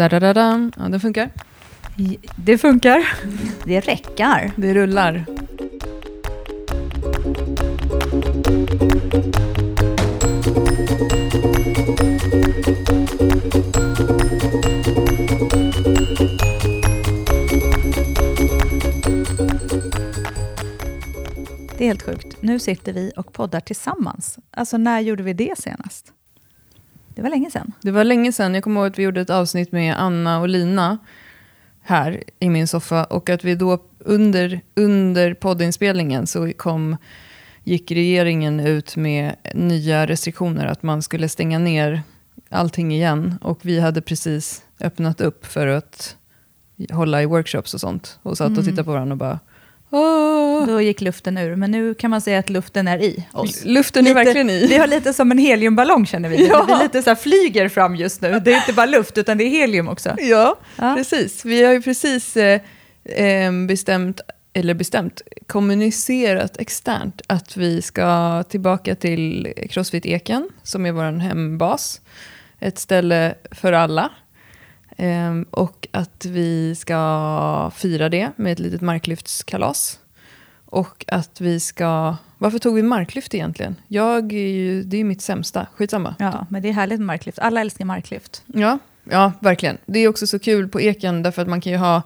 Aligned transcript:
Da-da-da-da. 0.00 0.70
Ja, 0.76 0.88
den 0.88 1.00
funkar. 1.00 1.30
Det 2.36 2.58
funkar. 2.58 3.08
Det 3.64 3.80
räcker. 3.80 4.52
Det 4.56 4.74
rullar. 4.74 5.24
Det 21.78 21.84
är 21.84 21.88
helt 21.88 22.02
sjukt. 22.02 22.42
Nu 22.42 22.58
sitter 22.58 22.92
vi 22.92 23.12
och 23.16 23.32
poddar 23.32 23.60
tillsammans. 23.60 24.38
Alltså 24.50 24.76
när 24.76 25.00
gjorde 25.00 25.22
vi 25.22 25.32
det 25.32 25.58
senast? 25.58 26.12
Det 27.20 27.24
var 27.24 27.30
länge 27.30 27.50
sedan. 27.50 27.72
Det 27.80 27.90
var 27.90 28.04
länge 28.04 28.32
sedan. 28.32 28.54
Jag 28.54 28.64
kommer 28.64 28.80
ihåg 28.80 28.86
att 28.92 28.98
vi 28.98 29.02
gjorde 29.02 29.20
ett 29.20 29.30
avsnitt 29.30 29.72
med 29.72 30.00
Anna 30.00 30.40
och 30.40 30.48
Lina 30.48 30.98
här 31.82 32.22
i 32.38 32.48
min 32.50 32.68
soffa. 32.68 33.04
Och 33.04 33.30
att 33.30 33.44
vi 33.44 33.54
då 33.54 33.78
under, 33.98 34.60
under 34.74 35.34
poddinspelningen 35.34 36.26
så 36.26 36.52
kom, 36.52 36.96
gick 37.64 37.90
regeringen 37.90 38.60
ut 38.60 38.96
med 38.96 39.34
nya 39.54 40.06
restriktioner. 40.06 40.66
Att 40.66 40.82
man 40.82 41.02
skulle 41.02 41.28
stänga 41.28 41.58
ner 41.58 42.02
allting 42.48 42.92
igen. 42.92 43.34
Och 43.42 43.58
vi 43.62 43.80
hade 43.80 44.00
precis 44.02 44.62
öppnat 44.80 45.20
upp 45.20 45.46
för 45.46 45.66
att 45.66 46.16
hålla 46.92 47.22
i 47.22 47.26
workshops 47.26 47.74
och 47.74 47.80
sånt. 47.80 48.18
Och 48.22 48.38
satt 48.38 48.46
och 48.46 48.52
Mm. 48.52 48.64
tittade 48.64 48.84
på 48.84 48.92
varandra 48.92 49.12
och 49.12 49.18
bara... 49.18 49.38
Åh! 49.90 50.66
Då 50.66 50.80
gick 50.80 51.00
luften 51.00 51.38
ur, 51.38 51.56
men 51.56 51.70
nu 51.70 51.94
kan 51.94 52.10
man 52.10 52.20
säga 52.20 52.38
att 52.38 52.50
luften 52.50 52.88
är 52.88 52.98
i 52.98 53.26
oss. 53.32 53.64
Luften 53.64 54.06
är 54.06 54.10
Lite- 54.10 54.24
verkligen 54.24 54.50
i. 54.50 54.66
Vi 54.66 54.78
har 54.78 54.86
lite 54.86 55.12
som 55.12 55.30
en 55.30 55.38
heliumballong 55.38 56.06
känner 56.06 56.28
vi. 56.28 56.46
Ja. 56.48 56.64
Vi 56.68 56.82
lite 56.82 57.02
så 57.02 57.16
flyger 57.16 57.68
fram 57.68 57.96
just 57.96 58.20
nu. 58.20 58.40
Det 58.44 58.52
är 58.52 58.56
inte 58.56 58.72
bara 58.72 58.86
luft, 58.86 59.18
utan 59.18 59.38
det 59.38 59.44
är 59.44 59.48
helium 59.48 59.88
också. 59.88 60.14
Ja, 60.18 60.58
Ja. 60.76 60.94
precis. 60.96 61.44
Vi 61.44 61.64
har 61.64 61.72
ju 61.72 61.82
precis 61.82 62.36
eh, 62.36 62.60
eh, 63.04 63.52
bestämt, 63.68 64.20
eller 64.52 64.74
bestämt, 64.74 65.22
kommunicerat 65.46 66.56
externt 66.56 67.22
att 67.26 67.56
vi 67.56 67.82
ska 67.82 68.42
tillbaka 68.42 68.94
till 68.94 69.52
Crossfit 69.70 70.06
Eken, 70.06 70.48
som 70.62 70.86
är 70.86 70.92
vår 70.92 71.18
hembas. 71.20 72.00
Ett 72.60 72.78
ställe 72.78 73.34
för 73.50 73.72
alla. 73.72 74.10
Ehm, 75.02 75.46
och 75.50 75.88
att 75.90 76.24
vi 76.24 76.74
ska 76.74 77.70
fira 77.74 78.08
det 78.08 78.30
med 78.36 78.52
ett 78.52 78.58
litet 78.58 78.80
marklyftskalas. 78.80 79.98
Och 80.64 81.04
att 81.08 81.40
vi 81.40 81.60
ska... 81.60 82.16
Varför 82.38 82.58
tog 82.58 82.74
vi 82.74 82.82
marklyft 82.82 83.34
egentligen? 83.34 83.76
Jag 83.88 84.32
är 84.32 84.48
ju, 84.48 84.82
det 84.82 84.96
är 84.96 85.04
mitt 85.04 85.22
sämsta. 85.22 85.66
Skitsamma. 85.74 86.14
Ja, 86.18 86.46
men 86.50 86.62
det 86.62 86.68
är 86.68 86.72
härligt 86.72 86.98
med 86.98 87.06
marklyft. 87.06 87.38
Alla 87.38 87.60
älskar 87.60 87.84
marklyft. 87.84 88.42
Ja, 88.46 88.78
ja, 89.04 89.32
verkligen. 89.40 89.78
Det 89.86 89.98
är 89.98 90.08
också 90.08 90.26
så 90.26 90.38
kul 90.38 90.68
på 90.68 90.80
eken 90.80 91.22
därför 91.22 91.42
att 91.42 91.48
man 91.48 91.60
kan 91.60 91.72
ju 91.72 91.78
ha 91.78 92.02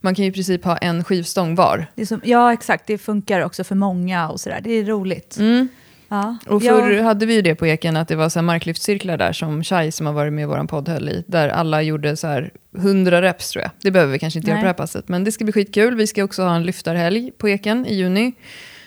man 0.00 0.14
kan 0.14 0.24
ju 0.24 0.30
i 0.30 0.34
princip 0.34 0.64
ha 0.64 0.76
en 0.76 1.04
skivstång 1.04 1.54
var. 1.54 1.86
Som, 2.06 2.20
ja, 2.24 2.52
exakt. 2.52 2.86
Det 2.86 2.98
funkar 2.98 3.40
också 3.40 3.64
för 3.64 3.74
många 3.74 4.30
och 4.30 4.40
sådär. 4.40 4.60
Det 4.64 4.70
är 4.70 4.84
roligt. 4.84 5.36
Mm. 5.38 5.68
Ja. 6.08 6.36
Och 6.46 6.62
Ja. 6.62 6.72
förr 6.72 7.02
hade 7.02 7.26
vi 7.26 7.34
ju 7.34 7.42
det 7.42 7.54
på 7.54 7.66
eken 7.66 7.96
att 7.96 8.08
det 8.08 8.16
var 8.16 8.28
så 8.28 8.38
här 8.38 8.44
marklyftcirklar 8.44 9.16
där 9.16 9.32
som 9.32 9.64
Shai 9.64 9.92
som 9.92 10.06
har 10.06 10.12
varit 10.12 10.32
med 10.32 10.42
i 10.42 10.46
vår 10.46 10.66
podd 10.66 10.88
höll 10.88 11.08
i. 11.08 11.24
Där 11.26 11.48
alla 11.48 11.82
gjorde 11.82 12.16
så 12.16 12.26
här 12.26 12.50
100 12.76 13.22
reps 13.22 13.50
tror 13.50 13.62
jag. 13.62 13.70
Det 13.82 13.90
behöver 13.90 14.12
vi 14.12 14.18
kanske 14.18 14.38
inte 14.38 14.50
göra 14.50 14.56
Nej. 14.56 14.62
på 14.62 14.64
det 14.64 14.68
här 14.68 14.86
passet. 14.86 15.08
Men 15.08 15.24
det 15.24 15.32
ska 15.32 15.44
bli 15.44 15.52
skitkul. 15.52 15.94
Vi 15.94 16.06
ska 16.06 16.24
också 16.24 16.42
ha 16.42 16.54
en 16.56 16.62
lyftarhelg 16.62 17.30
på 17.38 17.48
eken 17.48 17.86
i 17.86 17.94
juni. 17.94 18.32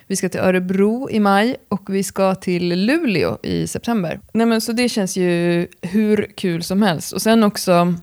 Vi 0.08 0.16
ska 0.16 0.30
till 0.30 0.39
Örebro 0.39 1.09
i 1.11 1.19
maj 1.19 1.55
och 1.67 1.95
vi 1.95 2.03
ska 2.03 2.36
till 2.36 2.69
Luleå 2.86 3.38
i 3.44 3.67
september. 3.67 4.19
Nej, 4.33 4.47
men 4.47 4.61
så 4.61 4.72
det 4.72 4.89
känns 4.89 5.17
ju 5.17 5.67
hur 5.81 6.31
kul 6.36 6.64
som 6.64 6.81
helst. 6.81 7.14
Och 7.14 7.22
sen 7.22 7.44
också 7.44 7.94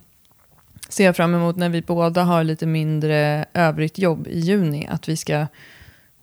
ser 0.89 1.05
jag 1.05 1.17
fram 1.17 1.35
emot 1.35 1.57
när 1.57 1.69
vi 1.69 1.83
båda 1.83 2.23
har 2.23 2.45
lite 2.45 2.67
mindre 2.67 3.45
övrigt 3.55 3.99
jobb 3.99 4.27
i 4.29 4.39
juni. 4.41 4.87
Att 4.91 5.09
vi 5.09 5.17
ska 5.17 5.47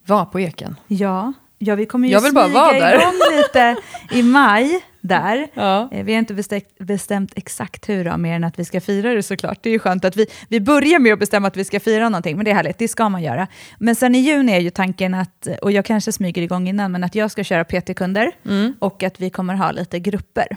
vara 0.05 0.25
på 0.25 0.39
eken. 0.39 0.75
Ja. 0.87 1.33
Ja, 1.65 1.75
vi 1.75 1.85
kommer 1.85 2.07
ju 2.07 2.13
Jag 2.13 2.21
vill 2.21 2.33
bara 2.33 2.47
vara 2.47 2.71
där. 2.79 2.93
igång 2.99 3.13
lite 3.37 3.75
i 4.11 4.23
maj 4.23 4.81
där. 5.01 5.47
Ja. 5.53 5.89
Eh, 5.91 6.03
Vi 6.03 6.11
har 6.13 6.19
inte 6.19 6.33
bestämt, 6.33 6.77
bestämt 6.79 7.33
exakt 7.35 7.89
hur, 7.89 8.05
då, 8.05 8.17
mer 8.17 8.35
än 8.35 8.43
att 8.43 8.59
vi 8.59 8.65
ska 8.65 8.81
fira 8.81 9.13
det 9.13 9.23
såklart. 9.23 9.59
Det 9.61 9.69
är 9.69 9.73
ju 9.73 9.79
skönt 9.79 10.05
att 10.05 10.15
vi, 10.17 10.27
vi 10.49 10.59
börjar 10.59 10.99
med 10.99 11.13
att 11.13 11.19
bestämma 11.19 11.47
att 11.47 11.57
vi 11.57 11.65
ska 11.65 11.79
fira 11.79 12.09
någonting, 12.09 12.35
men 12.35 12.45
det 12.45 12.51
är 12.51 12.55
härligt, 12.55 12.77
det 12.77 12.87
ska 12.87 13.09
man 13.09 13.23
göra. 13.23 13.47
Men 13.79 13.95
sen 13.95 14.15
i 14.15 14.19
juni 14.19 14.51
är 14.51 14.59
ju 14.59 14.69
tanken 14.69 15.13
att, 15.13 15.47
och 15.61 15.71
jag 15.71 15.85
kanske 15.85 16.11
smyger 16.11 16.41
igång 16.41 16.67
innan, 16.69 16.91
men 16.91 17.03
att 17.03 17.15
jag 17.15 17.31
ska 17.31 17.43
köra 17.43 17.63
PT-kunder 17.63 18.31
Mm. 18.45 18.73
och 18.79 19.03
att 19.03 19.19
vi 19.19 19.29
kommer 19.29 19.53
ha 19.53 19.71
lite 19.71 19.99
grupper. 19.99 20.47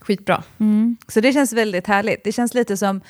Skitbra. 0.00 0.42
Så 1.08 1.20
det 1.20 1.32
känns 1.32 1.52
väldigt 1.52 1.86
härligt. 1.86 2.24
Det 2.24 2.32
känns 2.32 2.54
lite 2.54 2.76
som, 2.76 3.00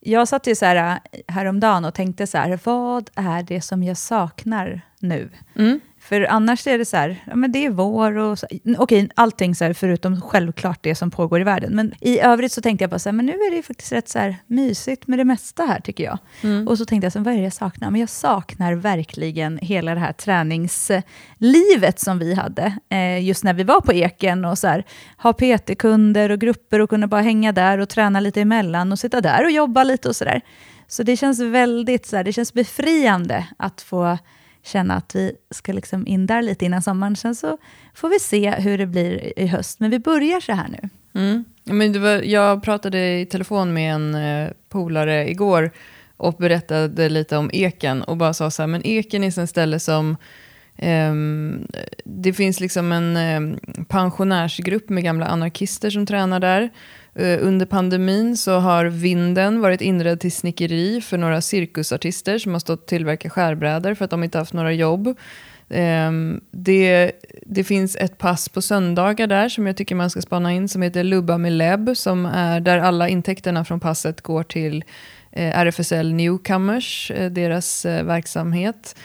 jag 0.00 0.28
satt 0.28 0.46
ju 0.46 0.54
så 0.54 0.64
här 0.66 1.00
äh, 1.12 1.34
häromdagen 1.34 1.84
och 1.84 1.94
tänkte 1.94 2.26
så 2.26 2.38
här, 2.38 2.58
vad 2.64 3.10
är 3.14 3.42
det 3.42 3.60
som 3.60 3.82
jag 3.82 3.96
saknar 3.96 4.80
nu? 5.00 5.30
Mm. 5.56 5.80
För 6.08 6.20
annars 6.20 6.66
är 6.66 6.78
det 6.78 6.84
så 6.84 6.96
här, 6.96 7.24
ja, 7.26 7.36
men 7.36 7.52
det 7.52 7.66
är 7.66 7.70
vår 7.70 8.16
och 8.16 8.38
så, 8.38 8.46
okej, 8.78 9.08
allting 9.14 9.54
så 9.54 9.64
här, 9.64 9.72
förutom 9.72 10.20
självklart 10.20 10.78
det 10.82 10.94
som 10.94 11.10
pågår 11.10 11.40
i 11.40 11.44
världen. 11.44 11.76
Men 11.76 11.94
i 12.00 12.20
övrigt 12.20 12.52
så 12.52 12.60
tänkte 12.60 12.82
jag 12.82 12.90
bara 12.90 12.98
så 12.98 13.08
här, 13.08 13.14
men 13.14 13.26
nu 13.26 13.32
är 13.32 13.50
det 13.50 13.56
ju 13.56 13.62
faktiskt 13.62 13.92
rätt 13.92 14.08
så 14.08 14.18
här 14.18 14.36
mysigt 14.46 15.06
med 15.06 15.18
det 15.18 15.24
mesta 15.24 15.64
här 15.64 15.80
tycker 15.80 16.04
jag. 16.04 16.18
Mm. 16.42 16.68
Och 16.68 16.78
så 16.78 16.84
tänkte 16.84 17.04
jag, 17.04 17.12
så, 17.12 17.18
här, 17.18 17.24
vad 17.24 17.34
är 17.34 17.38
det 17.38 17.44
jag 17.44 17.52
saknar? 17.52 17.90
Men 17.90 18.00
jag 18.00 18.10
saknar 18.10 18.74
verkligen 18.74 19.58
hela 19.62 19.94
det 19.94 20.00
här 20.00 20.12
träningslivet 20.12 22.00
som 22.00 22.18
vi 22.18 22.34
hade, 22.34 22.78
eh, 22.88 23.24
just 23.24 23.44
när 23.44 23.54
vi 23.54 23.62
var 23.62 23.80
på 23.80 23.92
Eken 23.92 24.44
och 24.44 24.58
så 24.58 24.66
här, 24.66 24.84
ha 25.18 25.32
PT-kunder 25.32 26.30
och 26.30 26.38
grupper 26.38 26.80
och 26.80 26.90
kunna 26.90 27.06
bara 27.06 27.22
hänga 27.22 27.52
där 27.52 27.78
och 27.78 27.88
träna 27.88 28.20
lite 28.20 28.40
emellan 28.40 28.92
och 28.92 28.98
sitta 28.98 29.20
där 29.20 29.44
och 29.44 29.50
jobba 29.50 29.84
lite 29.84 30.08
och 30.08 30.16
sådär. 30.16 30.40
Så 30.88 31.02
det 31.02 31.16
känns 31.16 31.40
väldigt 31.40 32.06
så 32.06 32.16
här, 32.16 32.24
det 32.24 32.32
känns 32.32 32.52
befriande 32.52 33.46
att 33.56 33.80
få 33.80 34.18
känna 34.66 34.94
att 34.94 35.14
vi 35.14 35.32
ska 35.50 35.72
liksom 35.72 36.06
in 36.06 36.26
där 36.26 36.42
lite 36.42 36.64
innan 36.64 36.82
sommaren. 36.82 37.16
Sen 37.16 37.34
så 37.34 37.58
får 37.94 38.08
vi 38.08 38.18
se 38.18 38.50
hur 38.50 38.78
det 38.78 38.86
blir 38.86 39.38
i 39.38 39.46
höst. 39.46 39.80
Men 39.80 39.90
vi 39.90 39.98
börjar 39.98 40.40
så 40.40 40.52
här 40.52 40.68
nu. 40.68 40.88
Mm. 41.20 41.44
Men 41.64 41.92
det 41.92 41.98
var, 41.98 42.22
jag 42.22 42.62
pratade 42.62 43.20
i 43.20 43.26
telefon 43.26 43.72
med 43.72 43.94
en 43.94 44.14
eh, 44.14 44.50
polare 44.68 45.30
igår 45.30 45.70
och 46.16 46.34
berättade 46.34 47.08
lite 47.08 47.36
om 47.36 47.50
eken 47.52 48.02
och 48.02 48.16
bara 48.16 48.34
sa 48.34 48.50
så 48.50 48.62
här, 48.62 48.66
men 48.66 48.86
eken 48.86 49.24
är 49.24 49.42
ett 49.42 49.50
ställe 49.50 49.80
som 49.80 50.16
Um, 50.78 51.66
det 52.04 52.32
finns 52.32 52.60
liksom 52.60 52.92
en 52.92 53.16
um, 53.16 53.58
pensionärsgrupp 53.88 54.88
med 54.88 55.04
gamla 55.04 55.26
anarkister 55.26 55.90
som 55.90 56.06
tränar 56.06 56.40
där. 56.40 56.70
Eh, 57.18 57.38
under 57.42 57.66
pandemin 57.66 58.36
så 58.36 58.58
har 58.58 58.84
Vinden 58.84 59.60
varit 59.60 59.80
inredd 59.80 60.20
till 60.20 60.32
snickeri 60.32 61.00
för 61.00 61.18
några 61.18 61.40
cirkusartister 61.40 62.38
som 62.38 62.52
har 62.52 62.60
stått 62.60 62.80
och 62.80 62.86
tillverkat 62.86 63.32
skärbrädor 63.32 63.94
för 63.94 64.04
att 64.04 64.10
de 64.10 64.24
inte 64.24 64.38
haft 64.38 64.52
några 64.52 64.72
jobb. 64.72 65.18
Ehm, 65.68 66.40
det, 66.50 67.12
det 67.46 67.64
finns 67.64 67.96
ett 67.96 68.18
pass 68.18 68.48
på 68.48 68.62
söndagar 68.62 69.26
där 69.26 69.48
som 69.48 69.66
jag 69.66 69.76
tycker 69.76 69.94
man 69.94 70.10
ska 70.10 70.22
spana 70.22 70.52
in 70.52 70.68
som 70.68 70.82
heter 70.82 71.04
Lubba 71.04 71.38
med 71.38 71.52
Leb 71.52 71.96
som 71.96 72.26
är 72.26 72.60
där 72.60 72.78
alla 72.78 73.08
intäkterna 73.08 73.64
från 73.64 73.80
passet 73.80 74.20
går 74.20 74.42
till 74.42 74.84
eh, 75.32 75.58
RFSL 75.58 76.12
Newcomers, 76.12 77.10
eh, 77.10 77.30
deras 77.30 77.84
verksamhet. 77.84 78.96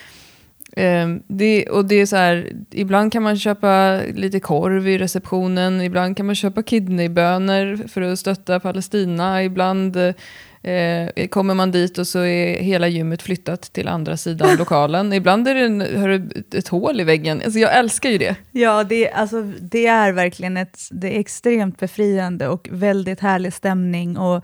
Ehm, 0.76 1.24
det, 1.28 1.66
och 1.70 1.86
det 1.86 1.96
är 1.96 2.06
så 2.06 2.16
här, 2.16 2.52
ibland 2.72 3.12
kan 3.12 3.24
man 3.24 3.38
köpa 3.38 4.02
lite 4.14 4.40
korv 4.40 4.88
i 4.88 4.98
receptionen, 4.98 5.82
ibland 5.82 6.18
kan 6.18 6.26
man 6.26 6.36
köpa 6.36 6.64
kidneybönor 6.64 7.88
för 7.88 8.02
att 8.02 8.20
stötta 8.20 8.60
Palestina, 8.60 9.44
ibland 9.44 9.98
eh, 9.98 11.28
kommer 11.30 11.54
man 11.54 11.72
dit 11.72 11.98
och 11.98 12.08
så 12.08 12.20
är 12.20 12.62
hela 12.62 12.88
gymmet 12.88 13.22
flyttat 13.22 13.62
till 13.62 13.88
andra 13.88 14.18
sidan 14.18 14.56
lokalen. 14.60 15.14
Ibland 15.14 15.48
är 15.48 15.56
det 15.56 15.66
en, 15.66 15.80
du 15.80 16.58
ett 16.58 16.68
hål 16.68 17.02
i 17.02 17.04
väggen. 17.04 17.42
Alltså 17.46 17.60
jag 17.60 17.78
älskar 17.78 18.10
ju 18.10 18.18
det. 18.18 18.36
Ja, 18.52 18.84
det, 18.84 19.12
alltså, 19.12 19.42
det 19.62 19.88
är 19.88 20.12
verkligen 20.12 20.58
ett, 20.58 20.80
det 20.92 21.16
är 21.16 21.20
extremt 21.20 21.80
befriande 21.80 22.48
och 22.48 22.68
väldigt 22.72 23.20
härlig 23.20 23.54
stämning. 23.54 24.18
Och, 24.18 24.44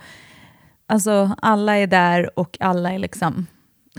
alltså, 0.88 1.36
alla 1.42 1.78
är 1.78 1.88
där 1.88 2.40
och 2.40 2.58
alla 2.60 2.94
är 2.94 3.00
liksom 3.00 3.46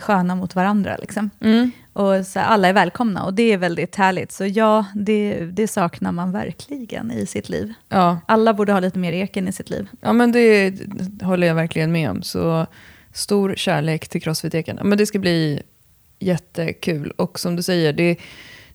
sköna 0.00 0.34
mot 0.34 0.54
varandra. 0.54 0.96
Liksom. 0.96 1.30
Mm. 1.40 1.70
Och 1.92 2.26
så 2.26 2.40
alla 2.40 2.68
är 2.68 2.72
välkomna 2.72 3.24
och 3.24 3.34
det 3.34 3.52
är 3.52 3.58
väldigt 3.58 3.96
härligt. 3.96 4.32
Så 4.32 4.46
ja, 4.46 4.84
det, 4.94 5.34
det 5.34 5.68
saknar 5.68 6.12
man 6.12 6.32
verkligen 6.32 7.10
i 7.10 7.26
sitt 7.26 7.48
liv. 7.48 7.74
Ja, 7.88 8.20
Alla 8.26 8.54
borde 8.54 8.72
ha 8.72 8.80
lite 8.80 8.98
mer 8.98 9.12
eken 9.12 9.48
i 9.48 9.52
sitt 9.52 9.70
liv. 9.70 9.88
ja, 10.00 10.12
men 10.12 10.32
det 10.32 10.74
håller 11.22 11.46
jag 11.46 11.54
verkligen 11.54 11.92
med 11.92 12.10
om. 12.10 12.22
Så 12.22 12.66
stor 13.12 13.54
kärlek 13.56 14.08
till 14.08 14.22
Crossfit-eken. 14.22 14.78
Men 14.82 14.98
det 14.98 15.06
ska 15.06 15.18
bli 15.18 15.62
jättekul. 16.18 17.10
Och 17.16 17.40
som 17.40 17.56
du 17.56 17.62
säger, 17.62 17.92
det, 17.92 18.16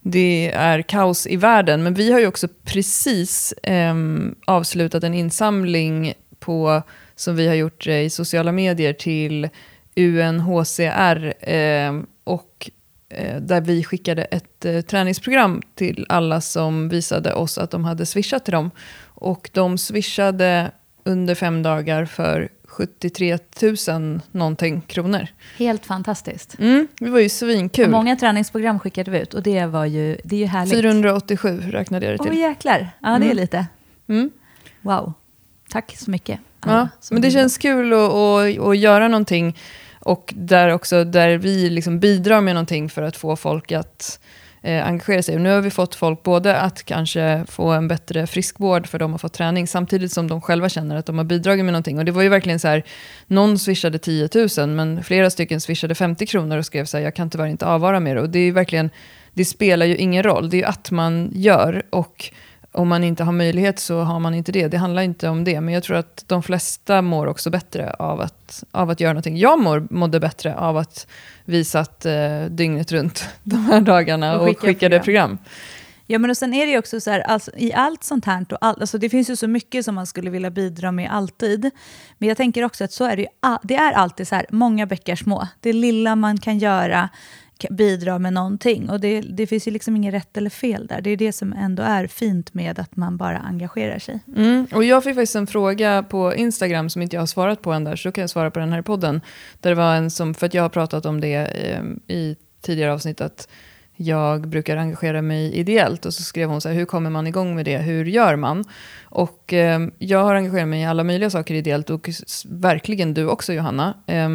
det 0.02 0.52
är 0.52 0.81
kaos 0.81 1.28
i 1.28 1.36
världen. 1.36 1.84
Men 1.84 1.94
vi 1.94 2.12
har 2.12 2.20
ju 2.20 2.28
också 2.28 2.48
precis 2.64 3.54
ehm, 3.64 4.36
avslutat 4.46 5.04
en 5.04 5.14
insamling 5.14 6.14
på, 6.40 6.81
som 7.16 7.36
vi 7.36 7.48
har 7.48 7.56
gjort 7.56 7.88
eh, 7.88 8.02
i 8.02 8.10
sociala 8.10 8.52
medier 8.52 8.94
till 8.94 9.50
UNHCR. 9.95 11.34
ehm, 11.42 12.06
och 12.24 12.69
eh, 13.10 13.38
där 13.42 13.62
vi 13.62 13.84
skickade 13.84 14.24
ett 14.24 14.66
eh, 14.66 14.81
träningsprogram 14.81 15.62
till 15.75 16.06
alla 16.10 16.42
som 16.42 16.90
visade 16.90 17.34
oss 17.34 17.57
att 17.57 17.72
de 17.72 17.86
hade 17.86 18.06
swishat 18.06 18.45
till 18.45 18.51
dem. 18.51 18.72
Och 19.06 19.50
de 19.54 19.78
swishade 19.78 20.72
under 21.06 21.36
fem 21.36 21.63
dagar 21.63 22.06
för 22.06 22.50
73 22.66 23.38
000 23.88 24.19
någonting 24.31 24.81
kronor. 24.81 25.28
Helt 25.57 25.86
fantastiskt. 25.86 26.60
Mm, 26.60 26.88
det 27.00 27.10
var 27.10 27.19
ju 27.19 27.25
Och 27.25 27.31
svinkul. 27.31 27.89
många 27.89 28.16
träningsprogram 28.16 28.80
skickade 28.80 29.12
vi 29.12 29.19
ut 29.19 29.34
och 29.34 29.44
det 29.44 29.66
var 29.66 29.86
ju, 29.86 30.18
det 30.24 30.36
är 30.36 30.39
ju 30.39 30.46
härligt. 30.46 30.74
487 30.74 31.62
räknade 31.72 32.06
jag 32.06 32.13
det 32.16 32.24
Åh 32.24 32.30
till. 32.30 32.39
jäklar, 32.39 32.89
ja 33.01 33.10
det 33.10 33.16
är 33.16 33.22
Mm. 33.22 33.38
lite. 33.38 33.66
Mm. 34.10 34.31
Wow. 34.81 35.13
Tack 35.69 35.98
så 35.98 36.12
mycket. 36.12 36.39
Ja, 36.66 36.72
alla 36.72 36.89
men 37.12 37.22
det 37.22 37.31
känns 37.31 37.57
kul 37.57 37.94
att, 37.94 38.00
att, 38.00 38.60
att 38.60 38.78
göra 38.78 39.07
någonting 39.07 39.57
och 40.05 40.33
där 40.38 40.69
också 40.69 41.03
där 41.03 41.38
vi 41.38 41.69
liksom 41.69 42.00
bidrar 42.00 42.41
med 42.41 42.55
någonting 42.55 42.89
för 42.89 43.01
att 43.01 43.15
få 43.17 43.35
folk 43.35 43.71
att 43.71 44.19
eh, 44.61 44.88
engagera 44.88 45.23
sig. 45.23 45.35
Och 45.35 45.41
nu 45.41 45.50
har 45.50 45.61
vi 45.61 45.69
fått 45.69 45.95
folk 45.95 46.23
både 46.23 46.57
att 46.57 46.83
kanske 46.83 47.45
få 47.47 47.71
en 47.71 47.88
bättre 47.88 48.27
friskvård 48.27 48.88
för 48.88 49.00
de 49.00 49.11
har 49.11 49.17
fått 49.17 49.33
träning 49.33 49.67
samtidigt 49.67 50.11
som 50.11 50.27
de 50.27 50.41
själva 50.41 50.69
känner 50.69 50.95
att 50.95 51.05
de 51.05 51.17
har 51.17 51.25
bidragit 51.25 51.65
med 51.65 51.73
någonting. 51.73 52.00
Och 52.00 52.05
det 52.05 52.11
var 52.11 52.21
ju 52.21 52.29
verkligen 52.29 52.59
så 52.59 52.67
här, 52.67 52.83
någon 53.27 53.59
swishade 53.59 54.00
10 54.00 54.29
000 54.57 54.69
men 54.69 55.03
flera 55.03 55.29
stycken 55.29 55.61
swishade 55.61 55.95
50 55.95 56.25
kronor 56.25 56.57
och 56.57 56.65
skrev 56.65 56.85
så 56.85 56.97
här, 56.97 57.03
jag 57.03 57.15
kan 57.15 57.29
tyvärr 57.29 57.47
inte 57.47 57.65
avvara 57.65 58.00
mer. 58.00 58.15
Och 58.15 58.29
det 58.29 58.39
är 58.39 58.45
ju 58.45 58.51
verkligen, 58.51 58.89
det 59.33 59.45
spelar 59.45 59.85
ju 59.85 59.95
ingen 59.95 60.23
roll, 60.23 60.50
det 60.50 60.57
är 60.57 60.59
ju 60.59 60.65
att 60.65 60.91
man 60.91 61.31
gör 61.33 61.83
och 61.89 62.31
om 62.74 62.88
man 62.88 63.04
inte 63.04 63.24
har 63.24 63.31
möjlighet 63.31 63.80
så 63.80 64.00
har 64.00 64.20
man 64.20 64.34
inte 64.34 64.52
det. 64.52 64.68
Det 64.68 64.78
handlar 64.78 65.02
inte 65.02 65.30
om 65.30 65.44
det. 65.44 65.62
Men 65.62 65.74
jag 65.74 65.84
tror 65.84 65.98
att 65.98 66.24
de 66.28 66.44
flesta 66.44 67.02
mår 67.02 67.28
också 67.28 67.50
bättre 67.50 67.94
av 67.94 68.22
att, 68.22 68.64
av 68.72 68.90
att 68.90 69.00
göra 69.00 69.14
någonting. 69.14 69.38
Jag 69.38 69.60
mår, 69.60 69.88
mådde 69.90 70.20
bättre 70.20 70.56
av 70.56 70.78
att 70.78 71.08
vi 71.46 71.66
satt 71.66 72.06
eh, 72.06 72.44
dygnet 72.50 72.92
runt 72.92 73.28
de 73.44 73.66
här 73.66 73.81
dagarna 73.81 74.36
Och 74.36 74.42
och, 74.42 74.48
skickade 74.48 74.74
skickade 74.74 75.00
program. 75.00 75.38
Ja, 76.08 76.20
men 76.20 76.30
och 76.30 76.38
sen 76.38 76.54
är 76.54 76.66
det 76.66 76.72
ju 76.72 76.78
också 76.78 77.00
så 77.00 77.12
här, 77.12 77.20
alltså, 77.20 77.52
i 77.58 77.74
allt 77.74 78.04
sånt 78.04 78.25
här, 78.25 78.46
och 78.52 78.58
all, 78.62 78.81
alltså, 78.81 78.98
det 78.98 79.10
finns 79.10 79.30
ju 79.30 79.36
så 79.36 79.48
mycket 79.48 79.86
som 79.86 79.96
man 79.96 80.08
skulle 80.08 80.30
vilja 80.30 80.50
bidra 80.50 80.92
med 80.92 81.12
alltid. 81.12 81.72
Men 82.18 82.28
jag 82.28 82.38
tänker 82.38 82.64
också 82.64 82.84
att 82.84 82.92
så 82.92 83.06
är 83.06 83.16
det 83.16 83.22
ju, 83.22 83.28
det 83.64 83.75
är 83.75 83.92
alltid 83.92 84.28
så 84.28 84.36
här, 84.36 84.46
många 84.50 84.86
bäckar 84.86 85.16
små. 85.16 85.48
Det 85.60 85.74
lilla 85.74 86.16
man 86.16 86.38
kan 86.38 86.60
göra 86.60 87.10
bidra 87.71 88.19
med 88.19 88.33
någonting. 88.33 88.89
Och 88.89 89.00
det, 89.00 89.21
det 89.21 89.48
finns 89.48 89.68
ju 89.68 89.71
liksom 89.71 89.95
inget 89.95 90.13
rätt 90.13 90.38
eller 90.38 90.50
fel 90.50 90.88
där. 90.88 91.01
Det 91.01 91.10
är 91.10 91.18
det 91.18 91.31
som 91.31 91.54
ändå 91.54 91.83
är 91.83 92.07
fint 92.07 92.54
med 92.54 92.80
att 92.80 92.95
man 92.95 93.18
bara 93.18 93.38
engagerar 93.38 94.00
sig. 94.00 94.19
Mm. 94.36 94.68
Och 94.74 94.83
jag 94.83 95.04
fick 95.04 95.15
faktiskt 95.15 95.36
en 95.36 95.48
fråga 95.48 96.04
på 96.04 96.36
Instagram 96.36 96.89
som 96.89 97.01
inte 97.01 97.15
jag 97.15 97.21
har 97.21 97.27
svarat 97.27 97.62
på 97.62 97.71
än 97.71 97.83
där, 97.83 97.95
så 97.95 98.10
då 98.10 98.13
kan 98.13 98.21
jag 98.21 98.30
svara 98.30 98.51
på 98.51 98.60
den 98.60 98.71
här 98.71 98.80
i 98.80 98.83
podden. 98.83 99.21
Där 99.60 99.69
det 99.69 99.75
var 99.75 99.95
en 99.95 100.12
som, 100.12 100.33
för 100.33 100.45
att 100.45 100.54
jag 100.54 100.62
har 100.62 100.69
pratat 100.69 101.06
om 101.06 101.21
det 101.21 101.27
i, 102.07 102.13
i 102.13 102.36
tidigare 102.62 102.94
avsnitt, 102.94 103.21
att 103.21 103.48
jag 103.95 104.48
brukar 104.48 104.77
engagera 104.77 105.21
mig 105.21 105.54
ideellt. 105.54 106.06
Och 106.06 106.13
så 106.13 106.24
skrev 106.24 106.50
hon 106.50 106.62
så 106.62 106.69
här, 106.69 106.75
hur 106.75 106.86
kommer 106.86 107.10
man 107.10 107.27
igång 107.27 107.56
med 107.56 107.65
det? 107.65 107.77
Hur 107.77 108.06
gör 108.06 108.36
man? 108.36 108.63
Och 109.04 109.54
eh, 109.54 109.88
jag 109.98 110.24
har 110.24 110.36
engagerat 110.36 110.68
mig 110.68 110.81
i 110.81 110.86
alla 110.86 111.04
möjliga 111.04 111.30
saker 111.30 111.54
ideellt 111.54 111.89
och 111.89 112.10
verkligen 112.45 113.13
du 113.13 113.27
också 113.27 113.54
Johanna. 113.54 113.94
Eh, 114.07 114.30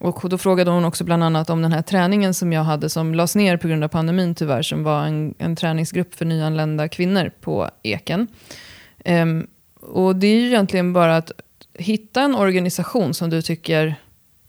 och 0.00 0.28
då 0.28 0.38
frågade 0.38 0.70
hon 0.70 0.84
också 0.84 1.04
bland 1.04 1.24
annat 1.24 1.50
om 1.50 1.62
den 1.62 1.72
här 1.72 1.82
träningen 1.82 2.34
som 2.34 2.52
jag 2.52 2.62
hade 2.62 2.88
som 2.88 3.14
lades 3.14 3.36
ner 3.36 3.56
på 3.56 3.68
grund 3.68 3.84
av 3.84 3.88
pandemin 3.88 4.34
tyvärr, 4.34 4.62
som 4.62 4.84
var 4.84 5.02
en, 5.02 5.34
en 5.38 5.56
träningsgrupp 5.56 6.14
för 6.14 6.24
nyanlända 6.24 6.88
kvinnor 6.88 7.30
på 7.40 7.70
Eken. 7.82 8.28
Um, 9.04 9.46
och 9.80 10.16
det 10.16 10.26
är 10.26 10.40
ju 10.40 10.46
egentligen 10.46 10.92
bara 10.92 11.16
att 11.16 11.32
hitta 11.74 12.22
en 12.22 12.34
organisation 12.34 13.14
som 13.14 13.30
du 13.30 13.42
tycker 13.42 13.94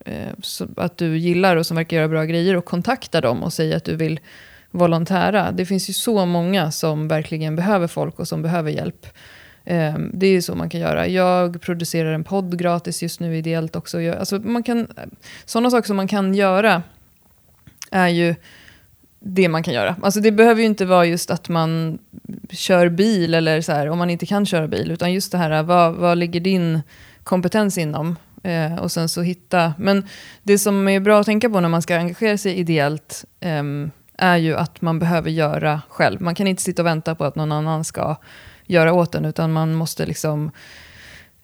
eh, 0.06 0.32
att 0.78 0.98
du 0.98 1.18
gillar 1.18 1.56
och 1.56 1.66
som 1.66 1.78
verkar 1.78 1.98
göra 1.98 2.08
bra 2.08 2.24
grejer 2.24 2.56
och 2.56 2.66
kontakta 2.66 3.22
dem 3.22 3.44
och 3.44 3.54
säga 3.54 3.78
att 3.78 3.86
du 3.86 3.96
vill 3.96 4.20
volontära. 4.72 5.52
Det 5.52 5.66
finns 5.66 5.90
ju 5.90 5.94
så 5.94 6.26
många 6.26 6.72
som 6.72 7.08
verkligen 7.08 7.56
behöver 7.56 7.88
folk 7.88 8.20
och 8.20 8.28
som 8.28 8.42
behöver 8.42 8.72
hjälp. 8.72 9.08
Ehm, 9.66 10.12
det 10.14 10.28
är 10.28 10.42
så 10.42 10.56
man 10.56 10.70
kan 10.70 10.82
göra. 10.82 11.08
Jag 11.08 11.62
producerar 11.62 12.14
en 12.14 12.24
podd 12.24 12.60
gratis 12.60 13.04
just 13.04 13.20
nu 13.20 13.38
ideellt 13.38 13.76
också. 13.76 14.02
Jag, 14.02 14.18
alltså 14.18 14.40
man 14.40 14.64
kan, 14.64 14.88
sådana 15.46 15.70
saker 15.70 15.88
som 15.88 15.96
man 15.96 16.08
kan 16.08 16.34
göra 16.34 16.84
är 17.92 18.08
ju 18.08 18.36
det 19.20 19.50
man 19.50 19.64
kan 19.64 19.74
göra. 19.74 19.96
Alltså 20.02 20.20
det 20.20 20.32
behöver 20.32 20.62
ju 20.62 20.68
inte 20.68 20.86
vara 20.86 21.06
just 21.06 21.32
att 21.32 21.50
man 21.50 22.00
kör 22.50 22.90
bil 22.90 23.34
eller 23.34 23.62
så 23.62 23.72
här, 23.72 23.90
om 23.90 23.98
man 23.98 24.10
inte 24.10 24.26
kan 24.26 24.46
köra 24.46 24.68
bil, 24.68 24.92
utan 24.92 25.14
just 25.14 25.32
det 25.32 25.38
här, 25.38 25.64
vad, 25.64 25.96
vad 25.96 26.18
ligger 26.18 26.40
din 26.40 26.82
kompetens 27.24 27.78
inom? 27.78 28.16
Eh, 28.44 28.76
och 28.76 28.92
sen 28.92 29.10
så 29.10 29.22
hitta, 29.22 29.74
men 29.78 30.08
det 30.44 30.58
som 30.58 30.88
är 30.88 31.00
bra 31.00 31.20
att 31.20 31.26
tänka 31.26 31.50
på 31.50 31.60
när 31.60 31.70
man 31.70 31.82
ska 31.82 31.98
engagera 31.98 32.38
sig 32.38 32.56
ideellt 32.56 33.26
eh, 33.40 33.64
är 34.18 34.38
ju 34.38 34.56
att 34.56 34.82
man 34.82 35.00
behöver 35.00 35.30
göra 35.30 35.82
själv. 35.90 36.22
Man 36.22 36.36
kan 36.36 36.48
inte 36.48 36.62
sitta 36.62 36.82
och 36.82 36.86
vänta 36.86 37.16
på 37.16 37.26
att 37.26 37.36
någon 37.36 37.52
annan 37.52 37.84
ska 37.84 38.16
göra 38.70 38.94
åt 38.94 39.16
en, 39.16 39.26
utan 39.26 39.52
man 39.54 39.74
måste 39.74 40.06
liksom 40.06 40.52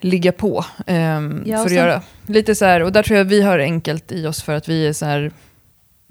ligga 0.01 0.31
på 0.31 0.65
ehm, 0.85 1.43
Ja, 1.45 1.57
för 1.57 1.63
att 1.63 1.69
sen- 1.69 1.77
göra. 1.77 2.01
Lite 2.27 2.55
så 2.55 2.65
här, 2.65 2.81
och 2.83 2.91
där 2.91 3.03
tror 3.03 3.17
jag 3.17 3.25
vi 3.25 3.41
har 3.41 3.59
enkelt 3.59 4.11
i 4.11 4.27
oss 4.27 4.43
för 4.43 4.53
att 4.55 4.67
vi 4.69 4.87
är 4.87 4.93
så 4.93 5.05
här 5.05 5.31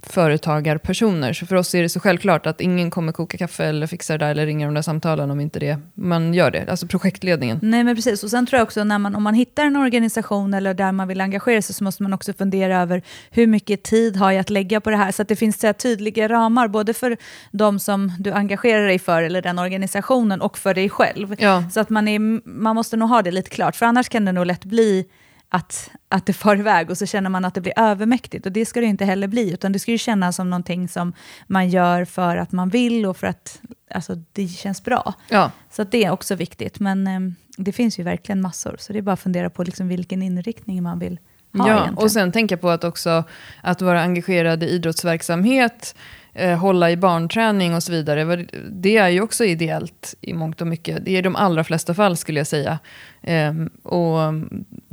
företagarpersoner. 0.06 1.33
Så 1.33 1.47
för 1.47 1.56
oss 1.56 1.75
är 1.75 1.83
det 1.83 1.89
så 1.89 2.01
självklart 2.01 2.47
att 2.47 2.61
ingen 2.61 2.91
kommer 2.91 3.12
koka 3.12 3.39
kaffe 3.39 3.65
eller 3.65 3.87
fixa 3.87 4.12
det 4.12 4.25
där 4.25 4.31
eller 4.31 4.47
ringa 4.47 4.67
de 4.67 4.75
där 4.75 4.83
samtalen 4.83 5.31
om 5.31 5.41
inte 5.41 5.59
det, 5.59 5.79
man 5.95 6.35
gör 6.35 6.51
det. 6.51 6.67
Alltså 6.69 6.87
projektledningen. 6.87 7.59
Nej 7.62 7.85
men 7.85 7.97
precis, 7.97 8.25
och 8.25 8.31
sen 8.31 8.47
tror 8.47 8.59
jag 8.59 8.65
också 8.65 8.85
när 8.85 8.99
man, 8.99 9.15
om 9.15 9.23
man 9.23 9.35
hittar 9.35 9.65
en 9.65 9.77
organisation 9.77 10.55
eller 10.55 10.75
där 10.75 10.93
man 10.93 11.09
vill 11.09 11.21
engagera 11.21 11.62
sig 11.62 11.75
så 11.75 11.85
måste 11.85 12.03
man 12.03 12.12
också 12.12 12.33
fundera 12.33 12.81
över 12.81 13.03
hur 13.31 13.47
mycket 13.47 13.83
tid 13.83 14.17
har 14.17 14.33
jag 14.33 14.41
att 14.41 14.51
lägga 14.51 14.81
på 14.81 14.91
det 14.91 14.97
här 14.97 15.12
så 15.12 15.23
att 15.23 15.29
det 15.29 15.37
finns 15.37 15.61
så 15.61 15.67
här, 15.67 15.75
tydliga 15.75 16.29
ramar 16.29 16.69
både 16.69 16.95
för 16.95 17.17
de 17.51 17.79
som 17.79 18.12
du 18.19 18.33
engagerar 18.33 18.87
dig 18.87 18.99
för 18.99 19.23
eller 19.23 19.43
den 19.43 19.59
organisationen 19.59 20.41
och 20.41 20.59
för 20.59 20.75
dig 20.75 20.91
själv. 20.91 21.35
Ja. 21.39 21.65
Så 21.71 21.81
att 21.81 21.91
man, 21.91 22.09
är, 22.09 22.19
man 22.49 22.77
måste 22.77 22.97
nog 22.97 23.09
ha 23.09 23.23
det 23.23 23.31
lite 23.31 23.51
klart 23.51 23.77
för 23.77 23.87
annars 23.87 24.09
kan 24.09 24.25
det 24.25 24.33
nog 24.33 24.47
lätt 24.47 24.65
bli 24.65 25.06
att, 25.55 25.91
att 26.09 26.27
det 26.27 26.33
far 26.33 26.56
iväg 26.56 26.91
och 26.91 26.99
så 26.99 27.06
känner 27.06 27.31
man 27.31 27.45
att 27.45 27.55
det 27.55 27.61
blir 27.61 27.73
övermäktigt 27.77 28.47
och 28.47 28.53
det 28.53 28.67
ska 28.67 28.81
det 28.81 28.87
inte 28.87 29.05
heller 29.05 29.29
bli 29.29 29.53
utan 29.53 29.73
det 29.73 29.79
ska 29.79 29.91
ju 29.91 29.99
kännas 29.99 30.37
som 30.37 30.51
någonting 30.51 30.89
som 30.89 31.12
man 31.47 31.69
gör 31.69 32.05
för 32.05 32.37
att 32.37 32.53
man 32.53 32.69
vill 32.69 33.06
och 33.06 33.17
för 33.17 33.27
att 33.27 33.61
alltså, 33.91 34.15
det 34.33 34.49
känns 34.49 34.85
bra. 34.85 35.15
Ja. 35.29 35.51
Så 35.71 35.85
det 35.85 36.05
är 36.05 36.11
också 36.11 36.35
viktigt. 36.35 36.81
Men 36.81 37.06
eh, 37.06 37.21
det 37.56 37.73
finns 37.73 37.99
ju 37.99 38.03
verkligen 38.03 38.41
massor. 38.41 38.77
Så 38.79 38.93
det 38.93 38.99
är 38.99 39.03
bara 39.03 39.12
att 39.12 39.21
fundera 39.21 39.51
på 39.51 39.62
liksom 39.62 39.89
vilken 39.89 40.23
inriktning 40.23 40.83
man 40.83 40.99
vill 40.99 41.19
ha 41.59 41.69
ja, 41.69 41.73
egentligen. 41.73 42.05
och 42.05 42.11
sen 42.11 42.33
tänka 42.33 42.56
på 42.56 42.71
att 42.71 42.85
också 42.85 43.25
att 43.62 43.83
vara 43.83 44.03
engagerad 44.03 44.62
i 44.62 44.67
idrottsverksamhet, 44.67 45.95
eh, 46.33 46.59
hålla 46.59 46.91
i 46.91 46.97
barnträning 46.97 47.75
och 47.75 47.83
så 47.83 47.93
vidare. 47.93 48.47
Det 48.71 48.97
är 48.97 49.09
ju 49.09 49.21
också 49.21 49.45
ideellt 49.45 50.15
i 50.21 50.35
mångt 50.35 50.61
och 50.61 50.67
mycket. 50.67 51.05
Det 51.05 51.11
är 51.11 51.19
i 51.19 51.23
de 51.23 51.37
allra 51.37 51.65
flesta 51.65 51.95
fall 51.95 52.17
skulle 52.17 52.41
jag 52.41 52.47
säga. 52.47 52.79
Ehm, 53.23 53.71
och 53.83 54.19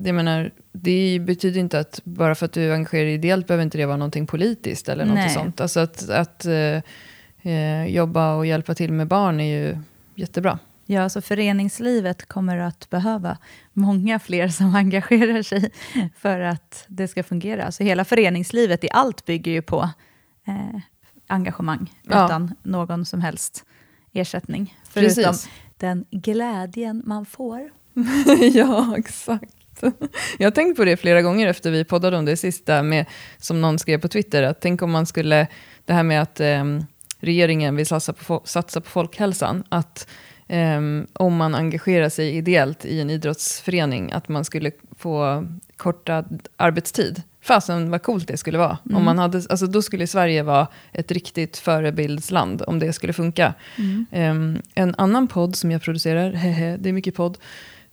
jag 0.03 0.15
menar, 0.15 0.51
det 0.71 1.19
betyder 1.21 1.59
inte 1.59 1.79
att 1.79 2.01
bara 2.03 2.35
för 2.35 2.45
att 2.45 2.53
du 2.53 2.73
engagerar 2.73 3.05
dig 3.05 3.13
ideellt 3.13 3.47
behöver 3.47 3.63
inte 3.63 3.77
det 3.77 3.85
vara 3.85 3.97
någonting 3.97 4.27
politiskt 4.27 4.89
eller 4.89 5.05
något 5.05 5.15
Nej. 5.15 5.29
sånt. 5.29 5.61
Alltså 5.61 5.79
att, 5.79 6.09
att 6.09 6.45
eh, 6.45 6.81
eh, 7.41 7.85
jobba 7.85 8.35
och 8.35 8.45
hjälpa 8.45 8.75
till 8.75 8.91
med 8.93 9.07
barn 9.07 9.39
är 9.39 9.59
ju 9.59 9.77
jättebra. 10.15 10.59
Ja, 10.85 11.09
så 11.09 11.21
föreningslivet 11.21 12.25
kommer 12.25 12.57
att 12.57 12.89
behöva 12.89 13.37
många 13.73 14.19
fler 14.19 14.47
som 14.47 14.75
engagerar 14.75 15.41
sig 15.41 15.71
för 16.17 16.39
att 16.39 16.85
det 16.87 17.07
ska 17.07 17.23
fungera. 17.23 17.71
Så 17.71 17.83
hela 17.83 18.05
föreningslivet 18.05 18.83
i 18.83 18.89
allt 18.91 19.25
bygger 19.25 19.51
ju 19.51 19.61
på 19.61 19.89
eh, 20.47 20.81
engagemang 21.27 21.93
Ja. 22.03 22.25
utan 22.25 22.55
någon 22.63 23.05
som 23.05 23.21
helst 23.21 23.65
ersättning. 24.13 24.77
Förutom 24.89 25.23
Precis. 25.23 25.49
den 25.77 26.05
glädjen 26.11 27.03
man 27.05 27.25
får. 27.25 27.69
ja, 28.53 28.95
exakt. 28.97 29.55
Jag 30.37 30.45
har 30.45 30.51
tänkt 30.51 30.77
på 30.77 30.85
det 30.85 30.97
flera 30.97 31.21
gånger 31.21 31.47
efter 31.47 31.71
vi 31.71 31.83
poddade 31.83 32.17
om 32.17 32.25
det 32.25 32.37
sista, 32.37 32.83
med, 32.83 33.05
som 33.37 33.61
någon 33.61 33.79
skrev 33.79 34.01
på 34.01 34.07
Twitter, 34.07 34.43
att 34.43 34.61
tänk 34.61 34.81
om 34.81 34.91
man 34.91 35.05
skulle, 35.05 35.47
det 35.85 35.93
här 35.93 36.03
med 36.03 36.21
att 36.21 36.39
ehm, 36.39 36.85
regeringen 37.19 37.75
vill 37.75 37.85
satsa 37.85 38.13
på, 38.13 38.41
satsa 38.45 38.81
på 38.81 38.89
folkhälsan, 38.89 39.63
att 39.69 40.07
ehm, 40.47 41.07
om 41.13 41.35
man 41.35 41.55
engagerar 41.55 42.09
sig 42.09 42.35
ideellt 42.35 42.85
i 42.85 43.01
en 43.01 43.09
idrottsförening, 43.09 44.11
att 44.11 44.29
man 44.29 44.45
skulle 44.45 44.71
få 44.97 45.47
kortad 45.77 46.47
arbetstid. 46.57 47.21
Fasen 47.43 47.91
vad 47.91 48.03
coolt 48.03 48.27
det 48.27 48.37
skulle 48.37 48.57
vara. 48.57 48.77
Mm. 48.85 48.97
Om 48.97 49.03
man 49.03 49.19
hade, 49.19 49.37
alltså 49.49 49.67
då 49.67 49.81
skulle 49.81 50.07
Sverige 50.07 50.43
vara 50.43 50.67
ett 50.91 51.11
riktigt 51.11 51.57
förebildsland, 51.57 52.63
om 52.67 52.79
det 52.79 52.93
skulle 52.93 53.13
funka. 53.13 53.53
Ehm, 54.11 54.61
en 54.73 54.95
annan 54.97 55.27
podd 55.27 55.55
som 55.55 55.71
jag 55.71 55.81
producerar, 55.81 56.31
hehe, 56.31 56.77
det 56.77 56.89
är 56.89 56.93
mycket 56.93 57.15
podd, 57.15 57.37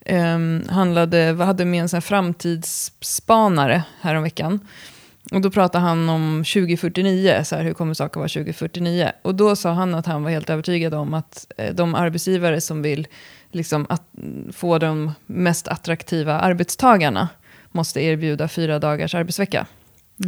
um, 0.08 0.62
handlade, 0.68 1.36
hade 1.44 1.64
med 1.64 1.80
en 1.80 1.88
sån 1.88 1.96
här 1.96 2.00
framtidsspanare 2.00 3.82
häromveckan. 4.00 4.60
Och 5.32 5.40
då 5.40 5.50
pratade 5.50 5.84
han 5.84 6.08
om 6.08 6.44
2049, 6.54 7.40
så 7.44 7.56
här, 7.56 7.62
hur 7.62 7.74
kommer 7.74 7.94
saker 7.94 8.20
vara 8.20 8.28
2049? 8.28 9.12
Och 9.22 9.34
då 9.34 9.56
sa 9.56 9.72
han 9.72 9.94
att 9.94 10.06
han 10.06 10.22
var 10.22 10.30
helt 10.30 10.50
övertygad 10.50 10.94
om 10.94 11.14
att 11.14 11.46
eh, 11.56 11.74
de 11.74 11.94
arbetsgivare 11.94 12.60
som 12.60 12.82
vill 12.82 13.06
liksom, 13.52 13.86
att, 13.88 14.02
få 14.52 14.78
de 14.78 15.12
mest 15.26 15.68
attraktiva 15.68 16.40
arbetstagarna 16.40 17.28
måste 17.72 18.00
erbjuda 18.00 18.48
fyra 18.48 18.78
dagars 18.78 19.14
arbetsvecka. 19.14 19.66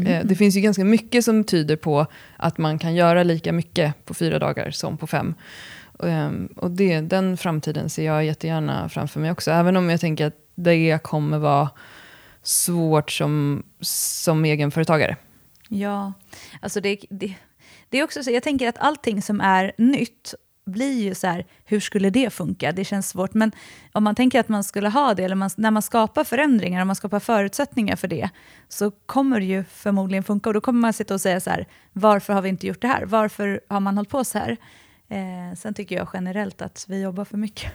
Eh, 0.06 0.24
det 0.24 0.34
finns 0.34 0.56
ju 0.56 0.60
ganska 0.60 0.84
mycket 0.84 1.24
som 1.24 1.44
tyder 1.44 1.76
på 1.76 2.06
att 2.36 2.58
man 2.58 2.78
kan 2.78 2.94
göra 2.94 3.22
lika 3.22 3.52
mycket 3.52 4.04
på 4.04 4.14
fyra 4.14 4.38
dagar 4.38 4.70
som 4.70 4.96
på 4.96 5.06
fem. 5.06 5.34
Ehm, 6.02 6.48
och 6.56 6.70
det, 6.70 7.00
den 7.00 7.36
framtiden 7.36 7.90
ser 7.90 8.06
jag 8.06 8.24
jättegärna 8.24 8.88
framför 8.88 9.20
mig 9.20 9.30
också. 9.30 9.50
Även 9.50 9.76
om 9.76 9.90
jag 9.90 10.00
tänker 10.00 10.26
att 10.26 10.36
det 10.54 11.02
kommer 11.02 11.38
vara 11.38 11.70
svårt 12.42 13.10
som, 13.10 13.62
som 13.80 14.44
egenföretagare. 14.44 15.16
Ja, 15.68 16.12
alltså 16.60 16.80
det, 16.80 17.00
det, 17.10 17.34
det 17.88 17.98
är 17.98 18.04
också 18.04 18.22
så, 18.22 18.30
jag 18.30 18.42
tänker 18.42 18.68
att 18.68 18.78
allting 18.78 19.22
som 19.22 19.40
är 19.40 19.72
nytt 19.78 20.34
blir 20.66 21.02
ju 21.02 21.14
så 21.14 21.26
här, 21.26 21.46
hur 21.64 21.80
skulle 21.80 22.10
det 22.10 22.30
funka? 22.30 22.72
Det 22.72 22.84
känns 22.84 23.08
svårt. 23.08 23.34
Men 23.34 23.52
om 23.92 24.04
man 24.04 24.14
tänker 24.14 24.40
att 24.40 24.48
man 24.48 24.64
skulle 24.64 24.88
ha 24.88 25.14
det, 25.14 25.24
eller 25.24 25.34
man, 25.34 25.50
när 25.56 25.70
man 25.70 25.82
skapar 25.82 26.24
förändringar, 26.24 26.82
om 26.82 26.86
man 26.86 26.96
skapar 26.96 27.20
förutsättningar 27.20 27.96
för 27.96 28.08
det, 28.08 28.30
så 28.68 28.90
kommer 28.90 29.40
det 29.40 29.46
ju 29.46 29.64
förmodligen 29.64 30.24
funka. 30.24 30.50
Och 30.50 30.54
då 30.54 30.60
kommer 30.60 30.80
man 30.80 30.92
sitta 30.92 31.14
och 31.14 31.20
säga 31.20 31.40
så 31.40 31.50
här, 31.50 31.66
varför 31.92 32.32
har 32.32 32.42
vi 32.42 32.48
inte 32.48 32.66
gjort 32.66 32.80
det 32.80 32.88
här? 32.88 33.04
Varför 33.04 33.60
har 33.68 33.80
man 33.80 33.96
hållit 33.96 34.10
på 34.10 34.24
så 34.24 34.38
här? 34.38 34.56
Eh, 35.10 35.56
sen 35.56 35.74
tycker 35.74 35.96
jag 35.96 36.08
generellt 36.12 36.62
att 36.62 36.84
vi 36.88 37.02
jobbar 37.02 37.24
för 37.24 37.36
mycket. 37.36 37.72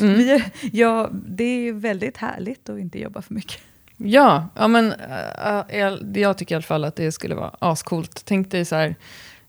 Mm. 0.00 0.14
vi, 0.16 0.44
ja, 0.72 1.10
det 1.12 1.44
är 1.44 1.72
väldigt 1.72 2.16
härligt 2.16 2.68
att 2.68 2.78
inte 2.78 2.98
jobba 2.98 3.22
för 3.22 3.34
mycket. 3.34 3.60
Ja, 3.96 4.48
ja 4.54 4.68
men 4.68 4.92
uh, 4.92 5.78
jag, 5.78 6.16
jag 6.16 6.38
tycker 6.38 6.54
i 6.54 6.56
alla 6.56 6.62
fall 6.62 6.84
att 6.84 6.96
det 6.96 7.12
skulle 7.12 7.34
vara 7.34 7.54
ascoolt. 7.58 8.22
Tänk 8.24 8.50
dig 8.50 8.64
så 8.64 8.76
här, 8.76 8.94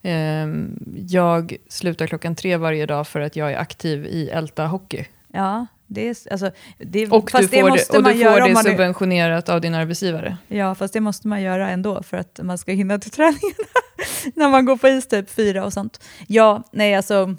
Ehm, 0.04 0.80
jag 1.10 1.58
slutar 1.70 2.08
klockan 2.08 2.36
tre 2.36 2.58
varje 2.58 2.86
dag 2.86 3.08
för 3.08 3.20
att 3.20 3.36
jag 3.36 3.52
är 3.52 3.58
aktiv 3.58 4.06
i 4.06 4.30
Älta 4.30 4.66
Hockey. 4.66 5.06
Ja, 5.34 5.68
det 5.88 6.10
är, 6.10 6.16
alltså, 6.32 6.52
det, 6.78 7.08
och 7.08 7.26
du 7.26 7.32
får 7.32 7.52
det, 7.52 7.64
och 7.64 7.72
du 7.72 7.80
får 8.24 8.50
det 8.50 8.70
subventionerat 8.70 9.50
är, 9.50 9.54
av 9.54 9.62
din 9.62 9.74
arbetsgivare. 9.74 10.38
Ja, 10.48 10.76
fast 10.76 10.94
det 10.94 11.00
måste 11.00 11.28
man 11.28 11.42
göra 11.42 11.70
ändå 11.70 12.04
för 12.04 12.18
att 12.18 12.40
man 12.44 12.58
ska 12.58 12.72
hinna 12.72 13.00
till 13.00 13.12
träningen 13.12 13.56
när 14.36 14.50
man 14.50 14.66
går 14.66 14.78
på 14.78 14.88
is 14.88 15.08
typ 15.08 15.30
fyra 15.30 15.66
och 15.66 15.74
sånt. 15.74 16.04
Ja, 16.28 16.64
nej 16.72 16.96
alltså, 16.96 17.36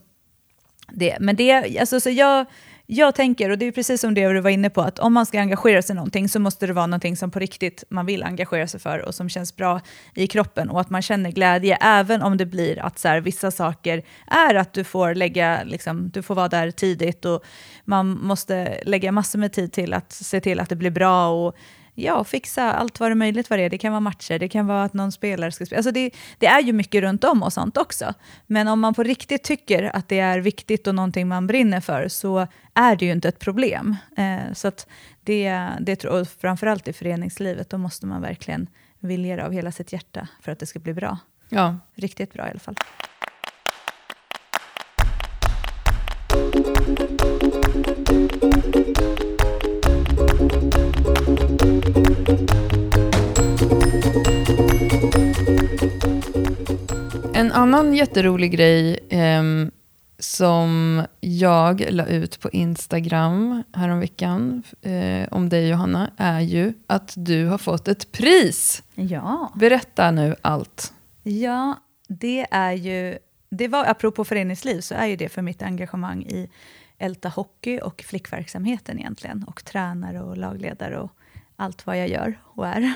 det, 0.89 1.17
men 1.21 1.37
det, 1.37 1.79
alltså 1.79 2.01
så 2.01 2.11
jag 2.11 2.47
jag 2.87 3.15
tänker, 3.15 3.51
och 3.51 3.59
det 3.59 3.67
är 3.67 3.73
precis 3.73 4.01
som 4.01 4.15
det 4.15 4.29
du 4.29 4.41
var 4.41 4.51
inne 4.51 4.71
på, 4.71 4.81
att 4.81 4.99
om 4.99 5.13
man 5.13 5.27
ska 5.27 5.41
engagera 5.41 5.83
sig 5.83 5.95
i 5.95 5.97
någonting 5.97 6.29
så 6.29 6.41
måste 6.41 6.67
det 6.67 6.73
vara 6.73 6.87
någonting 6.87 7.17
som 7.17 7.31
på 7.31 7.39
riktigt 7.39 7.85
man 7.89 8.07
vill 8.07 8.23
engagera 8.23 8.67
sig 8.67 8.81
för 8.81 8.99
och 8.99 9.15
som 9.15 9.29
känns 9.29 9.57
bra 9.57 9.81
i 10.15 10.27
kroppen 10.27 10.71
och 10.71 10.81
att 10.81 10.91
man 10.91 11.03
känner 11.03 11.31
glädje, 11.31 11.77
även 11.81 12.23
om 12.23 12.37
det 12.37 12.47
blir 12.47 12.79
att 12.79 12.99
så 12.99 13.09
här, 13.09 13.21
vissa 13.21 13.51
saker 13.51 14.03
är 14.27 14.55
att 14.55 14.73
du 14.73 14.85
får 14.85 15.15
lägga, 15.15 15.63
liksom, 15.65 16.11
du 16.11 16.23
får 16.23 16.35
vara 16.35 16.49
där 16.49 16.71
tidigt 16.71 17.25
och 17.25 17.45
man 17.85 18.09
måste 18.09 18.81
lägga 18.85 19.13
massor 19.13 19.39
med 19.39 19.53
tid 19.53 19.73
till 19.73 19.93
att 19.93 20.13
se 20.13 20.41
till 20.41 20.61
att 20.61 20.69
det 20.69 20.77
blir 20.77 20.91
bra 20.91 21.29
och 21.29 21.57
ja, 21.95 22.25
fixa 22.25 22.73
allt 22.73 23.01
vad 23.01 23.11
det 23.11 23.13
är 23.13 23.15
möjligt 23.15 23.51
vad 23.51 23.59
det 23.59 23.65
är. 23.65 23.71
Det 23.71 23.79
kan 23.79 23.93
vara 23.93 24.01
matcher, 24.01 24.39
det 24.39 24.49
kan 24.49 24.67
vara 24.67 24.85
att 24.85 24.95
någon 24.95 25.13
spelare 25.13 25.53
ska 25.53 25.67
spela. 25.67 25.79
Alltså 25.79 25.93
det, 25.93 26.11
det, 26.39 26.47
är 26.47 26.63
ju 26.63 26.73
mycket 26.73 27.03
runt 27.03 27.25
om 27.25 27.43
och 27.43 27.53
sånt 27.53 27.77
också. 27.77 28.15
Men 28.47 28.69
om 28.69 28.81
man 28.81 28.95
på 28.95 29.03
riktigt 29.03 29.43
tycker 29.43 29.97
att 29.97 30.09
det 30.09 30.19
är 30.19 30.39
viktigt 30.39 30.87
och 30.87 30.95
någonting 30.95 31.29
man 31.29 31.47
brinner 31.47 31.81
för 31.81 32.09
så 32.09 32.47
är 32.75 32.97
det 32.97 33.05
ju 33.05 33.13
inte 33.13 33.29
ett 33.29 33.39
problem. 33.39 33.97
Eh, 34.17 34.53
så 34.53 34.69
att 34.69 34.87
det, 35.25 35.69
det, 35.81 36.05
och 36.05 36.29
framförallt 36.29 36.89
i 36.89 36.93
föreningslivet, 36.93 37.71
då 37.71 37.79
måste 37.79 38.07
man 38.07 38.23
verkligen 38.23 38.69
vilja 38.99 39.37
det 39.37 39.47
av 39.47 39.53
hela 39.53 39.73
sitt 39.73 39.93
hjärta 39.93 40.29
för 40.41 40.53
att 40.53 40.59
det 40.59 40.67
ska 40.67 40.79
bli 40.79 40.95
bra. 40.95 41.19
Ja. 41.49 41.77
Riktigt 41.95 42.33
bra 42.33 42.47
i 42.47 42.51
alla 42.51 42.61
fall. 42.61 42.77
Annan 57.63 57.95
jätterolig 57.95 58.53
grej 58.53 58.99
eh, 59.09 59.43
som 60.19 61.03
jag 61.21 61.85
la 61.91 62.07
ut 62.07 62.41
på 62.41 62.51
Instagram 62.51 63.63
häromveckan 63.73 64.63
eh, 64.83 65.29
om 65.31 65.49
dig 65.49 65.69
Johanna 65.69 66.11
är 66.17 66.41
ju 66.41 66.75
att 66.87 67.15
du 67.17 67.47
har 67.47 67.59
fått 67.59 67.89
ett 67.89 68.13
pris. 68.13 68.83
Ja. 68.95 69.53
Berätta 69.57 70.11
nu 70.11 70.37
allt. 70.43 70.93
Ja, 71.23 71.77
det 72.09 72.47
är 72.51 72.73
ju, 72.73 73.19
det 73.51 73.69
var, 73.69 73.85
apropå 73.85 74.25
föreningsliv, 74.25 74.81
så 74.81 74.95
är 74.95 75.07
ju 75.07 75.17
det 75.17 75.29
för 75.29 75.43
mitt 75.43 75.63
engagemang 75.63 76.23
i 76.23 76.51
Älta 76.99 77.29
Hockey 77.29 77.81
och 77.81 78.05
flickverksamheten 78.07 78.99
egentligen. 78.99 79.45
Och 79.45 79.65
tränare 79.65 80.23
och 80.23 80.37
lagledare 80.37 81.01
och 81.01 81.11
allt 81.57 81.87
vad 81.87 81.99
jag 81.99 82.09
gör 82.09 82.39
och 82.45 82.67
är. 82.67 82.95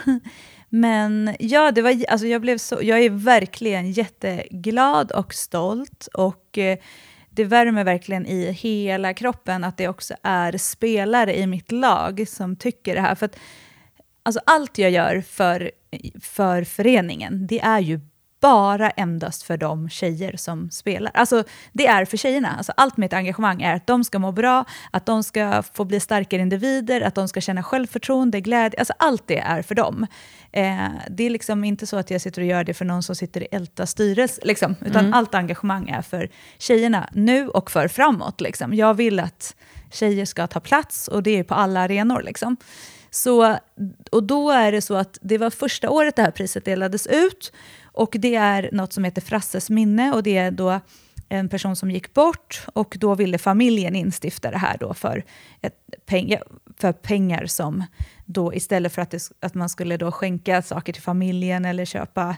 Men 0.77 1.37
ja, 1.39 1.71
det 1.71 1.83
var, 1.83 2.05
alltså 2.09 2.27
jag, 2.27 2.41
blev 2.41 2.59
så, 2.59 2.79
jag 2.83 3.05
är 3.05 3.11
verkligen 3.11 3.91
jätteglad 3.91 5.13
och 5.13 5.35
stolt. 5.35 6.09
Och 6.15 6.59
eh, 6.59 6.79
det 7.31 7.45
värmer 7.45 7.85
verkligen 7.85 8.27
i 8.27 8.53
hela 8.53 9.15
kroppen 9.15 9.65
att 9.65 9.77
det 9.77 9.89
också 9.89 10.15
är 10.23 10.59
spelare 10.59 11.39
i 11.39 11.47
mitt 11.47 11.73
lag 11.73 12.29
som 12.29 12.57
tycker 12.57 12.95
det 12.95 13.01
här. 13.01 13.15
För 13.15 13.27
att, 13.27 13.37
alltså 14.23 14.41
allt 14.47 14.79
jag 14.79 14.91
gör 14.91 15.21
för, 15.21 15.71
för 16.21 16.65
föreningen, 16.65 17.47
det 17.47 17.61
är 17.61 17.81
ju 17.81 18.01
bara 18.41 18.91
endast 18.91 19.43
för 19.43 19.57
de 19.57 19.89
tjejer 19.89 20.37
som 20.37 20.71
spelar. 20.71 21.13
Alltså, 21.15 21.45
det 21.73 21.87
är 21.87 22.05
för 22.05 22.17
tjejerna. 22.17 22.55
Alltså, 22.57 22.73
allt 22.77 22.97
mitt 22.97 23.13
engagemang 23.13 23.63
är 23.63 23.75
att 23.75 23.87
de 23.87 24.05
ska 24.05 24.19
må 24.19 24.33
bra, 24.33 24.65
att 24.91 25.07
de 25.07 25.23
ska 25.23 25.63
få 25.75 25.85
bli 25.85 26.01
starkare 26.01 26.43
individer, 26.43 27.01
att 27.01 27.15
de 27.15 27.29
ska 27.29 27.41
känna 27.41 27.63
självförtroende, 27.63 28.41
glädje. 28.41 28.79
Alltså, 28.79 28.95
allt 28.99 29.23
det 29.27 29.39
är 29.39 29.63
för 29.63 29.75
dem. 29.75 30.07
Eh, 30.53 30.89
det 31.11 31.25
är 31.25 31.31
liksom 31.31 31.65
inte 31.65 31.87
så 31.87 31.97
att 31.97 32.11
jag 32.11 32.21
sitter 32.21 32.43
och 32.43 32.49
gör 32.49 32.65
det 32.65 32.75
för 32.75 32.85
någon 32.85 33.03
som 33.03 33.17
sitter 33.17 33.43
i 33.43 33.49
Älta 33.51 33.87
styrelse, 33.87 34.41
liksom, 34.45 34.75
utan 34.81 35.05
mm. 35.05 35.15
allt 35.15 35.35
engagemang 35.35 35.89
är 35.89 36.03
för 36.03 36.31
tjejerna 36.59 37.09
nu 37.13 37.49
och 37.49 37.71
för 37.71 37.89
framåt. 37.89 38.41
Liksom. 38.41 38.75
Jag 38.75 38.95
vill 38.95 39.21
att 39.21 39.57
tjejer 39.91 40.25
ska 40.25 40.47
ta 40.47 40.61
plats 40.61 41.09
och 41.09 41.23
det 41.23 41.39
är 41.39 41.45
på 41.45 41.55
alla 41.55 41.81
arenor. 41.81 42.23
Liksom. 42.23 42.57
Så, 43.11 43.57
och 44.13 44.23
då 44.23 44.51
är 44.51 44.73
det 44.73 44.83
så 44.83 44.95
att 44.95 45.19
det 45.23 45.39
var 45.39 45.51
första 45.51 45.91
året 45.91 46.17
det 46.17 46.23
här 46.23 46.31
priset 46.31 46.65
delades 46.65 47.07
ut 47.07 47.53
och 47.97 48.17
det 48.19 48.35
är 48.35 48.69
något 48.73 48.93
som 48.93 49.05
heter 49.05 49.21
Frasses 49.21 49.71
minne 49.71 50.13
och 50.13 50.23
det 50.23 50.37
är 50.37 50.51
då 50.51 50.81
en 51.29 51.49
person 51.49 51.77
som 51.77 51.91
gick 51.91 52.15
bort 52.15 52.67
och 52.75 52.97
då 53.01 53.15
ville 53.15 53.39
familjen 53.39 53.97
instifta 53.97 54.51
det 54.51 54.59
här 54.59 54.77
då 54.81 54.95
för, 54.95 55.25
ett 55.63 55.75
peng 56.07 56.37
för 56.79 56.93
pengar 56.93 57.47
som 57.47 57.85
då 58.25 58.55
istället 58.55 58.93
för 58.93 59.03
att, 59.03 59.11
det, 59.11 59.31
att 59.41 59.55
man 59.55 59.69
skulle 59.69 59.97
då 59.97 60.13
skänka 60.13 60.63
saker 60.63 60.93
till 60.93 61.03
familjen 61.03 61.65
eller 61.65 61.85
köpa 61.85 62.37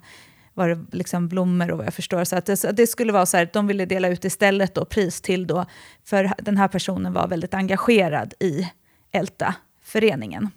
var 0.55 0.69
det 0.69 0.97
liksom 0.97 1.29
blommor 1.29 1.71
och 1.71 1.79
vad 1.79 1.87
jag 1.87 1.95
förstår. 1.95 2.25
Så 2.25 2.37
att 2.37 2.47
det, 2.47 2.57
så 2.57 2.73
det 2.73 2.87
skulle 2.87 3.13
vara 3.13 3.27
så 3.27 3.37
här, 3.37 3.51
de 3.53 3.67
ville 3.67 3.85
dela 3.87 4.09
ut 4.09 4.25
istället 4.25 4.75
då 4.75 4.85
pris 4.85 5.21
till 5.21 5.47
då, 5.47 5.67
för 6.05 6.33
den 6.39 6.57
här 6.57 6.69
personen 6.69 7.13
var 7.13 7.29
väldigt 7.29 7.55
engagerad 7.55 8.35
i 8.41 8.69
Älta-föreningen. 9.13 10.51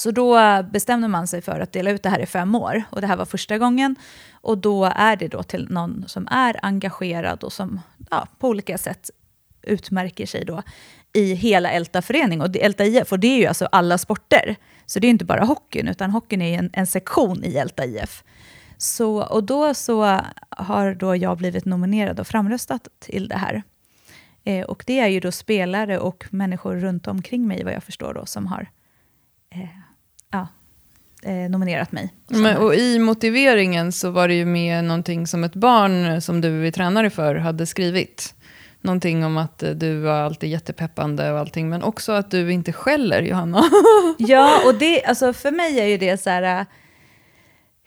Så 0.00 0.10
då 0.10 0.62
bestämde 0.62 1.08
man 1.08 1.26
sig 1.26 1.42
för 1.42 1.60
att 1.60 1.72
dela 1.72 1.90
ut 1.90 2.02
det 2.02 2.08
här 2.08 2.20
i 2.20 2.26
fem 2.26 2.54
år. 2.54 2.82
Och 2.90 3.00
det 3.00 3.06
här 3.06 3.16
var 3.16 3.24
första 3.24 3.58
gången. 3.58 3.96
Och 4.32 4.58
då 4.58 4.84
är 4.84 5.16
det 5.16 5.28
då 5.28 5.42
till 5.42 5.66
någon 5.70 6.04
som 6.06 6.28
är 6.30 6.56
engagerad 6.62 7.44
och 7.44 7.52
som 7.52 7.80
ja, 8.10 8.26
på 8.38 8.48
olika 8.48 8.78
sätt 8.78 9.10
utmärker 9.62 10.26
sig 10.26 10.44
då 10.44 10.62
i 11.12 11.34
hela 11.34 11.70
Älta-förening 11.70 12.40
och 12.40 12.56
Älta 12.56 12.84
IF. 12.84 13.12
Och 13.12 13.20
det 13.20 13.26
är 13.26 13.38
ju 13.38 13.46
alltså 13.46 13.66
alla 13.66 13.98
sporter. 13.98 14.56
Så 14.86 14.98
det 14.98 15.06
är 15.06 15.10
inte 15.10 15.24
bara 15.24 15.44
hockeyn, 15.44 15.88
utan 15.88 16.10
hockeyn 16.10 16.42
är 16.42 16.58
en, 16.58 16.70
en 16.72 16.86
sektion 16.86 17.44
i 17.44 17.56
Älta 17.56 17.84
IF. 17.84 18.24
Så, 18.78 19.22
och 19.22 19.44
då 19.44 19.74
så 19.74 20.20
har 20.48 20.94
då 20.94 21.16
jag 21.16 21.38
blivit 21.38 21.64
nominerad 21.64 22.20
och 22.20 22.26
framröstat 22.26 22.88
till 22.98 23.28
det 23.28 23.36
här. 23.36 23.62
Eh, 24.44 24.64
och 24.64 24.84
det 24.86 25.00
är 25.00 25.08
ju 25.08 25.20
då 25.20 25.32
spelare 25.32 25.98
och 25.98 26.26
människor 26.30 26.76
runt 26.76 27.06
omkring 27.06 27.46
mig, 27.46 27.64
vad 27.64 27.72
jag 27.72 27.84
förstår, 27.84 28.14
då, 28.14 28.26
som 28.26 28.46
har 28.46 28.70
eh, 29.50 29.89
ja, 30.30 30.48
eh, 31.22 31.50
nominerat 31.50 31.92
mig. 31.92 32.14
Men, 32.28 32.56
och 32.56 32.74
I 32.74 32.98
motiveringen 32.98 33.92
så 33.92 34.10
var 34.10 34.28
det 34.28 34.34
ju 34.34 34.44
med 34.44 34.84
någonting 34.84 35.26
som 35.26 35.44
ett 35.44 35.54
barn 35.54 36.20
som 36.20 36.40
du 36.40 36.66
är 36.66 36.70
tränare 36.70 37.10
för 37.10 37.34
hade 37.34 37.66
skrivit. 37.66 38.34
Någonting 38.80 39.24
om 39.24 39.36
att 39.36 39.62
eh, 39.62 39.70
du 39.70 40.00
var 40.00 40.20
alltid 40.20 40.50
jättepeppande 40.50 41.32
och 41.32 41.38
allting, 41.38 41.68
men 41.68 41.82
också 41.82 42.12
att 42.12 42.30
du 42.30 42.52
inte 42.52 42.72
skäller, 42.72 43.22
Johanna. 43.22 43.64
ja, 44.18 44.62
och 44.66 44.74
det, 44.74 45.04
alltså 45.04 45.32
för 45.32 45.50
mig 45.50 45.80
är 45.80 45.86
ju 45.86 45.98
det 45.98 46.22
så 46.22 46.30
här... 46.30 46.66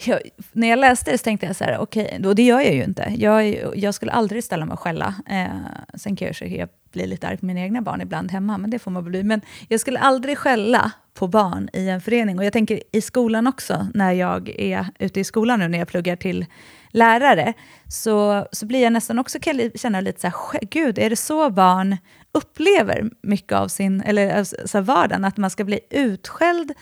Jag, 0.05 0.19
när 0.51 0.67
jag 0.67 0.79
läste 0.79 1.11
det 1.11 1.17
så 1.17 1.23
tänkte 1.23 1.45
jag 1.45 1.55
så 1.55 1.63
här, 1.63 1.77
okej, 1.77 2.05
okay, 2.05 2.29
och 2.29 2.35
det 2.35 2.43
gör 2.43 2.59
jag 2.59 2.73
ju 2.73 2.83
inte. 2.83 3.13
Jag, 3.17 3.57
jag 3.75 3.93
skulle 3.93 4.11
aldrig 4.11 4.43
ställa 4.43 4.65
mig 4.65 4.73
och 4.73 4.79
skälla. 4.79 5.15
Eh, 5.29 5.47
sen 5.93 6.15
kan 6.15 6.27
jag, 6.39 6.51
jag 6.51 6.69
bli 6.91 7.07
lite 7.07 7.27
arg 7.27 7.37
på 7.37 7.45
mina 7.45 7.59
egna 7.59 7.81
barn 7.81 8.01
ibland 8.01 8.31
hemma, 8.31 8.57
men 8.57 8.69
det 8.69 8.79
får 8.79 8.91
man 8.91 9.03
bli. 9.03 9.23
Men 9.23 9.41
jag 9.67 9.79
skulle 9.79 9.99
aldrig 9.99 10.37
skälla 10.37 10.91
på 11.13 11.27
barn 11.27 11.69
i 11.73 11.89
en 11.89 12.01
förening. 12.01 12.37
Och 12.37 12.45
jag 12.45 12.53
tänker 12.53 12.83
i 12.91 13.01
skolan 13.01 13.47
också, 13.47 13.87
när 13.93 14.11
jag 14.11 14.49
är 14.49 14.87
ute 14.99 15.19
i 15.19 15.23
skolan 15.23 15.59
nu 15.59 15.67
när 15.67 15.79
jag 15.79 15.87
pluggar 15.87 16.15
till 16.15 16.45
lärare, 16.89 17.53
så, 17.87 18.47
så 18.51 18.65
blir 18.65 18.83
jag 18.83 18.93
nästan 18.93 19.19
också 19.19 19.39
kan 19.39 19.71
känna 19.75 20.01
lite 20.01 20.21
så 20.21 20.27
här, 20.27 20.59
gud, 20.61 20.99
är 20.99 21.09
det 21.09 21.15
så 21.15 21.49
barn 21.49 21.97
upplever 22.31 23.09
mycket 23.21 23.53
av 23.53 23.67
sin, 23.67 24.01
eller 24.01 24.37
alltså, 24.37 24.55
så 24.65 24.81
vardagen, 24.81 25.25
att 25.25 25.37
man 25.37 25.49
ska 25.49 25.63
bli 25.63 25.79
utskälld 25.89 26.73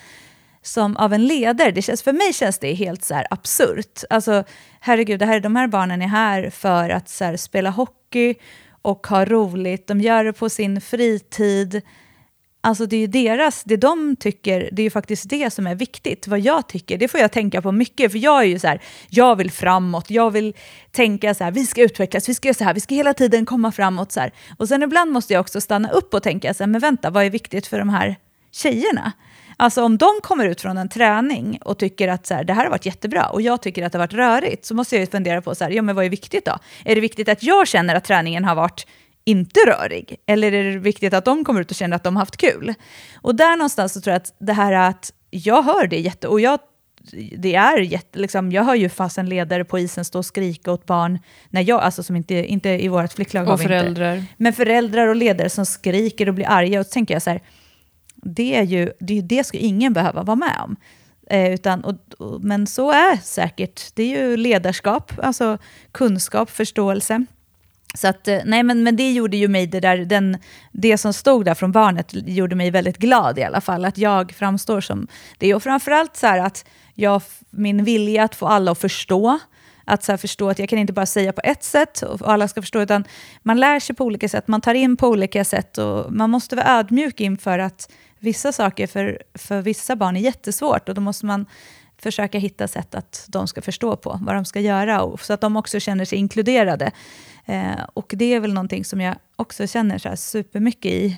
som 0.62 0.98
av 0.98 1.14
en 1.14 1.28
ledare. 1.28 1.72
Det 1.72 1.82
känns, 1.82 2.04
för 2.04 2.14
mig 2.14 2.34
känns 2.34 2.60
det 2.60 2.74
helt 2.74 3.04
så 3.04 3.14
här 3.14 3.28
absurt. 3.30 4.04
Alltså, 4.10 4.44
herregud, 4.80 5.20
det 5.20 5.26
här, 5.26 5.40
de 5.40 5.56
här 5.56 5.68
barnen 5.68 6.02
är 6.02 6.08
här 6.08 6.50
för 6.50 6.90
att 6.90 7.10
så 7.10 7.26
här, 7.26 7.38
spela 7.38 7.70
hockey 7.70 8.36
och 8.82 9.08
ha 9.08 9.26
roligt. 9.26 9.88
De 9.88 10.02
gör 10.02 10.24
det 10.24 10.34
på 10.34 10.50
sin 10.50 10.82
fritid. 10.82 11.82
Alltså 12.64 12.86
det 12.86 12.96
är 12.96 13.00
ju 13.00 13.08
deras, 13.08 13.64
det 13.64 13.78
de 13.78 14.16
tycker, 14.16 14.70
det 14.72 14.82
är 14.82 14.84
ju 14.84 14.90
faktiskt 14.90 15.30
det 15.30 15.54
som 15.54 15.68
är 15.68 15.76
viktigt. 15.76 16.28
Vad 16.28 16.40
jag 16.40 16.68
tycker, 16.68 16.98
det 16.98 17.08
får 17.08 17.20
jag 17.20 17.32
tänka 17.32 17.62
på 17.62 17.72
mycket. 17.72 18.12
För 18.12 18.20
jag 18.20 18.42
är 18.42 18.46
ju 18.46 18.60
så 18.60 18.68
här, 18.68 18.82
jag 19.10 19.36
vill 19.36 19.52
framåt, 19.52 20.10
jag 20.10 20.32
vill 20.32 20.54
tänka 20.92 21.34
så 21.34 21.44
här, 21.44 21.52
vi 21.52 21.66
ska 21.66 21.82
utvecklas, 21.82 22.30
vi 22.30 22.34
ska 22.34 22.48
göra 22.48 22.54
så 22.54 22.64
här, 22.64 22.74
vi 22.74 22.80
ska 22.80 22.96
hela 22.96 23.14
tiden 23.14 23.46
komma 23.46 23.72
framåt. 23.72 24.12
Så 24.12 24.20
här. 24.20 24.32
Och 24.58 24.68
sen 24.68 24.84
ibland 24.84 25.12
måste 25.12 25.34
jag 25.34 25.42
också 25.42 25.62
stanna 25.62 25.92
upp 25.92 26.14
och 26.14 26.24
tänka 26.24 26.54
så 26.54 26.64
här, 26.64 26.68
men 26.68 26.82
vänta, 26.82 27.10
vad 27.10 27.26
är 27.26 27.30
viktigt 27.30 27.68
för 27.68 27.80
de 27.80 27.90
här 27.90 28.16
tjejerna? 28.52 29.12
Alltså 29.62 29.84
om 29.84 29.98
de 29.98 30.10
kommer 30.24 30.46
ut 30.46 30.62
från 30.62 30.78
en 30.78 30.90
träning 30.90 31.60
och 31.66 31.78
tycker 31.78 32.08
att 32.08 32.26
så 32.26 32.34
här, 32.34 32.44
det 32.44 32.54
här 32.54 32.64
har 32.64 32.70
varit 32.70 32.86
jättebra 32.86 33.26
och 33.26 33.42
jag 33.42 33.62
tycker 33.62 33.86
att 33.86 33.92
det 33.92 33.98
har 33.98 34.04
varit 34.04 34.14
rörigt, 34.14 34.66
så 34.66 34.76
måste 34.76 34.98
jag 34.98 35.12
fundera 35.12 35.42
på 35.42 35.56
så 35.56 35.64
här, 35.64 35.72
ja, 35.72 35.82
men 35.82 35.96
vad 35.96 36.06
är 36.06 36.10
viktigt 36.10 36.46
då? 36.46 36.58
Är 36.86 36.96
det 36.96 37.02
viktigt 37.02 37.30
att 37.30 37.44
jag 37.44 37.68
känner 37.68 37.96
att 37.96 38.04
träningen 38.04 38.46
har 38.46 38.56
varit 38.56 38.88
inte 39.26 39.60
rörig? 39.68 40.18
Eller 40.28 40.52
är 40.54 40.64
det 40.64 40.78
viktigt 40.78 41.14
att 41.14 41.26
de 41.26 41.46
kommer 41.46 41.62
ut 41.62 41.72
och 41.72 41.78
känner 41.78 41.96
att 41.96 42.04
de 42.04 42.16
har 42.16 42.22
haft 42.22 42.38
kul? 42.38 42.74
Och 43.16 43.36
där 43.36 43.58
någonstans 43.58 43.94
så 43.94 44.02
tror 44.02 44.12
jag 44.12 44.18
att 44.18 44.34
det 44.40 44.54
här 44.54 44.72
att 44.74 45.14
jag 45.30 45.64
hör 45.64 45.88
det 45.88 46.00
jätte... 46.00 46.28
Och 46.28 46.42
jag, 46.42 46.60
det 47.38 47.56
är 47.56 47.78
jätte, 47.78 48.20
liksom, 48.20 48.52
jag 48.52 48.64
hör 48.64 48.76
ju 48.76 48.90
fast 48.90 49.18
en 49.18 49.30
ledare 49.30 49.66
på 49.66 49.80
isen 49.80 50.06
stå 50.06 50.20
och 50.20 50.26
skrika 50.26 50.72
åt 50.72 50.86
barn, 50.86 51.20
när 51.50 51.70
jag, 51.70 51.82
alltså 51.82 52.04
som 52.04 52.16
inte, 52.16 52.36
inte 52.36 52.70
i 52.70 52.88
vårt 52.88 53.14
flicklag 53.14 53.48
Och 53.48 53.62
föräldrar. 53.62 54.16
Inte, 54.16 54.34
men 54.38 54.54
föräldrar 54.54 55.08
och 55.08 55.16
ledare 55.16 55.50
som 55.50 55.66
skriker 55.66 56.28
och 56.28 56.34
blir 56.34 56.50
arga. 56.50 56.80
Och 56.80 56.86
så 56.86 56.92
tänker 56.92 57.16
jag 57.16 57.22
så 57.22 57.30
här, 57.30 57.42
det 58.22 58.56
är 58.56 58.64
ju 58.64 58.92
det, 59.00 59.22
det 59.22 59.44
ska 59.44 59.58
ingen 59.58 59.94
behöva 59.94 60.24
vara 60.24 60.36
med 60.36 60.56
om. 60.64 60.76
Eh, 61.30 61.54
utan, 61.54 61.84
och, 61.84 61.96
och, 62.18 62.44
men 62.44 62.68
så 62.68 62.92
är 62.92 63.18
säkert, 63.18 63.96
det 63.96 64.04
är 64.04 64.08
ju 64.08 64.38
ledarskap, 64.38 65.12
alltså 65.24 65.58
kunskap, 65.92 66.50
förståelse. 66.50 67.26
Så 67.94 68.08
att, 68.08 68.28
eh, 68.28 68.40
nej 68.46 68.64
men, 68.64 68.84
men 68.84 68.96
det 68.96 69.12
gjorde 69.12 69.38
ju 69.38 69.48
mig, 69.48 69.68
det, 69.68 69.80
där, 69.80 69.98
den, 69.98 70.38
det 70.72 70.98
som 70.98 71.14
stod 71.14 71.46
där 71.46 71.54
från 71.54 71.72
barnet 71.72 72.08
gjorde 72.12 72.56
mig 72.56 72.72
väldigt 72.72 72.98
glad 72.98 73.40
i 73.40 73.44
alla 73.44 73.62
fall, 73.62 73.86
att 73.86 73.98
jag 73.98 74.32
framstår 74.32 74.82
som 74.82 75.08
det. 75.38 75.56
Och 75.56 75.64
framförallt 75.64 76.18
så 76.18 76.28
här 76.28 76.40
att 76.40 76.66
jag, 76.94 77.22
min 77.50 77.84
vilja 77.84 78.24
att 78.24 78.36
få 78.36 78.48
alla 78.48 78.72
att 78.72 78.82
förstå, 78.82 79.40
att 79.86 80.04
så 80.04 80.18
förstå 80.18 80.50
att 80.50 80.60
jag 80.60 80.70
kan 80.70 80.80
inte 80.80 80.94
bara 80.94 81.06
säga 81.06 81.34
på 81.34 81.42
ett 81.44 81.64
sätt 81.64 82.02
och 82.02 82.32
alla 82.32 82.48
ska 82.48 82.62
förstå, 82.62 82.82
utan 82.82 83.04
man 83.44 83.60
lär 83.60 83.80
sig 83.80 83.96
på 83.96 84.06
olika 84.06 84.30
sätt, 84.30 84.48
man 84.48 84.62
tar 84.62 84.74
in 84.74 84.98
på 84.98 85.08
olika 85.08 85.46
sätt 85.46 85.78
och 85.78 86.14
man 86.14 86.30
måste 86.30 86.56
vara 86.56 86.80
ödmjuk 86.80 87.20
inför 87.20 87.60
att 87.60 87.92
vissa 88.22 88.52
saker 88.52 88.88
för, 88.88 89.24
för 89.34 89.62
vissa 89.62 89.96
barn 89.96 90.18
är 90.18 90.22
jättesvårt 90.22 90.90
och 90.90 90.96
då 90.96 91.02
måste 91.02 91.26
man 91.26 91.46
försöka 91.98 92.38
hitta 92.38 92.68
sätt 92.68 92.96
att 92.96 93.26
de 93.28 93.48
ska 93.48 93.62
förstå 93.62 93.96
på 93.96 94.20
vad 94.22 94.36
de 94.36 94.46
ska 94.46 94.60
göra, 94.60 95.02
och, 95.02 95.22
så 95.22 95.34
att 95.34 95.42
de 95.42 95.58
också 95.58 95.80
känner 95.80 96.06
sig 96.06 96.18
inkluderade. 96.18 96.92
Eh, 97.46 97.82
och 97.94 98.14
det 98.18 98.34
är 98.34 98.40
väl 98.40 98.54
någonting 98.54 98.86
som 98.86 99.02
jag 99.02 99.16
också 99.36 99.68
känner 99.68 99.98
så 99.98 100.10
här 100.10 100.16
supermycket 100.16 100.92
i, 100.92 101.18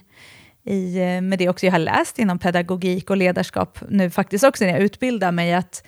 i, 0.64 0.98
eh, 0.98 1.22
med 1.22 1.40
det 1.40 1.50
också 1.50 1.66
jag 1.66 1.74
har 1.74 1.80
läst 1.80 2.20
inom 2.20 2.40
pedagogik 2.40 3.10
och 3.10 3.18
ledarskap 3.18 3.80
nu 3.90 4.10
faktiskt 4.10 4.44
också 4.44 4.64
när 4.64 4.72
jag 4.72 4.82
utbildar 4.82 5.32
mig, 5.32 5.54
att, 5.54 5.84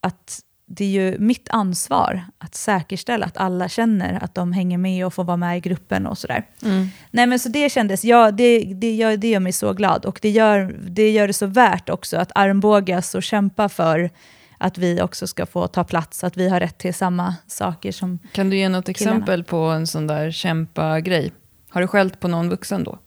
att 0.00 0.40
det 0.72 0.84
är 0.84 0.88
ju 0.88 1.18
mitt 1.18 1.48
ansvar 1.50 2.24
att 2.38 2.54
säkerställa 2.54 3.26
att 3.26 3.36
alla 3.36 3.68
känner 3.68 4.24
att 4.24 4.34
de 4.34 4.52
hänger 4.52 4.78
med 4.78 5.06
och 5.06 5.14
får 5.14 5.24
vara 5.24 5.36
med 5.36 5.56
i 5.56 5.60
gruppen 5.60 6.06
och 6.06 6.18
sådär. 6.18 6.44
Mm. 6.62 6.88
Nej 7.10 7.26
men 7.26 7.38
så 7.38 7.48
det 7.48 7.72
kändes, 7.72 8.04
ja 8.04 8.30
det, 8.30 8.58
det, 8.74 8.94
gör, 8.94 9.16
det 9.16 9.30
gör 9.30 9.40
mig 9.40 9.52
så 9.52 9.72
glad 9.72 10.04
och 10.04 10.18
det 10.22 10.30
gör, 10.30 10.76
det 10.82 11.10
gör 11.10 11.26
det 11.26 11.32
så 11.32 11.46
värt 11.46 11.88
också 11.88 12.16
att 12.16 12.32
armbågas 12.34 13.14
och 13.14 13.22
kämpa 13.22 13.68
för 13.68 14.10
att 14.58 14.78
vi 14.78 15.02
också 15.02 15.26
ska 15.26 15.46
få 15.46 15.66
ta 15.66 15.84
plats, 15.84 16.24
att 16.24 16.36
vi 16.36 16.48
har 16.48 16.60
rätt 16.60 16.78
till 16.78 16.94
samma 16.94 17.34
saker 17.46 17.92
som 17.92 18.18
Kan 18.32 18.50
du 18.50 18.56
ge 18.56 18.68
något 18.68 18.84
killarna. 18.96 19.16
exempel 19.16 19.44
på 19.44 19.56
en 19.56 19.86
sån 19.86 20.06
där 20.06 20.30
kämpa-grej? 20.30 21.32
Har 21.70 21.80
du 21.80 21.86
skällt 21.86 22.20
på 22.20 22.28
någon 22.28 22.48
vuxen 22.48 22.84
då? 22.84 22.98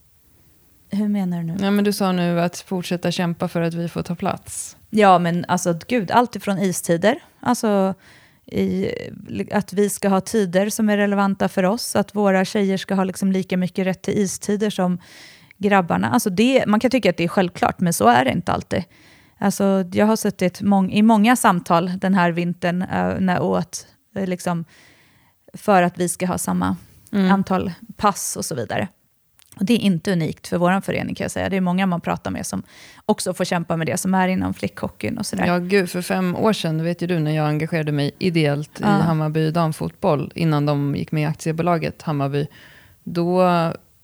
Hur 0.89 1.07
menar 1.07 1.37
du 1.37 1.43
nu? 1.43 1.57
Ja, 1.61 1.71
men 1.71 1.83
du 1.83 1.93
sa 1.93 2.11
nu 2.11 2.41
att 2.41 2.57
fortsätta 2.57 3.11
kämpa 3.11 3.47
för 3.47 3.61
att 3.61 3.73
vi 3.73 3.89
får 3.89 4.03
ta 4.03 4.15
plats. 4.15 4.77
Ja, 4.95 5.19
men 5.19 5.45
alltså 5.47 5.79
gud, 5.87 6.11
allt 6.11 6.35
ifrån 6.35 6.59
istider, 6.59 7.19
alltså 7.39 7.93
i, 8.45 8.91
att 9.51 9.73
vi 9.73 9.89
ska 9.89 10.09
ha 10.09 10.21
tider 10.21 10.69
som 10.69 10.89
är 10.89 10.97
relevanta 10.97 11.49
för 11.49 11.63
oss, 11.63 11.95
att 11.95 12.15
våra 12.15 12.45
tjejer 12.45 12.77
ska 12.77 12.95
ha 12.95 13.03
liksom 13.03 13.31
lika 13.31 13.57
mycket 13.57 13.85
rätt 13.85 14.01
till 14.01 14.17
istider 14.17 14.69
som 14.69 14.99
grabbarna. 15.57 16.09
Alltså 16.09 16.29
det, 16.29 16.65
man 16.67 16.79
kan 16.79 16.91
tycka 16.91 17.09
att 17.09 17.17
det 17.17 17.23
är 17.23 17.27
självklart, 17.27 17.79
men 17.79 17.93
så 17.93 18.07
är 18.07 18.25
det 18.25 18.31
inte 18.31 18.51
alltid. 18.51 18.83
Alltså, 19.37 19.85
jag 19.91 20.05
har 20.05 20.15
suttit 20.15 20.61
mång, 20.61 20.91
i 20.91 21.01
många 21.01 21.35
samtal 21.35 21.91
den 21.99 22.13
här 22.13 22.31
vintern 22.31 22.81
äh, 22.81 23.19
när 23.19 23.41
åt, 23.41 23.87
äh, 24.15 24.27
liksom, 24.27 24.65
för 25.53 25.83
att 25.83 25.97
vi 25.97 26.09
ska 26.09 26.25
ha 26.25 26.37
samma 26.37 26.75
mm. 27.11 27.31
antal 27.31 27.71
pass 27.95 28.35
och 28.35 28.45
så 28.45 28.55
vidare. 28.55 28.87
Och 29.55 29.65
det 29.65 29.73
är 29.73 29.77
inte 29.77 30.11
unikt 30.11 30.47
för 30.47 30.57
vår 30.57 30.81
förening 30.81 31.15
kan 31.15 31.23
jag 31.25 31.31
säga. 31.31 31.49
Det 31.49 31.57
är 31.57 31.61
många 31.61 31.85
man 31.85 32.01
pratar 32.01 32.31
med 32.31 32.45
som 32.45 32.63
också 33.05 33.33
får 33.33 33.45
kämpa 33.45 33.77
med 33.77 33.87
det, 33.87 33.97
som 33.97 34.13
är 34.13 34.27
inom 34.27 34.53
flickhockeyn 34.53 35.17
och 35.17 35.25
sådär. 35.25 35.45
Ja, 35.45 35.57
gud, 35.57 35.89
för 35.89 36.01
fem 36.01 36.35
år 36.35 36.53
sedan, 36.53 36.83
vet 36.83 37.01
ju 37.01 37.07
du, 37.07 37.19
när 37.19 37.31
jag 37.31 37.47
engagerade 37.47 37.91
mig 37.91 38.11
ideellt 38.19 38.79
i 38.79 38.83
Hammarby 38.83 39.51
damfotboll, 39.51 40.31
innan 40.35 40.65
de 40.65 40.95
gick 40.95 41.11
med 41.11 41.23
i 41.23 41.25
aktiebolaget 41.25 42.01
Hammarby, 42.01 42.47
då 43.03 43.49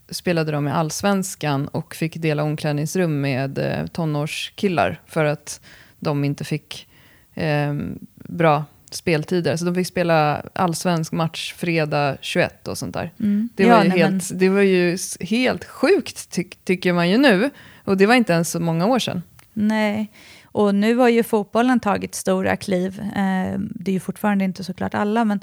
spelade 0.09 0.51
de 0.51 0.67
i 0.67 0.71
allsvenskan 0.71 1.67
och 1.67 1.95
fick 1.95 2.15
dela 2.15 2.43
omklädningsrum 2.43 3.21
med 3.21 3.57
eh, 3.57 3.87
tonårskillar 3.87 5.01
för 5.05 5.25
att 5.25 5.61
de 5.99 6.23
inte 6.23 6.43
fick 6.43 6.87
eh, 7.33 7.73
bra 8.15 8.65
speltider. 8.95 9.57
Så 9.57 9.65
de 9.65 9.75
fick 9.75 9.87
spela 9.87 10.45
allsvensk 10.55 11.11
match 11.11 11.53
fredag 11.53 12.17
21 12.21 12.67
och 12.67 12.77
sånt 12.77 12.93
där. 12.93 13.13
Mm. 13.19 13.49
Det, 13.55 13.65
var 13.65 13.71
ja, 13.71 13.83
ju 13.83 13.89
nej, 13.89 13.99
helt, 13.99 14.29
men... 14.29 14.39
det 14.39 14.49
var 14.49 14.61
ju 14.61 14.97
helt 15.19 15.65
sjukt 15.65 16.31
ty 16.31 16.43
tycker 16.63 16.93
man 16.93 17.09
ju 17.09 17.17
nu. 17.17 17.49
Och 17.83 17.97
det 17.97 18.05
var 18.05 18.15
inte 18.15 18.33
ens 18.33 18.51
så 18.51 18.59
många 18.59 18.85
år 18.85 18.99
sedan. 18.99 19.23
Nej, 19.53 20.11
och 20.43 20.75
nu 20.75 20.95
har 20.95 21.09
ju 21.09 21.23
fotbollen 21.23 21.79
tagit 21.79 22.15
stora 22.15 22.55
kliv. 22.55 22.99
Eh, 22.99 23.59
det 23.59 23.91
är 23.91 23.93
ju 23.93 23.99
fortfarande 23.99 24.45
inte 24.45 24.63
såklart 24.63 24.93
alla, 24.93 25.25
men, 25.25 25.39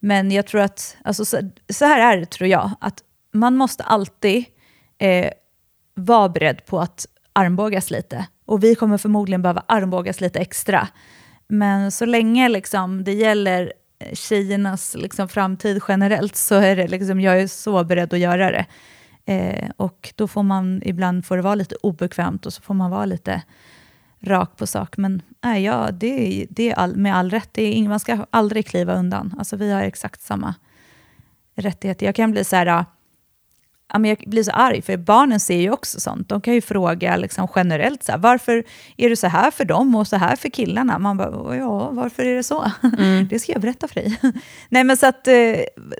men 0.00 0.30
jag 0.30 0.46
tror 0.46 0.60
att, 0.60 0.96
alltså, 1.04 1.24
så, 1.24 1.50
så 1.68 1.84
här 1.84 2.12
är 2.12 2.20
det 2.20 2.26
tror 2.26 2.48
jag, 2.48 2.70
att 2.80 3.02
man 3.32 3.56
måste 3.56 3.82
alltid 3.82 4.44
eh, 4.98 5.30
vara 5.94 6.28
beredd 6.28 6.66
på 6.66 6.80
att 6.80 7.06
armbågas 7.32 7.90
lite. 7.90 8.26
Och 8.46 8.64
vi 8.64 8.74
kommer 8.74 8.98
förmodligen 8.98 9.42
behöva 9.42 9.64
armbågas 9.68 10.20
lite 10.20 10.38
extra. 10.38 10.88
Men 11.48 11.90
så 11.90 12.04
länge 12.04 12.48
liksom, 12.48 13.04
det 13.04 13.12
gäller 13.12 13.72
eh, 13.98 14.14
tjejernas 14.14 14.96
liksom, 14.98 15.28
framtid 15.28 15.82
generellt 15.88 16.36
så 16.36 16.54
är 16.54 16.76
det 16.76 16.88
liksom, 16.88 17.20
jag 17.20 17.40
är 17.40 17.46
så 17.46 17.84
beredd 17.84 18.14
att 18.14 18.18
göra 18.18 18.50
det. 18.50 18.66
Eh, 19.26 19.70
och 19.76 20.12
då 20.14 20.28
får 20.28 20.42
man 20.42 20.82
ibland 20.84 21.26
får 21.26 21.36
det 21.36 21.42
vara 21.42 21.54
lite 21.54 21.74
obekvämt 21.74 22.46
och 22.46 22.52
så 22.52 22.62
får 22.62 22.74
man 22.74 22.90
vara 22.90 23.04
lite 23.04 23.42
rak 24.22 24.56
på 24.56 24.66
sak. 24.66 24.96
Men 24.96 25.22
äh, 25.44 25.58
ja, 25.58 25.88
det, 25.92 26.46
det 26.50 26.70
är 26.70 26.74
all, 26.74 26.96
med 26.96 27.16
all 27.16 27.30
rätt. 27.30 27.50
Det 27.52 27.78
är 27.78 27.88
man 27.88 28.00
ska 28.00 28.26
aldrig 28.30 28.66
kliva 28.66 28.94
undan. 28.94 29.34
Alltså, 29.38 29.56
vi 29.56 29.72
har 29.72 29.82
exakt 29.82 30.20
samma 30.20 30.54
rättigheter. 31.54 32.06
Jag 32.06 32.14
kan 32.14 32.30
bli 32.30 32.44
så 32.44 32.56
här, 32.56 32.84
men 33.98 34.08
jag 34.08 34.24
blir 34.26 34.42
så 34.42 34.50
arg, 34.50 34.82
för 34.82 34.96
barnen 34.96 35.40
ser 35.40 35.60
ju 35.60 35.70
också 35.70 36.00
sånt. 36.00 36.28
De 36.28 36.40
kan 36.40 36.54
ju 36.54 36.60
fråga 36.60 37.16
liksom 37.16 37.48
generellt, 37.56 38.02
så 38.02 38.12
här, 38.12 38.18
varför 38.18 38.64
är 38.96 39.10
det 39.10 39.16
så 39.16 39.26
här 39.26 39.50
för 39.50 39.64
dem 39.64 39.94
och 39.94 40.06
så 40.06 40.16
här 40.16 40.36
för 40.36 40.48
killarna? 40.48 40.98
Man 40.98 41.16
bara, 41.16 41.56
ja, 41.56 41.90
varför 41.90 42.24
är 42.24 42.36
det 42.36 42.42
så? 42.42 42.70
Mm. 42.98 43.28
det 43.30 43.38
ska 43.38 43.52
jag 43.52 43.60
berätta 43.60 43.88
för 43.88 43.94
dig. 43.94 44.18
Nej, 44.68 44.84
men 44.84 44.96
så 44.96 45.06
att, 45.06 45.28
eh, 45.28 45.34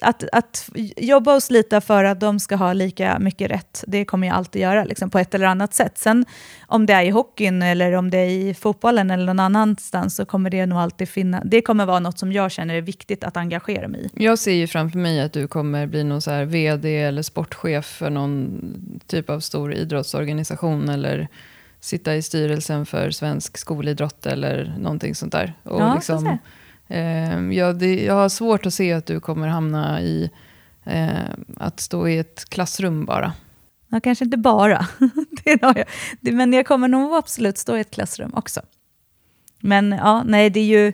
att, 0.02 0.24
att 0.33 0.70
jobba 0.96 1.35
och 1.35 1.42
slita 1.42 1.80
för 1.80 2.04
att 2.04 2.20
de 2.20 2.40
ska 2.40 2.57
ha 2.57 2.72
lika 2.72 3.18
mycket 3.18 3.50
rätt, 3.50 3.85
det 3.87 4.04
kommer 4.04 4.26
jag 4.26 4.37
alltid 4.37 4.62
göra 4.62 4.85
liksom, 4.85 5.11
på 5.11 5.18
ett 5.18 5.35
eller 5.35 5.46
annat 5.46 5.74
sätt. 5.74 5.98
Sen 5.98 6.24
om 6.66 6.87
det 6.87 6.92
är 6.92 7.02
i 7.02 7.11
hockeyn 7.11 7.62
eller 7.62 7.92
om 7.92 8.11
det 8.11 8.18
är 8.18 8.28
i 8.28 8.54
fotbollen 8.54 9.11
eller 9.11 9.26
någon 9.26 9.40
annanstans 9.40 10.16
så 10.16 10.24
kommer 10.24 10.50
det 10.50 10.66
nog 10.66 10.78
alltid 10.78 11.09
finnas. 11.09 11.42
Det 11.44 11.62
kommer 11.62 11.87
vara 11.87 12.00
något 12.00 12.18
som 12.18 12.33
jag 12.33 12.50
känner 12.50 12.74
är 12.74 12.80
viktigt 12.80 13.24
att 13.24 13.37
engagera 13.37 13.88
mig 13.88 14.11
i. 14.12 14.24
Jag 14.24 14.38
ser 14.38 14.52
ju 14.52 14.66
framför 14.66 14.98
mig 14.98 15.20
att 15.20 15.33
du 15.33 15.48
kommer 15.48 15.87
bli 15.87 16.04
någon 16.04 16.22
så 16.22 16.30
här 16.30 16.44
vd 16.44 17.02
eller 17.02 17.22
sportchef 17.22 17.84
för 17.85 18.11
någon 18.11 19.01
typ 19.07 19.31
av 19.31 19.40
stor 19.40 19.75
idrottsorganisation 19.75 20.88
eller 20.88 21.29
sitta 21.81 22.14
i 22.14 22.23
styrelsen 22.23 22.87
för 22.87 23.11
svensk 23.11 23.59
skolidrott 23.59 24.27
eller 24.27 24.75
någonting 24.79 25.14
sånt 25.14 25.33
där. 25.33 25.55
Och 25.62 25.81
ja, 25.81 25.94
liksom, 25.94 26.38
eh, 26.88 27.38
ja, 27.38 27.73
det, 27.73 28.05
jag 28.05 28.14
har 28.14 28.29
svårt 28.29 28.66
att 28.66 28.75
se 28.75 28.92
att 28.92 29.07
du 29.07 29.20
kommer 29.20 29.49
hamna 29.49 30.03
i 30.03 30.31
eh, 30.85 31.31
att 31.57 31.81
stå 31.81 32.09
i 32.09 32.18
ett 32.18 32.44
klassrum 32.49 33.05
bara. 33.05 33.33
Ja, 33.88 34.01
kanske 34.01 34.25
inte 34.25 34.37
bara. 34.37 34.88
det 35.44 35.59
jag. 35.61 35.85
Men 36.35 36.53
jag 36.53 36.66
kommer 36.66 36.88
nog 36.88 37.14
absolut 37.14 37.59
stå 37.59 37.77
i 37.77 37.81
ett 37.81 37.90
klassrum 37.90 38.35
också. 38.35 38.61
Men 39.61 39.92
ja, 39.92 40.23
nej, 40.23 40.51
det 40.51 40.61
är 40.61 40.64
ju 40.64 40.92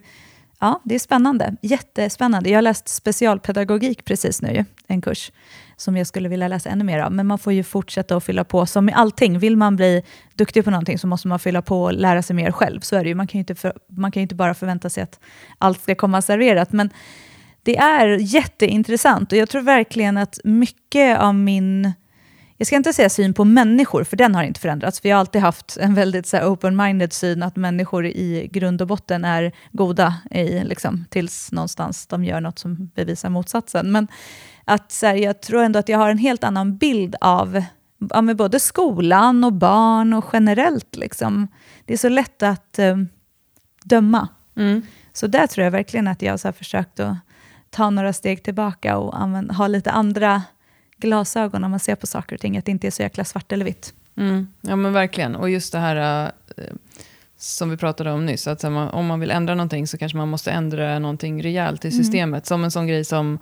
ja, 0.61 0.81
det 0.85 0.94
är 0.94 0.98
spännande. 0.98 1.57
Jättespännande. 1.62 2.50
Jag 2.50 2.57
har 2.57 2.62
läst 2.62 2.88
specialpedagogik 2.88 4.05
precis 4.05 4.42
nu, 4.42 4.64
en 4.87 5.00
kurs 5.00 5.33
som 5.80 5.96
jag 5.96 6.06
skulle 6.06 6.28
vilja 6.28 6.48
läsa 6.48 6.70
ännu 6.70 6.84
mer 6.84 6.98
av. 6.98 7.12
Men 7.12 7.26
man 7.26 7.38
får 7.38 7.52
ju 7.52 7.62
fortsätta 7.62 8.16
att 8.16 8.24
fylla 8.24 8.44
på. 8.44 8.66
Som 8.66 8.84
med 8.84 8.94
allting, 8.96 9.38
vill 9.38 9.56
man 9.56 9.76
bli 9.76 10.02
duktig 10.34 10.64
på 10.64 10.70
någonting 10.70 10.98
så 10.98 11.06
måste 11.06 11.28
man 11.28 11.38
fylla 11.38 11.62
på 11.62 11.82
och 11.82 11.92
lära 11.92 12.22
sig 12.22 12.36
mer 12.36 12.52
själv. 12.52 12.80
Så 12.80 12.96
är 12.96 13.02
det 13.02 13.08
ju. 13.08 13.14
Man 13.14 13.26
kan 13.26 13.38
ju 13.38 13.40
inte, 13.40 13.54
för, 13.54 13.72
man 13.88 14.12
kan 14.12 14.22
inte 14.22 14.34
bara 14.34 14.54
förvänta 14.54 14.90
sig 14.90 15.02
att 15.02 15.20
allt 15.58 15.82
ska 15.82 15.94
komma 15.94 16.22
serverat. 16.22 16.72
Men 16.72 16.90
det 17.62 17.76
är 17.76 18.18
jätteintressant 18.20 19.32
och 19.32 19.38
jag 19.38 19.48
tror 19.48 19.62
verkligen 19.62 20.16
att 20.16 20.38
mycket 20.44 21.18
av 21.18 21.34
min 21.34 21.92
jag 22.56 22.66
ska 22.66 22.76
inte 22.76 22.92
säga 22.92 23.08
syn 23.08 23.34
på 23.34 23.44
människor, 23.44 24.04
för 24.04 24.16
den 24.16 24.34
har 24.34 24.42
inte 24.42 24.60
förändrats. 24.60 25.04
Vi 25.04 25.10
har 25.10 25.20
alltid 25.20 25.40
haft 25.40 25.76
en 25.80 25.94
väldigt 25.94 26.34
open-minded 26.34 27.12
syn 27.12 27.42
att 27.42 27.56
människor 27.56 28.06
i 28.06 28.48
grund 28.52 28.82
och 28.82 28.88
botten 28.88 29.24
är 29.24 29.52
goda, 29.72 30.14
i, 30.30 30.64
liksom, 30.64 31.04
tills 31.10 31.52
någonstans 31.52 32.06
de 32.06 32.24
gör 32.24 32.40
något 32.40 32.58
som 32.58 32.90
bevisar 32.94 33.28
motsatsen. 33.28 33.92
Men 33.92 34.08
att, 34.70 34.92
så 34.92 35.06
här, 35.06 35.14
jag 35.14 35.40
tror 35.40 35.62
ändå 35.62 35.78
att 35.78 35.88
jag 35.88 35.98
har 35.98 36.11
en 36.11 36.18
helt 36.18 36.44
annan 36.44 36.76
bild 36.76 37.16
av 37.20 37.62
ja, 38.11 38.22
med 38.22 38.37
både 38.37 38.61
skolan 38.61 39.44
och 39.44 39.52
barn 39.52 40.12
och 40.12 40.24
generellt. 40.33 40.96
Liksom. 40.96 41.48
Det 41.85 41.92
är 41.92 41.98
så 41.98 42.09
lätt 42.09 42.42
att 42.42 42.78
eh, 42.78 42.96
döma. 43.85 44.28
Mm. 44.56 44.83
Så 45.12 45.26
där 45.26 45.46
tror 45.46 45.64
jag 45.64 45.70
verkligen 45.70 46.09
att 46.09 46.22
jag 46.22 46.33
har 46.33 46.52
försökt 46.52 47.00
att 47.00 47.16
ta 47.70 47.90
några 47.90 48.12
steg 48.12 48.42
tillbaka 48.42 48.98
och 48.98 49.20
använda, 49.20 49.54
ha 49.54 49.66
lite 49.66 49.90
andra 49.90 50.42
glasögon 50.96 51.61
när 51.61 51.68
man 51.68 51.80
ser 51.80 51.94
på 51.94 52.06
saker 52.06 52.37
och 52.37 52.40
ting. 52.40 52.59
Att 52.59 52.64
det 52.64 52.70
inte 52.72 52.87
är 52.87 52.90
så 52.90 53.02
jäkla 53.02 53.24
svart 53.24 53.52
eller 53.52 53.64
vitt. 53.64 53.94
Mm. 54.16 54.46
Ja 54.61 54.76
men 54.76 54.92
verkligen. 54.92 55.37
Och 55.37 55.50
just 55.50 55.72
det 55.72 55.78
här 55.78 56.24
eh, 56.56 56.64
som 57.37 57.70
vi 57.70 57.76
pratade 57.76 58.12
om 58.12 58.26
nyss. 58.26 58.46
Att 58.46 58.64
om 58.64 59.06
man 59.06 59.20
vill 59.20 59.30
ändra 59.30 59.54
någonting 59.54 59.87
så 59.87 59.98
kanske 59.98 60.18
man 60.18 60.28
måste 60.28 60.50
ändra 60.50 60.98
någonting 60.98 61.42
rejält 61.42 61.85
i 61.85 61.88
Mm. 61.88 62.04
systemet. 62.04 62.46
Som 62.46 62.64
en 62.64 62.70
sån 62.70 62.87
grej 62.87 63.04
som, 63.04 63.38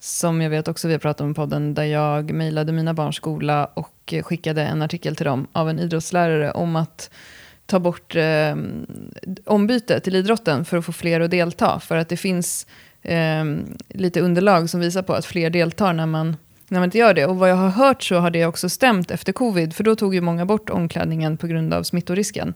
som 0.00 0.40
jag 0.40 0.50
vet 0.50 0.68
också 0.68 0.88
vi 0.88 0.94
har 0.94 0.98
pratat 1.00 1.20
om 1.20 1.30
i 1.30 1.34
podden. 1.34 1.74
Där 1.74 1.84
jag 1.84 2.32
mejlade 2.32 2.72
mina 2.72 2.94
barns 2.94 3.16
skola 3.16 3.70
och 3.74 4.14
skickade 4.22 4.62
en 4.62 4.82
artikel 4.82 5.16
till 5.16 5.26
dem 5.26 5.46
av 5.52 5.70
en 5.70 5.78
idrottslärare 5.78 6.50
om 6.50 6.76
att 6.76 7.10
ta 7.66 7.78
bort 7.78 8.16
eh, 8.16 8.56
ombyte 9.44 10.00
till 10.00 10.14
idrotten 10.14 10.64
för 10.64 10.76
att 10.76 10.84
få 10.84 10.92
fler 10.92 11.20
att 11.20 11.30
delta. 11.30 11.80
För 11.80 11.96
att 11.96 12.08
det 12.08 12.16
finns 12.16 12.66
eh, 13.02 13.44
lite 13.88 14.20
underlag 14.20 14.70
som 14.70 14.80
visar 14.80 15.02
på 15.02 15.14
att 15.14 15.26
fler 15.26 15.50
deltar 15.50 15.92
när 15.92 16.06
man, 16.06 16.36
när 16.68 16.78
man 16.78 16.86
inte 16.86 16.98
gör 16.98 17.14
det. 17.14 17.26
Och 17.26 17.36
vad 17.36 17.50
jag 17.50 17.56
har 17.56 17.68
hört 17.68 18.02
så 18.02 18.16
har 18.16 18.30
det 18.30 18.46
också 18.46 18.68
stämt 18.68 19.10
efter 19.10 19.32
covid, 19.32 19.74
för 19.74 19.84
då 19.84 19.96
tog 19.96 20.14
ju 20.14 20.20
många 20.20 20.46
bort 20.46 20.70
omklädningen 20.70 21.36
på 21.36 21.46
grund 21.46 21.74
av 21.74 21.82
smittorisken. 21.82 22.54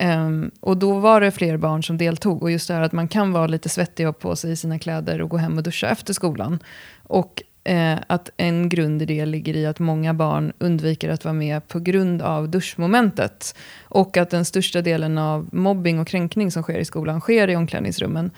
Um, 0.00 0.50
och 0.60 0.76
då 0.76 0.98
var 0.98 1.20
det 1.20 1.30
fler 1.30 1.56
barn 1.56 1.82
som 1.82 1.98
deltog. 1.98 2.42
Och 2.42 2.50
just 2.50 2.68
det 2.68 2.74
här 2.74 2.82
att 2.82 2.92
man 2.92 3.08
kan 3.08 3.32
vara 3.32 3.46
lite 3.46 3.68
svettig 3.68 4.08
och 4.08 4.14
ha 4.14 4.20
på 4.20 4.36
sig 4.36 4.56
sina 4.56 4.78
kläder 4.78 5.20
och 5.20 5.28
gå 5.28 5.36
hem 5.36 5.56
och 5.56 5.62
duscha 5.62 5.88
efter 5.88 6.14
skolan. 6.14 6.58
Och 7.02 7.42
eh, 7.64 7.98
att 8.06 8.30
en 8.36 8.68
grund 8.68 9.02
i 9.02 9.04
det 9.04 9.26
ligger 9.26 9.56
i 9.56 9.66
att 9.66 9.78
många 9.78 10.14
barn 10.14 10.52
undviker 10.58 11.08
att 11.08 11.24
vara 11.24 11.34
med 11.34 11.68
på 11.68 11.80
grund 11.80 12.22
av 12.22 12.48
duschmomentet. 12.48 13.54
Och 13.82 14.16
att 14.16 14.30
den 14.30 14.44
största 14.44 14.82
delen 14.82 15.18
av 15.18 15.48
mobbing 15.52 15.98
och 15.98 16.08
kränkning 16.08 16.50
som 16.50 16.62
sker 16.62 16.78
i 16.78 16.84
skolan 16.84 17.20
sker 17.20 17.48
i 17.48 17.56
omklädningsrummen. 17.56 18.30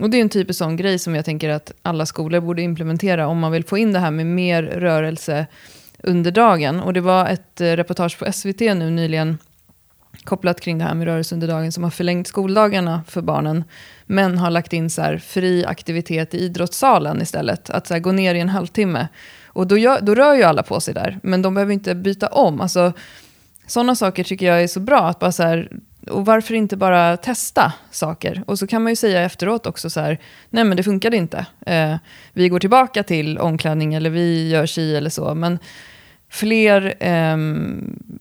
Och 0.00 0.10
det 0.10 0.16
är 0.16 0.20
en 0.20 0.28
typisk 0.28 0.58
sån 0.58 0.76
grej 0.76 0.98
som 0.98 1.14
jag 1.14 1.24
tänker 1.24 1.48
att 1.48 1.72
alla 1.82 2.06
skolor 2.06 2.40
borde 2.40 2.62
implementera 2.62 3.26
om 3.26 3.38
man 3.38 3.52
vill 3.52 3.64
få 3.64 3.78
in 3.78 3.92
det 3.92 3.98
här 3.98 4.10
med 4.10 4.26
mer 4.26 4.62
rörelse 4.62 5.46
under 6.02 6.30
dagen. 6.30 6.80
Och 6.80 6.92
det 6.92 7.00
var 7.00 7.28
ett 7.28 7.60
eh, 7.60 7.64
reportage 7.64 8.18
på 8.18 8.32
SVT 8.32 8.60
nu 8.60 8.90
nyligen 8.90 9.38
kopplat 10.24 10.60
kring 10.60 10.78
det 10.78 10.84
här 10.84 10.94
med 10.94 11.06
rörelse 11.06 11.34
under 11.34 11.48
dagen 11.48 11.72
som 11.72 11.84
har 11.84 11.90
förlängt 11.90 12.26
skoldagarna 12.26 13.02
för 13.08 13.22
barnen. 13.22 13.64
Men 14.06 14.38
har 14.38 14.50
lagt 14.50 14.72
in 14.72 14.90
så 14.90 15.02
här, 15.02 15.18
fri 15.18 15.64
aktivitet 15.64 16.34
i 16.34 16.38
idrottssalen 16.38 17.22
istället. 17.22 17.70
Att 17.70 17.86
så 17.86 17.94
här, 17.94 18.00
gå 18.00 18.12
ner 18.12 18.34
i 18.34 18.40
en 18.40 18.48
halvtimme. 18.48 19.08
Och 19.46 19.66
då, 19.66 19.78
gör, 19.78 20.00
då 20.00 20.14
rör 20.14 20.34
ju 20.34 20.42
alla 20.42 20.62
på 20.62 20.80
sig 20.80 20.94
där. 20.94 21.18
Men 21.22 21.42
de 21.42 21.54
behöver 21.54 21.72
inte 21.72 21.94
byta 21.94 22.26
om. 22.26 22.60
Alltså, 22.60 22.92
sådana 23.66 23.94
saker 23.94 24.24
tycker 24.24 24.46
jag 24.46 24.62
är 24.62 24.68
så 24.68 24.80
bra. 24.80 25.08
Att 25.08 25.18
bara 25.18 25.32
så 25.32 25.42
här, 25.42 25.70
och 26.10 26.26
varför 26.26 26.54
inte 26.54 26.76
bara 26.76 27.16
testa 27.16 27.72
saker? 27.90 28.42
Och 28.46 28.58
så 28.58 28.66
kan 28.66 28.82
man 28.82 28.92
ju 28.92 28.96
säga 28.96 29.22
efteråt 29.22 29.66
också 29.66 29.90
så 29.90 30.00
här, 30.00 30.18
nej 30.50 30.64
men 30.64 30.76
det 30.76 30.82
funkade 30.82 31.16
inte. 31.16 31.46
Eh, 31.66 31.96
vi 32.32 32.48
går 32.48 32.60
tillbaka 32.60 33.02
till 33.02 33.38
omklädning 33.38 33.94
eller 33.94 34.10
vi 34.10 34.48
gör 34.48 34.66
si 34.66 34.96
eller 34.96 35.10
så. 35.10 35.34
Men 35.34 35.58
fler, 36.30 36.94
eh, 37.00 37.36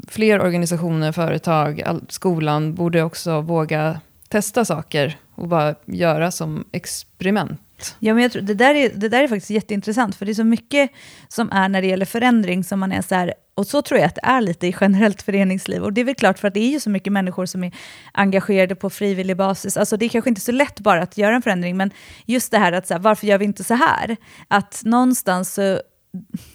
fler 0.08 0.41
organisationer, 0.41 1.12
företag, 1.12 1.82
all, 1.82 2.02
skolan 2.10 2.76
borde 2.76 3.04
också 3.04 3.41
våga 3.41 4.00
testa 4.30 4.65
saker 4.65 5.17
och 5.36 5.48
bara 5.48 5.76
göra 5.86 6.32
som 6.32 6.65
experiment. 6.72 7.62
Ja, 8.00 8.13
men 8.13 8.24
jag 8.24 8.32
tror, 8.32 8.41
det, 8.41 8.54
där 8.54 8.76
är, 8.76 8.89
det 8.96 9.10
där 9.10 9.24
är 9.24 9.28
faktiskt 9.28 9.50
jätteintressant, 9.50 10.15
för 10.15 10.26
det 10.26 10.32
är 10.32 10.34
så 10.34 10.43
mycket 10.43 10.91
som 11.28 11.52
är 11.52 11.70
när 11.70 11.82
det 11.82 11.88
gäller 11.88 12.06
förändring 12.06 12.63
som 12.63 12.80
man 12.80 12.91
är 12.91 13.02
så 13.02 13.15
här, 13.15 13.34
och 13.56 13.67
så 13.67 13.82
tror 13.82 14.00
jag 14.00 14.08
att 14.08 14.15
det 14.15 14.26
är 14.26 14.41
lite 14.41 14.67
i 14.67 14.76
generellt 14.82 15.22
föreningsliv. 15.22 15.84
Och 15.84 15.93
det 15.93 16.02
är 16.02 16.06
väl 16.06 16.15
klart 16.15 16.39
för 16.39 16.48
att 16.48 16.54
det 16.54 16.60
är 16.60 16.70
ju 16.70 16.80
så 16.80 16.89
mycket 16.89 17.13
människor 17.13 17.46
som 17.46 17.63
är 17.63 17.72
engagerade 18.12 18.76
på 18.76 18.89
frivillig 18.89 19.38
basis. 19.38 19.78
Alltså 19.78 19.98
det 19.98 20.06
är 20.06 20.10
kanske 20.10 20.30
inte 20.30 20.41
så 20.41 20.52
lätt 20.52 20.80
bara 20.80 21.02
att 21.02 21.17
göra 21.17 21.36
en 21.36 21.41
förändring, 21.41 21.78
men 21.78 21.91
just 22.26 22.52
det 22.52 22.58
här 22.58 22.72
att 22.72 22.88
så 22.88 22.93
här, 22.93 23.02
varför 23.02 23.28
gör 23.28 23.38
vi 23.38 23.46
inte 23.46 23.63
så 23.63 23.74
här? 23.74 24.17
Att 24.48 24.82
någonstans 24.86 25.54
så 25.54 25.80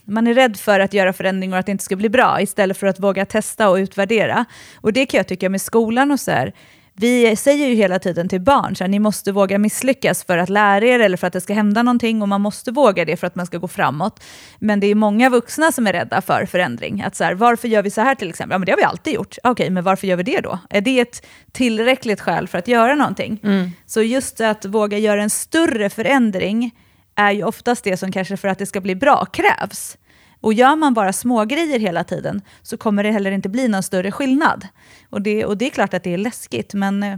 man 0.05 0.27
är 0.27 0.35
rädd 0.35 0.57
för 0.57 0.81
att 0.81 0.95
göra 0.95 1.13
förändringar 1.13 1.57
och 1.57 1.61
att 1.61 1.67
det 1.67 1.73
inte 1.73 1.85
ska 1.85 1.97
bli 1.97 2.09
bra, 2.09 2.41
istället 2.41 2.77
för 2.77 2.87
att 2.87 3.01
våga 3.01 3.27
testa 3.27 3.71
och 3.71 3.77
utvärdera. 3.77 4.45
Och 4.77 4.93
det 4.93 5.07
kan 5.07 5.19
jag 5.19 5.29
tycka 5.29 5.49
med 5.49 5.61
skolan 5.61 6.11
och 6.11 6.21
så 6.21 6.31
här, 6.31 6.53
vi 6.95 7.37
säger 7.37 7.67
ju 7.67 7.75
hela 7.75 7.99
tiden 7.99 8.29
till 8.29 8.41
barn, 8.41 8.77
så 8.77 8.85
här, 8.85 8.89
ni 8.89 8.99
måste 8.99 9.33
våga 9.33 9.59
misslyckas 9.59 10.25
för 10.25 10.39
att 10.39 10.49
lära 10.49 10.85
er 10.85 11.01
eller 11.01 11.17
för 11.17 11.27
att 11.27 11.33
det 11.33 11.41
ska 11.41 11.55
hända 11.55 11.83
någonting 11.83 12.23
och 12.23 12.29
man 12.29 12.41
måste 12.41 12.71
våga 12.71 13.05
det 13.05 13.17
för 13.17 13.27
att 13.27 13.35
man 13.35 13.47
ska 13.47 13.59
gå 13.59 13.69
framåt. 13.69 14.25
Men 14.59 14.81
det 14.81 14.87
är 14.87 14.95
många 14.95 15.31
vuxna 15.31 15.73
som 15.73 15.87
är 15.87 15.93
rädda 15.93 16.21
för 16.21 16.47
förändring. 16.47 17.03
Att 17.03 17.17
så 17.17 17.25
här, 17.25 17.35
varför 17.35 17.69
gör 17.69 17.83
vi 17.83 17.91
så 17.91 18.01
här 18.01 18.15
till 18.15 18.29
exempel? 18.29 18.55
Ja, 18.55 18.59
men 18.59 18.67
det 18.67 18.73
har 18.73 18.77
vi 18.77 18.85
alltid 18.85 19.15
gjort. 19.15 19.37
Okej, 19.43 19.71
men 19.71 19.85
varför 19.85 20.07
gör 20.07 20.17
vi 20.17 20.23
det 20.23 20.41
då? 20.41 20.59
Är 20.71 20.81
det 20.81 21.01
ett 21.01 21.27
tillräckligt 21.53 22.21
skäl 22.21 22.49
för 22.49 22.59
att 22.59 22.69
göra 22.69 22.95
någonting? 22.95 23.41
Så 23.87 24.03
just 24.03 24.41
att 24.41 24.65
våga 24.65 24.99
göra 24.99 25.23
en 25.23 25.31
större 25.31 25.91
förändring 25.91 26.71
är 27.15 27.33
ju 27.33 27.45
oftast 27.45 27.85
det 27.85 27.97
som 27.97 28.13
kanske 28.13 28.37
för 28.37 28.49
att 28.49 28.59
det 28.59 28.67
ska 28.67 28.81
bli 28.81 28.95
bra 28.95 29.25
krävs. 29.25 29.97
Och 30.41 30.53
gör 30.53 30.77
man 30.77 30.95
bara 30.95 31.13
små 31.13 31.45
grejer 31.45 31.79
hela 31.79 32.05
tiden 32.05 32.43
så 32.63 32.77
kommer 32.77 33.03
det 33.03 33.11
heller 33.11 33.31
inte 33.31 33.49
bli 33.49 33.69
någon 33.69 33.83
större 33.83 34.13
skillnad. 34.13 34.67
Och 35.11 35.23
det, 35.23 35.45
och 35.45 35.57
det 35.57 35.67
är 35.67 35.71
klart 35.71 35.95
att 35.95 36.03
det 36.03 36.15
är 36.15 36.19
läskigt, 36.19 36.75
men 36.75 37.03
eh, 37.03 37.17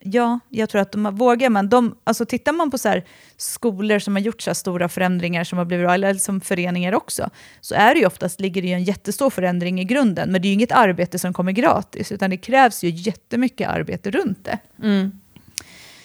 ja, 0.00 0.40
jag 0.48 0.68
tror 0.68 0.80
att 0.80 0.92
de, 0.92 1.16
vågar 1.16 1.50
man, 1.50 1.68
de, 1.68 1.96
alltså 2.04 2.26
tittar 2.26 2.52
man 2.52 2.70
på 2.70 2.78
så 2.78 2.88
här 2.88 3.04
skolor 3.36 3.98
som 3.98 4.16
har 4.16 4.20
gjort 4.20 4.42
så 4.42 4.50
här 4.50 4.54
stora 4.54 4.88
förändringar 4.88 5.44
som 5.44 5.58
har 5.58 5.64
blivit 5.64 5.86
bra, 5.86 5.94
eller 5.94 6.14
som 6.14 6.40
föreningar 6.40 6.94
också, 6.94 7.30
så 7.60 7.74
är 7.74 7.94
det 7.94 8.00
ju 8.00 8.06
oftast 8.06 8.40
ligger 8.40 8.62
det 8.62 8.68
ju 8.68 8.74
en 8.74 8.84
jättestor 8.84 9.30
förändring 9.30 9.80
i 9.80 9.84
grunden, 9.84 10.32
men 10.32 10.42
det 10.42 10.46
är 10.46 10.50
ju 10.50 10.54
inget 10.54 10.72
arbete 10.72 11.18
som 11.18 11.32
kommer 11.32 11.52
gratis, 11.52 12.12
utan 12.12 12.30
det 12.30 12.36
krävs 12.36 12.84
ju 12.84 12.88
jättemycket 12.90 13.68
arbete 13.68 14.10
runt 14.10 14.44
det. 14.44 14.58
Mm. 14.82 15.20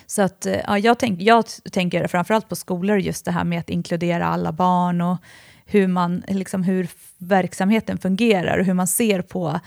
Så 0.05 0.21
att, 0.21 0.45
eh, 0.45 0.59
ja, 0.67 0.77
jag, 0.77 0.99
tänk, 0.99 1.21
jag 1.21 1.45
tänker 1.71 2.07
framförallt 2.07 2.49
på 2.49 2.55
skolor, 2.55 2.99
just 2.99 3.25
det 3.25 3.31
här 3.31 3.43
med 3.43 3.59
att 3.59 3.69
inkludera 3.69 4.27
alla 4.27 4.51
barn 4.51 5.01
och 5.01 5.17
hur, 5.65 5.87
man, 5.87 6.23
liksom 6.27 6.63
hur 6.63 6.87
verksamheten 7.17 7.97
fungerar 7.97 8.57
och 8.57 8.65
hur 8.65 8.73
man 8.73 8.87
ser 8.87 9.21
på 9.21 9.59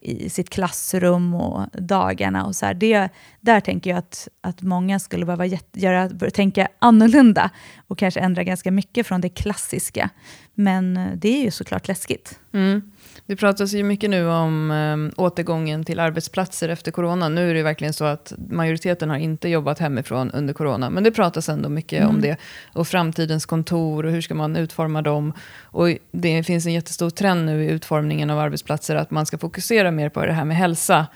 i 0.00 0.30
sitt 0.30 0.50
klassrum 0.50 1.34
och 1.34 1.66
dagarna. 1.72 2.46
och 2.46 2.56
så 2.56 2.66
här. 2.66 2.74
Det, 2.74 3.08
Där 3.40 3.60
tänker 3.60 3.90
jag 3.90 3.98
att, 3.98 4.28
att 4.40 4.62
många 4.62 4.98
skulle 4.98 5.26
behöva 5.26 5.46
jätte- 5.46 5.80
göra, 5.80 6.08
tänka 6.30 6.68
annorlunda 6.78 7.50
och 7.88 7.98
kanske 7.98 8.20
ändra 8.20 8.44
ganska 8.44 8.70
mycket 8.70 9.06
från 9.06 9.20
det 9.20 9.28
klassiska. 9.28 10.10
Men 10.54 10.96
eh, 10.96 11.12
det 11.16 11.28
är 11.28 11.44
ju 11.44 11.50
såklart 11.50 11.88
läskigt. 11.88 12.40
Mm. 12.52 12.92
Det 13.26 13.36
pratas 13.36 13.72
ju 13.72 13.82
mycket 13.82 14.10
nu 14.10 14.26
om 14.28 14.70
um, 14.70 15.12
återgången 15.16 15.84
till 15.84 16.00
arbetsplatser 16.00 16.68
efter 16.68 16.92
corona. 16.92 17.28
Nu 17.28 17.50
är 17.50 17.54
det 17.54 17.62
verkligen 17.62 17.92
så 17.92 18.04
att 18.04 18.32
majoriteten 18.50 19.10
har 19.10 19.16
inte 19.16 19.48
jobbat 19.48 19.78
hemifrån 19.78 20.30
under 20.30 20.54
corona. 20.54 20.90
Men 20.90 21.04
det 21.04 21.10
pratas 21.10 21.48
ändå 21.48 21.68
mycket 21.68 22.06
om 22.06 22.20
det. 22.20 22.36
Och 22.72 22.88
framtidens 22.88 23.46
kontor 23.46 24.06
och 24.06 24.12
hur 24.12 24.20
ska 24.20 24.34
man 24.34 24.56
utforma 24.56 25.02
dem. 25.02 25.32
Och 25.62 25.88
det 26.12 26.42
finns 26.42 26.66
en 26.66 26.72
jättestor 26.72 27.10
trend 27.10 27.46
nu 27.46 27.64
i 27.64 27.68
utformningen 27.68 28.30
av 28.30 28.38
arbetsplatser 28.38 28.96
att 28.96 29.10
man 29.10 29.26
ska 29.26 29.38
fokusera 29.38 29.90
mer 29.90 30.08
på 30.08 30.26
det 30.26 30.32
här 30.32 30.44
med 30.44 30.56
hälsa. 30.56 31.06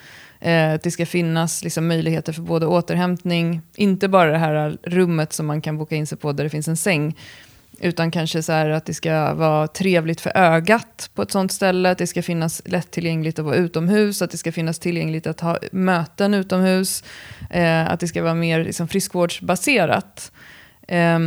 Eh, 0.40 0.72
att 0.72 0.82
det 0.82 0.90
ska 0.90 1.06
finnas 1.06 1.64
liksom 1.64 1.88
möjligheter 1.88 2.32
för 2.32 2.42
både 2.42 2.66
återhämtning, 2.66 3.62
inte 3.74 4.08
bara 4.08 4.32
det 4.32 4.38
här 4.38 4.78
rummet 4.82 5.32
som 5.32 5.46
man 5.46 5.60
kan 5.60 5.78
boka 5.78 5.96
in 5.96 6.06
sig 6.06 6.18
på 6.18 6.32
där 6.32 6.44
det 6.44 6.50
finns 6.50 6.68
en 6.68 6.76
säng, 6.76 7.14
utan 7.80 8.10
kanske 8.10 8.42
så 8.42 8.52
här 8.52 8.70
att 8.70 8.86
det 8.86 8.94
ska 8.94 9.34
vara 9.34 9.68
trevligt 9.68 10.20
för 10.20 10.36
ögat 10.36 11.10
på 11.14 11.22
ett 11.22 11.30
sånt 11.30 11.52
ställe. 11.52 11.90
Att 11.90 11.98
det 11.98 12.06
ska 12.06 12.22
finnas 12.22 12.62
lättillgängligt 12.64 13.38
att 13.38 13.44
vara 13.44 13.56
utomhus. 13.56 14.22
Att 14.22 14.30
det 14.30 14.38
ska 14.38 14.52
finnas 14.52 14.78
tillgängligt 14.78 15.26
att 15.26 15.40
ha 15.40 15.58
möten 15.72 16.34
utomhus. 16.34 17.04
Eh, 17.50 17.90
att 17.90 18.00
det 18.00 18.08
ska 18.08 18.22
vara 18.22 18.34
mer 18.34 18.64
liksom, 18.64 18.88
friskvårdsbaserat. 18.88 20.32
Eh, 20.88 21.18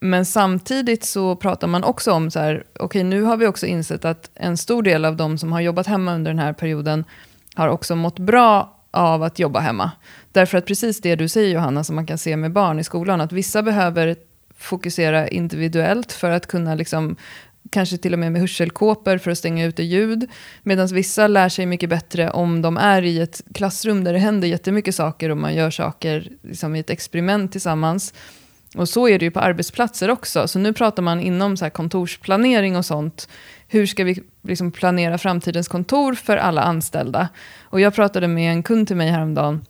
men 0.00 0.26
samtidigt 0.26 1.04
så 1.04 1.36
pratar 1.36 1.66
man 1.66 1.84
också 1.84 2.12
om 2.12 2.30
så 2.30 2.38
här, 2.38 2.64
okej 2.74 2.84
okay, 2.84 3.04
nu 3.04 3.22
har 3.22 3.36
vi 3.36 3.46
också 3.46 3.66
insett 3.66 4.04
att 4.04 4.30
en 4.34 4.56
stor 4.56 4.82
del 4.82 5.04
av 5.04 5.16
de 5.16 5.38
som 5.38 5.52
har 5.52 5.60
jobbat 5.60 5.86
hemma 5.86 6.14
under 6.14 6.30
den 6.30 6.38
här 6.38 6.52
perioden 6.52 7.04
har 7.56 7.68
också 7.68 7.96
mått 7.96 8.18
bra 8.18 8.76
av 8.90 9.22
att 9.22 9.38
jobba 9.38 9.60
hemma. 9.60 9.90
Därför 10.32 10.58
att 10.58 10.66
precis 10.66 11.00
det 11.00 11.16
du 11.16 11.28
säger 11.28 11.54
Johanna, 11.54 11.84
som 11.84 11.96
man 11.96 12.06
kan 12.06 12.18
se 12.18 12.36
med 12.36 12.52
barn 12.52 12.78
i 12.78 12.84
skolan, 12.84 13.20
att 13.20 13.32
vissa 13.32 13.62
behöver 13.62 14.16
fokusera 14.58 15.28
individuellt 15.28 16.12
för 16.12 16.30
att 16.30 16.46
kunna 16.46 16.74
liksom, 16.74 17.16
kanske 17.70 17.96
till 17.96 18.12
och 18.12 18.18
med 18.18 18.32
med 18.32 18.40
hörselkåpor 18.40 19.18
för 19.18 19.30
att 19.30 19.38
stänga 19.38 19.64
ute 19.64 19.82
ljud. 19.82 20.30
Medan 20.62 20.86
vissa 20.86 21.26
lär 21.26 21.48
sig 21.48 21.66
mycket 21.66 21.90
bättre 21.90 22.30
om 22.30 22.62
de 22.62 22.76
är 22.76 23.02
i 23.02 23.20
ett 23.20 23.42
klassrum 23.54 24.04
där 24.04 24.12
det 24.12 24.18
händer 24.18 24.48
jättemycket 24.48 24.94
saker 24.94 25.30
och 25.30 25.36
man 25.36 25.54
gör 25.54 25.70
saker 25.70 26.28
liksom, 26.42 26.76
i 26.76 26.78
ett 26.78 26.90
experiment 26.90 27.52
tillsammans. 27.52 28.14
Och 28.74 28.88
så 28.88 29.08
är 29.08 29.18
det 29.18 29.24
ju 29.24 29.30
på 29.30 29.40
arbetsplatser 29.40 30.10
också. 30.10 30.48
Så 30.48 30.58
nu 30.58 30.72
pratar 30.72 31.02
man 31.02 31.20
inom 31.20 31.56
så 31.56 31.64
här 31.64 31.70
kontorsplanering 31.70 32.76
och 32.76 32.86
sånt. 32.86 33.28
Hur 33.68 33.86
ska 33.86 34.04
vi 34.04 34.22
liksom 34.46 34.72
planera 34.72 35.18
framtidens 35.18 35.68
kontor 35.68 36.14
för 36.14 36.36
alla 36.36 36.62
anställda. 36.62 37.28
Och 37.62 37.80
jag 37.80 37.94
pratade 37.94 38.28
med 38.28 38.52
en 38.52 38.62
kund 38.62 38.86
till 38.86 38.96
mig 38.96 39.10
häromdagen 39.10 39.64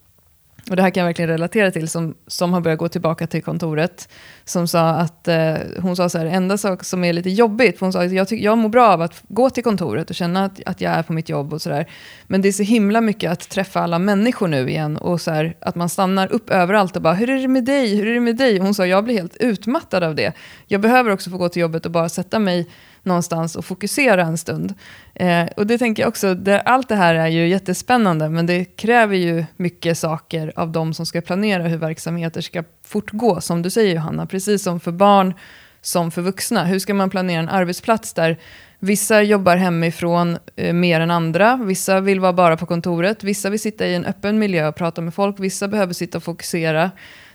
och 0.71 0.77
det 0.77 0.83
här 0.83 0.91
kan 0.91 1.01
jag 1.01 1.07
verkligen 1.07 1.31
relatera 1.31 1.71
till, 1.71 1.89
som, 1.89 2.15
som 2.27 2.53
har 2.53 2.61
börjat 2.61 2.79
gå 2.79 2.89
tillbaka 2.89 3.27
till 3.27 3.43
kontoret, 3.43 4.09
som 4.45 4.69
sa 4.69 4.89
att, 4.89 5.29
eh, 5.29 5.55
hon 5.83 5.97
sa 5.97 6.09
så 6.09 6.19
här, 6.19 6.27
enda 6.27 6.59
sak 6.59 6.85
som 6.85 7.05
är 7.05 7.12
lite 7.12 7.31
jobbigt, 7.31 7.79
för 7.79 7.87
hon 7.87 7.93
sa 7.93 8.05
att 8.05 8.12
jag, 8.12 8.33
jag 8.33 8.59
mår 8.59 8.69
bra 8.69 8.89
av 8.89 9.03
att 9.03 9.23
gå 9.29 9.51
till 9.51 9.65
kontoret 9.65 10.11
och 10.11 10.17
känna 10.17 10.45
att, 10.45 10.61
att 10.67 10.81
jag 10.81 10.93
är 10.93 11.03
på 11.03 11.12
mitt 11.12 11.29
jobb 11.29 11.53
och 11.53 11.62
sådär, 11.62 11.87
men 12.27 12.43
det 12.43 12.49
är 12.49 12.53
så 12.53 12.62
himla 12.62 13.01
mycket 13.01 13.33
att 13.33 13.49
träffa 13.49 13.81
alla 13.81 13.99
människor 13.99 14.49
nu 14.49 14.69
igen, 14.69 14.97
och 14.97 15.21
så 15.21 15.31
här, 15.31 15.57
att 15.61 15.75
man 15.75 15.89
stannar 15.89 16.33
upp 16.33 16.51
överallt 16.51 16.97
och 16.97 17.03
bara, 17.03 17.15
hur 17.15 17.31
är 17.31 17.43
det 17.43 17.49
med 17.49 17.65
dig, 17.65 17.97
hur 17.97 18.07
är 18.07 18.15
det 18.15 18.21
med 18.21 18.37
dig? 18.37 18.59
Hon 18.59 18.75
sa, 18.75 18.87
jag 18.87 19.05
blir 19.05 19.15
helt 19.15 19.37
utmattad 19.37 20.03
av 20.03 20.15
det. 20.15 20.33
Jag 20.67 20.81
behöver 20.81 21.11
också 21.11 21.31
få 21.31 21.37
gå 21.37 21.49
till 21.49 21.62
jobbet 21.62 21.87
och 21.87 21.93
bara 21.93 22.09
sätta 22.09 22.39
mig 22.39 22.67
någonstans 23.07 23.57
och 23.57 23.64
fokusera 23.64 24.23
en 24.23 24.38
stund. 24.38 24.75
Eh, 25.14 25.47
och 25.57 25.66
det 25.66 25.79
tänker 25.79 26.03
jag 26.03 26.09
också, 26.09 26.35
det, 26.35 26.61
allt 26.61 26.88
det 26.88 26.97
här 26.97 27.14
är 27.14 27.27
ju 27.27 27.49
jättespännande, 27.49 28.29
men 28.29 28.47
det 28.47 28.64
kräver 28.64 29.16
ju 29.16 29.45
mycket 29.57 29.99
saker 29.99 30.53
av 30.57 30.73
de 30.73 30.95
som 30.95 31.07
ska 31.07 31.21
planera 31.21 31.62
hur 31.62 31.79
verksamheter 31.79 32.40
ska 32.40 32.64
fortgå, 32.85 33.40
som 33.40 33.62
du 33.62 33.71
säger 33.71 33.95
Johanna, 33.95 34.27
precis 34.27 34.62
som 34.62 34.81
för 34.81 34.92
barn 34.92 35.35
som 35.81 36.11
för 36.11 36.23
vuxna. 36.23 36.64
Hur 36.64 36.79
ska 36.79 36.95
man 36.95 37.11
planera 37.11 37.40
en 37.40 37.49
arbetsplats 37.49 38.12
där 38.12 38.38
vissa 38.79 39.23
jobbar 39.23 39.57
hemifrån 39.57 40.38
eh, 40.57 40.73
mer 40.73 41.01
än 41.01 41.11
andra, 41.11 41.57
vissa 41.57 42.01
vill 42.01 42.21
vara 42.21 42.33
bara 42.33 42.57
på 42.57 42.66
kontoret, 42.66 43.25
vissa 43.25 43.51
vill 43.51 43.61
sitta 43.61 43.87
i 43.87 43.95
en 43.95 44.05
öppen 44.05 44.38
miljö 44.38 44.69
och 44.69 44.77
prata 44.77 45.01
med 45.01 45.14
folk, 45.14 45.40
vissa 45.40 45.69
behöver 45.69 45.92
sitta 45.92 46.19
och 46.19 46.25
fokusera. 46.25 46.90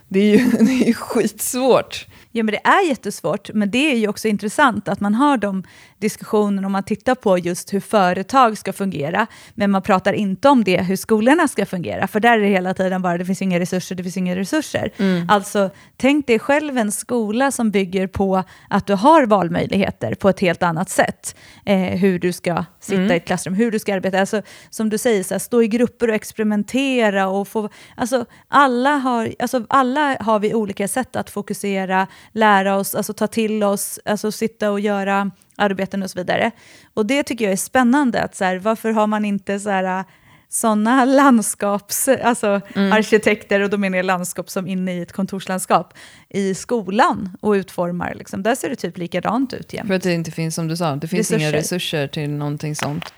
Det 0.08 0.20
är 0.20 0.38
ju, 0.38 0.50
det 0.60 0.72
är 0.72 0.86
ju 0.86 0.94
skitsvårt. 0.94 2.06
Ja, 2.32 2.42
men 2.42 2.52
det 2.52 2.66
är 2.66 2.88
jättesvårt, 2.88 3.50
men 3.54 3.70
det 3.70 3.92
är 3.92 3.96
ju 3.96 4.08
också 4.08 4.28
intressant 4.28 4.88
att 4.88 5.00
man 5.00 5.14
har 5.14 5.36
de 5.36 5.62
diskussionerna 6.02 6.66
om 6.66 6.72
man 6.72 6.82
tittar 6.82 7.14
på 7.14 7.38
just 7.38 7.74
hur 7.74 7.80
företag 7.80 8.58
ska 8.58 8.72
fungera, 8.72 9.26
men 9.54 9.70
man 9.70 9.82
pratar 9.82 10.12
inte 10.12 10.48
om 10.48 10.64
det, 10.64 10.82
hur 10.82 10.96
skolorna 10.96 11.48
ska 11.48 11.66
fungera, 11.66 12.08
för 12.08 12.20
där 12.20 12.38
är 12.38 12.42
det 12.42 12.48
hela 12.48 12.74
tiden 12.74 13.02
bara 13.02 13.18
det 13.18 13.24
finns 13.24 13.42
inga 13.42 13.60
resurser, 13.60 13.94
det 13.94 14.02
finns 14.02 14.16
inga 14.16 14.36
resurser. 14.36 14.92
Mm. 14.96 15.26
Alltså, 15.28 15.70
tänk 15.96 16.26
dig 16.26 16.38
själv 16.38 16.78
en 16.78 16.92
skola 16.92 17.50
som 17.50 17.70
bygger 17.70 18.06
på 18.06 18.42
att 18.70 18.86
du 18.86 18.94
har 18.94 19.26
valmöjligheter 19.26 20.14
på 20.14 20.28
ett 20.28 20.40
helt 20.40 20.62
annat 20.62 20.90
sätt. 20.90 21.36
Eh, 21.66 21.78
hur 21.78 22.18
du 22.18 22.32
ska 22.32 22.64
sitta 22.80 23.00
mm. 23.00 23.12
i 23.12 23.16
ett 23.16 23.26
klassrum, 23.26 23.54
hur 23.54 23.70
du 23.70 23.78
ska 23.78 23.94
arbeta. 23.94 24.20
Alltså, 24.20 24.42
som 24.70 24.90
du 24.90 24.98
säger, 24.98 25.22
så 25.22 25.34
här, 25.34 25.38
stå 25.38 25.62
i 25.62 25.68
grupper 25.68 26.08
och 26.08 26.14
experimentera. 26.14 27.28
Och 27.28 27.48
få, 27.48 27.68
alltså, 27.96 28.24
alla, 28.48 28.90
har, 28.90 29.34
alltså, 29.38 29.66
alla 29.68 30.16
har 30.20 30.38
vi 30.38 30.54
olika 30.54 30.88
sätt 30.88 31.16
att 31.16 31.30
fokusera, 31.30 32.06
lära 32.32 32.76
oss, 32.76 32.94
alltså, 32.94 33.12
ta 33.12 33.26
till 33.26 33.62
oss, 33.62 34.00
alltså, 34.04 34.32
sitta 34.32 34.70
och 34.70 34.80
göra 34.80 35.30
arbeten 35.56 36.02
och 36.02 36.10
så 36.10 36.18
vidare. 36.18 36.50
Och 36.94 37.06
det 37.06 37.22
tycker 37.22 37.44
jag 37.44 37.52
är 37.52 37.56
spännande. 37.56 38.22
Att, 38.22 38.34
så 38.34 38.44
här, 38.44 38.58
varför 38.58 38.90
har 38.90 39.06
man 39.06 39.24
inte 39.24 39.60
så 39.60 39.70
här, 39.70 40.04
sådana 40.48 41.04
landskapsarkitekter, 41.04 42.28
alltså 42.28 42.60
mm. 42.74 42.92
arkitekter, 42.92 43.60
och 43.60 43.70
då 43.70 43.78
menar 43.78 43.96
jag 43.96 44.06
landskap 44.06 44.50
som 44.50 44.66
inne 44.66 44.94
i 44.94 45.02
ett 45.02 45.12
kontorslandskap, 45.12 45.94
i 46.28 46.54
skolan 46.54 47.36
och 47.40 47.52
utformar. 47.52 48.14
Liksom. 48.14 48.42
Där 48.42 48.54
ser 48.54 48.68
det 48.68 48.76
typ 48.76 48.98
likadant 48.98 49.52
ut 49.52 49.72
jämt. 49.72 49.88
För 49.88 49.94
att 49.94 50.02
det 50.02 50.12
inte 50.12 50.30
finns, 50.30 50.54
som 50.54 50.68
du 50.68 50.76
sa, 50.76 50.96
det 50.96 51.08
finns 51.08 51.30
resurser. 51.30 51.48
inga 51.48 51.58
resurser 51.58 52.06
till 52.06 52.30
någonting 52.30 52.76
sånt. 52.76 53.12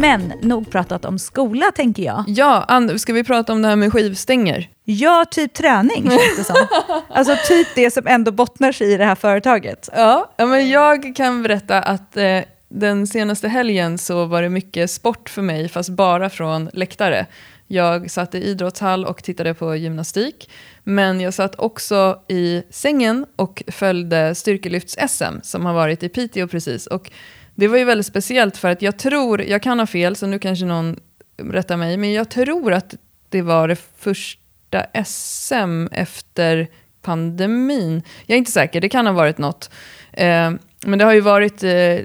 Men 0.00 0.32
nog 0.42 0.70
pratat 0.70 1.04
om 1.04 1.18
skola, 1.18 1.66
tänker 1.74 2.02
jag. 2.02 2.24
Ja, 2.26 2.88
ska 2.98 3.12
vi 3.12 3.24
prata 3.24 3.52
om 3.52 3.62
det 3.62 3.68
här 3.68 3.76
med 3.76 3.92
skivstänger? 3.92 4.68
Ja, 4.84 5.24
typ 5.30 5.54
träning 5.54 6.10
känns 6.10 6.36
det 6.36 6.44
som. 6.44 6.56
alltså 7.08 7.36
typ 7.48 7.68
det 7.74 7.90
som 7.90 8.06
ändå 8.06 8.30
bottnar 8.30 8.72
sig 8.72 8.92
i 8.92 8.96
det 8.96 9.04
här 9.04 9.14
företaget. 9.14 9.88
Ja, 9.96 10.32
men 10.36 10.68
jag 10.68 11.16
kan 11.16 11.42
berätta 11.42 11.82
att 11.82 12.16
eh, 12.16 12.40
den 12.68 13.06
senaste 13.06 13.48
helgen 13.48 13.98
så 13.98 14.24
var 14.24 14.42
det 14.42 14.48
mycket 14.48 14.90
sport 14.90 15.28
för 15.28 15.42
mig, 15.42 15.68
fast 15.68 15.90
bara 15.90 16.30
från 16.30 16.70
läktare. 16.72 17.26
Jag 17.66 18.10
satt 18.10 18.34
i 18.34 18.38
idrottshall 18.38 19.04
och 19.04 19.22
tittade 19.22 19.54
på 19.54 19.76
gymnastik. 19.76 20.50
Men 20.84 21.20
jag 21.20 21.34
satt 21.34 21.54
också 21.58 22.20
i 22.28 22.62
sängen 22.70 23.26
och 23.36 23.62
följde 23.66 24.34
styrkelyfts-SM 24.34 25.40
som 25.42 25.66
har 25.66 25.74
varit 25.74 26.02
i 26.02 26.08
Piteå 26.08 26.48
precis. 26.48 26.86
Och 26.86 27.10
det 27.58 27.68
var 27.68 27.78
ju 27.78 27.84
väldigt 27.84 28.06
speciellt 28.06 28.56
för 28.56 28.68
att 28.68 28.82
jag 28.82 28.96
tror, 28.98 29.42
jag 29.42 29.62
kan 29.62 29.78
ha 29.78 29.86
fel 29.86 30.16
så 30.16 30.26
nu 30.26 30.38
kanske 30.38 30.64
någon 30.64 30.96
rättar 31.36 31.76
mig, 31.76 31.96
men 31.96 32.12
jag 32.12 32.28
tror 32.28 32.72
att 32.72 32.94
det 33.28 33.42
var 33.42 33.68
det 33.68 33.76
första 33.98 34.86
SM 35.04 35.86
efter 35.92 36.68
pandemin. 37.02 38.02
Jag 38.26 38.34
är 38.34 38.38
inte 38.38 38.50
säker, 38.50 38.80
det 38.80 38.88
kan 38.88 39.06
ha 39.06 39.12
varit 39.12 39.38
något. 39.38 39.70
Eh, 40.12 40.50
men 40.86 40.98
det 40.98 41.04
har 41.04 41.12
ju 41.12 41.20
varit 41.20 41.62
eh, 41.62 41.96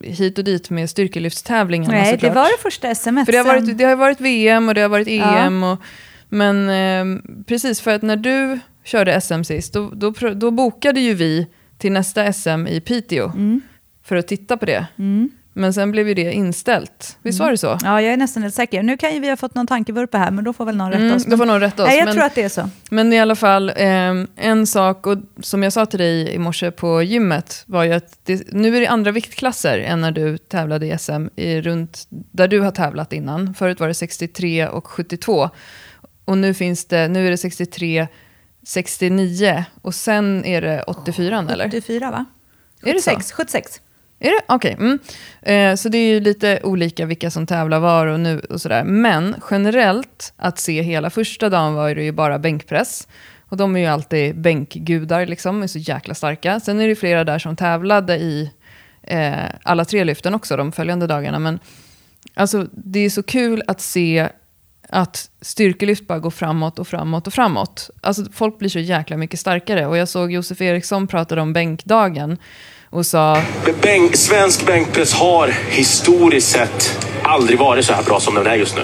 hit 0.00 0.38
och 0.38 0.44
dit 0.44 0.70
med 0.70 0.90
styrkelyftstävlingarna 0.90 1.94
Nej, 1.94 2.12
såklart. 2.12 2.32
det 2.34 2.40
var 2.40 2.44
det 2.44 2.62
första 2.62 2.94
SM. 2.94 3.24
För 3.24 3.32
det 3.32 3.38
har, 3.38 3.44
varit, 3.44 3.78
det 3.78 3.84
har 3.84 3.96
varit 3.96 4.20
VM 4.20 4.68
och 4.68 4.74
det 4.74 4.80
har 4.80 4.88
varit 4.88 5.08
EM. 5.08 5.62
Ja. 5.62 5.72
Och, 5.72 5.78
men 6.28 6.68
eh, 6.68 7.22
precis, 7.46 7.80
för 7.80 7.90
att 7.90 8.02
när 8.02 8.16
du 8.16 8.58
körde 8.84 9.20
SM 9.20 9.42
sist, 9.42 9.72
då, 9.72 9.90
då, 9.94 10.12
då 10.34 10.50
bokade 10.50 11.00
ju 11.00 11.14
vi 11.14 11.46
till 11.78 11.92
nästa 11.92 12.32
SM 12.32 12.66
i 12.66 12.80
Piteå. 12.80 13.28
Mm 13.28 13.60
för 14.04 14.16
att 14.16 14.28
titta 14.28 14.56
på 14.56 14.66
det. 14.66 14.86
Mm. 14.98 15.30
Men 15.54 15.74
sen 15.74 15.92
blev 15.92 16.08
ju 16.08 16.14
det 16.14 16.32
inställt. 16.32 17.18
Visst 17.22 17.38
mm. 17.38 17.46
var 17.46 17.50
det 17.50 17.58
så? 17.58 17.78
Ja, 17.82 18.02
jag 18.02 18.12
är 18.12 18.16
nästan 18.16 18.42
helt 18.42 18.54
säker. 18.54 18.82
Nu 18.82 18.96
kan 18.96 19.14
ju 19.14 19.20
vi 19.20 19.28
ha 19.28 19.36
fått 19.36 19.54
någon 19.54 19.66
tankevurpa 19.66 20.18
här, 20.18 20.30
men 20.30 20.44
då 20.44 20.52
får 20.52 20.64
väl 20.64 20.76
någon 20.76 20.90
rätta 20.90 21.02
mm, 21.02 21.16
oss. 21.16 21.24
Då 21.24 21.36
får 21.36 21.46
någon 21.46 21.60
rätta 21.60 21.82
oss. 21.82 21.88
Nej, 21.88 21.98
jag 21.98 22.04
men, 22.04 22.14
tror 22.14 22.24
att 22.24 22.34
det 22.34 22.42
är 22.42 22.48
så. 22.48 22.68
Men 22.90 23.12
i 23.12 23.20
alla 23.20 23.36
fall, 23.36 23.68
eh, 23.68 24.14
en 24.36 24.66
sak, 24.66 25.06
och 25.06 25.18
som 25.40 25.62
jag 25.62 25.72
sa 25.72 25.86
till 25.86 25.98
dig 25.98 26.34
i 26.34 26.38
morse 26.38 26.70
på 26.70 27.02
gymmet, 27.02 27.64
var 27.66 27.84
ju 27.84 27.92
att 27.92 28.18
det, 28.24 28.52
nu 28.52 28.76
är 28.76 28.80
det 28.80 28.86
andra 28.86 29.10
viktklasser 29.10 29.78
än 29.78 30.00
när 30.00 30.12
du 30.12 30.38
tävlade 30.38 30.86
i 30.86 30.98
SM, 30.98 31.26
i, 31.36 31.60
runt 31.60 32.06
där 32.10 32.48
du 32.48 32.60
har 32.60 32.70
tävlat 32.70 33.12
innan. 33.12 33.54
Förut 33.54 33.80
var 33.80 33.88
det 33.88 33.94
63 33.94 34.66
och 34.66 34.86
72. 34.86 35.50
Och 36.24 36.38
nu, 36.38 36.54
finns 36.54 36.84
det, 36.84 37.08
nu 37.08 37.26
är 37.26 37.30
det 37.30 37.38
63, 37.38 38.08
69 38.66 39.64
och 39.82 39.94
sen 39.94 40.44
är 40.44 40.62
det 40.62 40.82
84 40.82 41.46
eller? 41.50 41.66
84 41.66 42.10
va? 42.10 42.24
76, 42.82 43.06
är 43.06 43.16
det 43.16 43.22
så? 43.24 43.34
76. 43.34 43.80
Är 44.24 44.30
det? 44.30 44.42
Okej. 44.46 44.74
Okay. 44.74 44.86
Mm. 44.86 44.98
Eh, 45.72 45.76
så 45.76 45.88
det 45.88 45.98
är 45.98 46.14
ju 46.14 46.20
lite 46.20 46.60
olika 46.62 47.06
vilka 47.06 47.30
som 47.30 47.46
tävlar 47.46 47.80
var 47.80 48.06
och 48.06 48.20
nu 48.20 48.38
och 48.38 48.60
sådär. 48.60 48.84
Men 48.84 49.34
generellt, 49.50 50.32
att 50.36 50.58
se 50.58 50.82
hela 50.82 51.10
första 51.10 51.48
dagen 51.48 51.74
var 51.74 51.94
det 51.94 52.02
ju 52.02 52.12
bara 52.12 52.38
bänkpress. 52.38 53.08
Och 53.48 53.56
de 53.56 53.76
är 53.76 53.80
ju 53.80 53.86
alltid 53.86 54.40
bänkgudar, 54.40 55.26
liksom, 55.26 55.62
är 55.62 55.66
så 55.66 55.78
jäkla 55.78 56.14
starka. 56.14 56.60
Sen 56.60 56.80
är 56.80 56.88
det 56.88 56.94
flera 56.94 57.24
där 57.24 57.38
som 57.38 57.56
tävlade 57.56 58.16
i 58.16 58.50
eh, 59.02 59.44
alla 59.62 59.84
tre 59.84 60.04
lyften 60.04 60.34
också 60.34 60.56
de 60.56 60.72
följande 60.72 61.06
dagarna. 61.06 61.38
Men 61.38 61.58
alltså, 62.34 62.66
det 62.72 63.00
är 63.00 63.10
så 63.10 63.22
kul 63.22 63.62
att 63.66 63.80
se 63.80 64.28
att 64.88 65.30
styrkelyft 65.40 66.06
bara 66.06 66.18
går 66.18 66.30
framåt 66.30 66.78
och 66.78 66.88
framåt 66.88 67.26
och 67.26 67.34
framåt. 67.34 67.90
Alltså, 68.00 68.24
folk 68.32 68.58
blir 68.58 68.68
så 68.68 68.78
jäkla 68.78 69.16
mycket 69.16 69.40
starkare. 69.40 69.86
Och 69.86 69.96
jag 69.96 70.08
såg 70.08 70.32
Josef 70.32 70.60
Eriksson 70.60 71.06
prata 71.06 71.42
om 71.42 71.52
bänkdagen 71.52 72.38
och 72.92 73.06
sa... 73.06 73.42
Bänk, 73.82 74.16
svensk 74.16 74.66
bänkpress 74.66 75.14
har 75.14 75.48
historiskt 75.48 76.48
sett 76.48 77.08
aldrig 77.22 77.58
varit 77.58 77.84
så 77.84 77.92
här 77.92 78.02
bra 78.02 78.20
som 78.20 78.34
den 78.34 78.46
är 78.46 78.54
just 78.54 78.76
nu. 78.76 78.82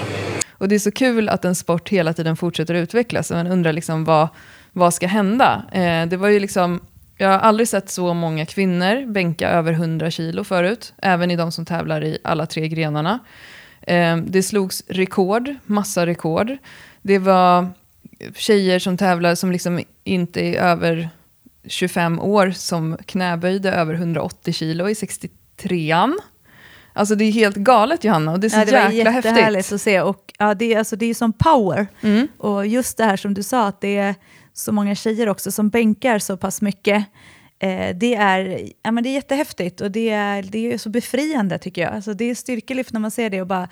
Och 0.51 0.67
det 0.67 0.75
är 0.75 0.79
så 0.79 0.91
kul 0.91 1.29
att 1.29 1.45
en 1.45 1.55
sport 1.55 1.89
hela 1.89 2.13
tiden 2.13 2.37
fortsätter 2.37 2.73
utvecklas. 2.73 3.31
Man 3.31 3.47
undrar 3.47 3.73
liksom 3.73 4.05
vad, 4.05 4.27
vad 4.71 4.93
ska 4.93 5.07
hända? 5.07 5.63
Eh, 5.71 6.05
det 6.05 6.17
var 6.17 6.27
ju 6.27 6.39
liksom, 6.39 6.79
jag 7.17 7.27
har 7.27 7.39
aldrig 7.39 7.67
sett 7.67 7.89
så 7.89 8.13
många 8.13 8.45
kvinnor 8.45 9.11
bänka 9.11 9.49
över 9.49 9.71
100 9.71 10.11
kilo 10.11 10.43
förut. 10.43 10.93
Även 11.01 11.31
i 11.31 11.35
de 11.35 11.51
som 11.51 11.65
tävlar 11.65 12.03
i 12.03 12.17
alla 12.23 12.45
tre 12.45 12.67
grenarna. 12.67 13.19
Eh, 13.81 14.17
det 14.17 14.43
slogs 14.43 14.83
rekord, 14.87 15.55
massa 15.65 16.05
rekord. 16.05 16.57
Det 17.01 17.19
var 17.19 17.67
tjejer 18.35 18.79
som 18.79 18.97
tävlar 18.97 19.35
som 19.35 19.51
liksom 19.51 19.83
inte 20.03 20.41
är 20.41 20.61
över 20.61 21.09
25 21.67 22.19
år 22.19 22.51
som 22.51 22.97
knäböjde 23.05 23.71
över 23.71 23.93
180 23.93 24.53
kilo 24.53 24.89
i 24.89 24.93
63an. 24.93 26.13
Alltså 26.93 27.15
det 27.15 27.25
är 27.25 27.31
helt 27.31 27.55
galet 27.55 28.03
Johanna 28.03 28.31
och 28.31 28.39
det 28.39 28.47
är 28.47 28.49
så 28.49 28.75
ja, 28.75 28.87
det 28.89 28.95
jäkla 28.95 29.11
häftigt. 29.11 29.35
Det 29.35 29.51
var 29.51 29.75
att 29.75 29.81
se 29.81 30.01
och 30.01 30.33
ja, 30.39 30.53
det, 30.53 30.73
är, 30.73 30.77
alltså, 30.77 30.95
det 30.95 31.05
är 31.05 31.13
som 31.13 31.33
power. 31.33 31.87
Mm. 32.01 32.27
Och 32.37 32.67
just 32.67 32.97
det 32.97 33.03
här 33.03 33.17
som 33.17 33.33
du 33.33 33.43
sa, 33.43 33.67
att 33.67 33.81
det 33.81 33.97
är 33.97 34.15
så 34.53 34.71
många 34.71 34.95
tjejer 34.95 35.29
också 35.29 35.51
som 35.51 35.69
bänkar 35.69 36.19
så 36.19 36.37
pass 36.37 36.61
mycket. 36.61 37.05
Eh, 37.59 37.95
det, 37.95 38.15
är, 38.15 38.69
ja, 38.83 38.91
men 38.91 39.03
det 39.03 39.09
är 39.09 39.13
jättehäftigt 39.13 39.81
och 39.81 39.91
det 39.91 40.09
är, 40.09 40.43
det 40.43 40.73
är 40.73 40.77
så 40.77 40.89
befriande 40.89 41.57
tycker 41.57 41.81
jag. 41.81 41.93
Alltså, 41.93 42.13
det 42.13 42.25
är 42.25 42.35
styrkelyft 42.35 42.93
när 42.93 42.99
man 42.99 43.11
ser 43.11 43.29
det 43.29 43.41
och 43.41 43.47
bara 43.47 43.69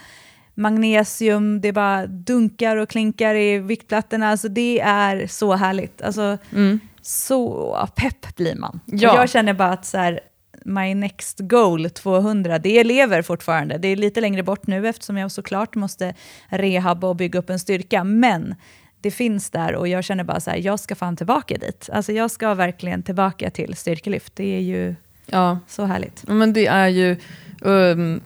magnesium, 0.55 1.61
det 1.61 1.71
bara 1.71 2.07
dunkar 2.07 2.77
och 2.77 2.89
klinkar 2.89 3.35
i 3.35 3.59
viktplattorna. 3.59 4.29
Alltså, 4.29 4.47
det 4.47 4.79
är 4.79 5.27
så 5.27 5.53
härligt. 5.53 6.01
Alltså, 6.01 6.37
mm 6.55 6.79
så 7.07 7.87
pepp 7.95 8.35
blir 8.35 8.55
man. 8.55 8.79
Ja. 8.85 9.15
jag 9.15 9.29
känner 9.29 9.53
bara 9.53 9.69
att 9.69 9.85
så 9.85 9.97
här, 9.97 10.19
my 10.65 10.95
next 10.95 11.39
goal 11.39 11.89
200, 11.89 12.59
det 12.59 12.83
lever 12.83 13.21
fortfarande. 13.21 13.77
Det 13.77 13.87
är 13.87 13.95
lite 13.95 14.21
längre 14.21 14.43
bort 14.43 14.67
nu 14.67 14.87
eftersom 14.87 15.17
jag 15.17 15.31
såklart 15.31 15.75
måste 15.75 16.13
rehabba 16.49 17.07
och 17.07 17.15
bygga 17.15 17.39
upp 17.39 17.49
en 17.49 17.59
styrka. 17.59 18.03
Men 18.03 18.55
det 19.01 19.11
finns 19.11 19.49
där 19.49 19.75
och 19.75 19.87
jag 19.87 20.03
känner 20.03 20.23
bara 20.23 20.39
så 20.39 20.49
här, 20.49 20.57
jag 20.57 20.79
ska 20.79 20.95
fan 20.95 21.15
tillbaka 21.15 21.57
dit. 21.57 21.89
Alltså 21.93 22.11
jag 22.11 22.31
ska 22.31 22.53
verkligen 22.53 23.03
tillbaka 23.03 23.49
till 23.49 23.75
styrkelyft. 23.75 24.35
Det 24.35 24.55
är 24.57 24.61
ju 24.61 24.95
Ja, 25.25 25.59
så 25.67 25.85
härligt. 25.85 26.23
men 26.27 26.53
det 26.53 26.65
är 26.67 26.87
ju... 26.87 27.15
Um, 27.61 28.21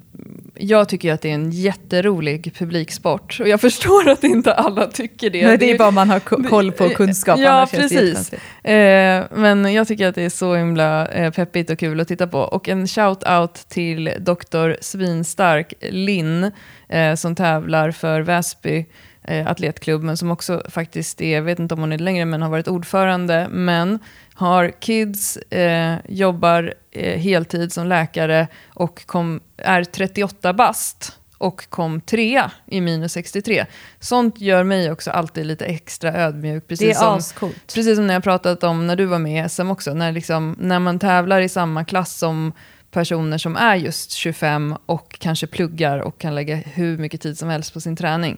jag 0.62 0.90
tycker 0.90 1.14
att 1.14 1.22
det 1.22 1.30
är 1.30 1.34
en 1.34 1.52
jätterolig 1.52 2.54
publiksport. 2.58 3.38
Och 3.40 3.48
jag 3.48 3.62
förstår 3.68 4.10
att 4.10 4.24
inte 4.24 4.54
alla 4.54 4.88
tycker 4.88 5.30
det. 5.30 5.46
Men 5.48 5.60
det 5.60 5.72
är 5.72 5.78
bara 5.78 5.92
man 5.92 6.10
har 6.10 6.20
ko- 6.20 6.44
koll 6.44 6.72
på 6.72 6.90
kunskap. 6.90 7.40
Ja, 7.40 7.68
precis. 7.72 8.34
Eh, 8.64 9.24
men 9.32 9.74
jag 9.74 9.88
tycker 9.88 10.08
att 10.08 10.16
det 10.16 10.24
är 10.24 10.30
så 10.30 10.56
himla 10.56 11.08
eh, 11.08 11.32
peppigt 11.32 11.70
och 11.70 11.80
kul 11.80 12.00
att 12.00 12.08
titta 12.08 12.28
på. 12.28 12.40
Och 12.40 12.70
en 12.70 12.86
shout-out 12.86 13.68
till 13.68 14.12
Dr. 14.20 14.74
Svinstark 14.82 15.74
Linn 15.82 16.52
eh, 16.90 17.16
som 17.16 17.36
tävlar 17.36 17.92
för 17.92 18.22
Väsby 18.22 18.86
eh, 19.24 19.48
atletklubb, 19.48 20.04
men 20.04 20.18
som 20.18 20.32
också 20.32 20.64
faktiskt 20.70 21.22
är, 21.22 21.36
jag 21.36 21.42
vet 21.42 21.60
inte 21.60 21.74
om 21.74 21.80
hon 21.80 21.92
är 21.92 21.98
längre, 21.98 22.26
men 22.26 22.42
har 22.42 22.50
varit 22.50 22.68
ordförande, 22.68 23.48
men 23.52 24.00
har 24.42 24.72
kids, 24.80 25.38
eh, 25.38 25.98
jobbar 26.10 26.74
eh, 26.92 27.20
heltid 27.20 27.74
som 27.74 27.88
läkare 27.88 28.48
och 28.68 29.06
kom, 29.06 29.40
är 29.58 29.84
38 29.84 30.54
bast 30.54 31.18
och 31.38 31.70
kom 31.70 32.02
trea 32.02 32.52
i 32.68 32.82
minus 32.82 33.14
63. 33.14 33.66
Sånt 34.00 34.42
gör 34.42 34.64
mig 34.64 34.92
också 34.92 35.12
alltid 35.12 35.46
lite 35.46 35.66
extra 35.66 36.14
ödmjuk. 36.14 36.68
Precis 36.68 36.88
Det 36.88 36.92
är 36.92 37.00
som, 37.00 37.18
ascoolt. 37.18 37.74
Precis 37.76 37.96
som 37.96 38.08
när 38.08 38.14
jag 38.14 38.24
pratat 38.24 38.64
om 38.64 38.88
när 38.88 38.96
du 38.96 39.06
var 39.06 39.20
med 39.20 39.46
i 39.46 39.50
SM 39.50 39.72
också, 39.72 39.94
när, 39.94 40.12
liksom, 40.12 40.56
när 40.60 40.80
man 40.80 41.00
tävlar 41.00 41.42
i 41.42 41.50
samma 41.50 41.86
klass 41.86 42.18
som 42.18 42.54
personer 42.92 43.38
som 43.38 43.56
är 43.56 43.76
just 43.76 44.12
25 44.12 44.76
och 44.86 45.20
kanske 45.20 45.48
pluggar 45.48 46.00
och 46.00 46.18
kan 46.18 46.36
lägga 46.36 46.56
hur 46.56 46.98
mycket 46.98 47.22
tid 47.22 47.38
som 47.38 47.50
helst 47.50 47.74
på 47.74 47.82
sin 47.82 47.96
träning. 47.96 48.38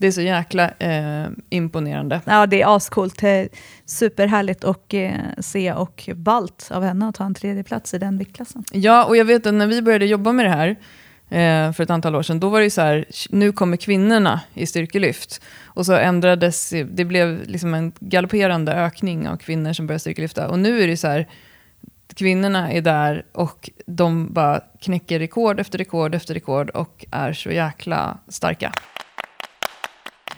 Det 0.00 0.06
är 0.06 0.12
så 0.12 0.20
jäkla 0.20 0.70
eh, 0.78 1.28
imponerande. 1.50 2.20
Ja, 2.24 2.46
det 2.46 2.62
är 2.62 2.76
ascoolt. 2.76 3.22
Superhärligt 3.86 4.64
att 4.64 4.94
eh, 4.94 5.10
se 5.38 5.72
och 5.72 6.08
balt 6.14 6.68
av 6.70 6.82
henne 6.82 7.08
att 7.08 7.14
ta 7.14 7.24
en 7.24 7.34
tredje 7.34 7.64
plats 7.64 7.94
i 7.94 7.98
den 7.98 8.18
viktklassen. 8.18 8.64
Ja, 8.72 9.04
och 9.04 9.16
jag 9.16 9.24
vet 9.24 9.46
att 9.46 9.54
när 9.54 9.66
vi 9.66 9.82
började 9.82 10.06
jobba 10.06 10.32
med 10.32 10.44
det 10.44 10.50
här 10.50 10.68
eh, 11.28 11.72
för 11.72 11.82
ett 11.82 11.90
antal 11.90 12.16
år 12.16 12.22
sedan, 12.22 12.40
då 12.40 12.48
var 12.48 12.58
det 12.58 12.64
ju 12.64 12.70
så 12.70 12.80
här, 12.80 13.04
nu 13.30 13.52
kommer 13.52 13.76
kvinnorna 13.76 14.40
i 14.54 14.66
styrkelyft. 14.66 15.42
Och 15.64 15.86
så 15.86 15.92
ändrades, 15.92 16.74
det 16.90 17.04
blev 17.04 17.42
liksom 17.46 17.74
en 17.74 17.92
galopperande 18.00 18.72
ökning 18.72 19.28
av 19.28 19.36
kvinnor 19.36 19.72
som 19.72 19.86
började 19.86 20.00
styrkelyfta. 20.00 20.48
Och 20.48 20.58
nu 20.58 20.82
är 20.82 20.86
det 20.86 20.96
så 20.96 21.08
här, 21.08 21.28
kvinnorna 22.14 22.72
är 22.72 22.80
där 22.80 23.24
och 23.32 23.70
de 23.86 24.32
bara 24.32 24.60
knäcker 24.80 25.18
rekord 25.18 25.60
efter 25.60 25.78
rekord 25.78 26.14
efter 26.14 26.34
rekord 26.34 26.70
och 26.70 27.04
är 27.10 27.32
så 27.32 27.50
jäkla 27.50 28.18
starka. 28.28 28.72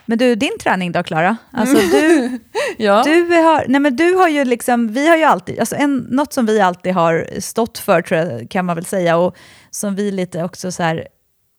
Men 0.06 0.18
du, 0.18 0.34
din 0.34 0.58
träning 0.60 0.92
då, 0.92 1.02
Klara? 1.02 1.36
Alltså, 1.50 1.76
du, 1.76 2.38
Ja, 2.76 3.02
du, 3.04 3.36
har, 3.36 3.64
nej 3.68 3.80
men 3.80 3.96
du 3.96 4.14
har 4.14 4.28
ju 4.28 4.44
liksom, 4.44 4.92
vi 4.92 5.08
har 5.08 5.16
ju 5.16 5.24
alltid, 5.24 5.60
alltså 5.60 5.76
en, 5.76 5.96
något 5.96 6.32
som 6.32 6.46
vi 6.46 6.60
alltid 6.60 6.94
har 6.94 7.40
stått 7.40 7.78
för, 7.78 8.02
tror 8.02 8.20
jag, 8.20 8.50
kan 8.50 8.64
man 8.66 8.76
väl 8.76 8.84
säga, 8.84 9.16
och 9.16 9.36
som 9.70 9.94
vi 9.94 10.10
lite 10.10 10.44
också 10.44 10.72
så 10.72 10.82
här 10.82 11.06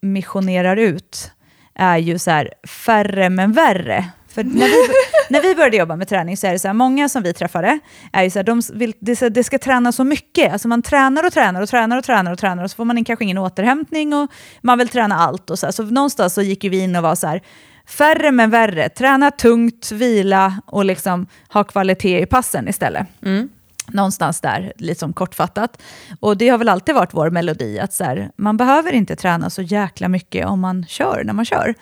missionerar 0.02 0.78
ut, 0.78 1.32
är 1.76 1.98
ju 1.98 2.20
så 2.20 2.32
här 2.32 2.54
färre 2.86 3.30
men 3.30 3.52
värre. 3.52 4.06
För 4.30 4.44
när 4.44 4.68
vi, 4.68 4.76
när 5.30 5.42
vi 5.42 5.56
började 5.56 5.78
jobba 5.78 5.96
med 5.96 6.08
träning 6.08 6.38
så 6.38 6.48
är 6.48 6.52
det 6.52 6.60
så 6.60 6.68
här, 6.68 6.74
många 6.74 7.10
som 7.10 7.24
vi 7.24 7.34
träffade, 7.34 7.80
är 8.14 8.24
ju 8.24 8.30
så 8.30 8.40
här, 8.40 8.44
de 8.44 8.62
vill, 8.74 8.94
det, 9.00 9.16
ska- 9.16 9.30
det 9.30 9.44
ska 9.44 9.60
träna 9.60 9.92
så 9.92 10.04
mycket. 10.04 10.54
Alltså 10.54 10.68
man 10.68 10.82
tränar 10.82 11.26
och 11.26 11.34
tränar 11.34 11.62
och 11.62 11.70
tränar 11.70 11.98
och 11.98 12.04
tränar 12.04 12.32
och 12.32 12.40
tränar 12.40 12.64
och 12.64 12.72
så 12.72 12.76
får 12.76 12.86
man 12.86 13.04
kanske 13.06 13.26
ingen 13.26 13.38
återhämtning 13.38 14.14
och 14.14 14.32
man 14.62 14.78
vill 14.78 14.90
träna 14.90 15.16
allt. 15.16 15.50
Och 15.50 15.60
så, 15.60 15.66
här. 15.66 15.72
så 15.72 15.84
någonstans 15.84 16.34
så 16.34 16.42
gick 16.42 16.64
vi 16.64 16.80
in 16.80 16.96
och 16.96 17.04
var 17.04 17.16
så 17.16 17.28
här, 17.28 17.42
färre 17.88 18.32
men 18.32 18.50
värre. 18.50 18.90
Träna 18.90 19.32
tungt, 19.32 19.92
vila 19.92 20.62
och 20.66 20.86
liksom 20.86 21.28
ha 21.50 21.64
kvalitet 21.64 22.22
i 22.22 22.26
passen 22.26 22.68
istället. 22.68 23.08
mm. 23.26 23.50
Någonstans 23.88 24.42
där, 24.42 24.74
liksom 24.78 25.14
kortfattat. 25.14 25.82
Och 26.20 26.38
det 26.38 26.50
har 26.50 26.58
väl 26.58 26.70
alltid 26.70 26.96
varit 26.96 27.14
vår 27.14 27.30
melodi, 27.30 27.80
att 27.80 27.94
så 27.94 28.04
här, 28.04 28.30
man 28.38 28.58
behöver 28.58 28.92
inte 28.92 29.16
träna 29.16 29.50
så 29.50 29.62
jäkla 29.62 30.08
mycket 30.08 30.46
om 30.46 30.60
man 30.60 30.86
kör, 30.88 31.24
när 31.24 31.34
man 31.34 31.46
kör. 31.46 31.76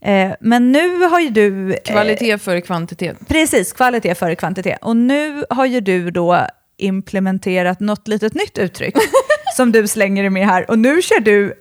Eh, 0.00 0.32
men 0.40 0.72
nu 0.72 1.04
har 1.04 1.20
ju 1.20 1.28
du... 1.30 1.72
eh, 1.72 1.78
kvalitet 1.84 2.38
före 2.38 2.60
kvantitet. 2.60 3.16
Precis, 3.28 3.72
kvalitet 3.72 4.14
före 4.14 4.34
kvantitet. 4.36 4.78
Och 4.82 4.96
nu 4.96 5.44
har 5.50 5.66
ju 5.66 5.80
du 5.80 6.10
då 6.10 6.46
implementerat 6.76 7.80
något 7.80 8.08
litet 8.08 8.34
nytt 8.34 8.58
uttryck 8.58 8.94
som 9.56 9.72
du 9.72 9.88
slänger 9.88 10.22
dig 10.22 10.30
med 10.30 10.46
här. 10.46 10.70
Och 10.70 10.78
nu 10.78 11.02
kör 11.02 11.20
du 11.20 11.54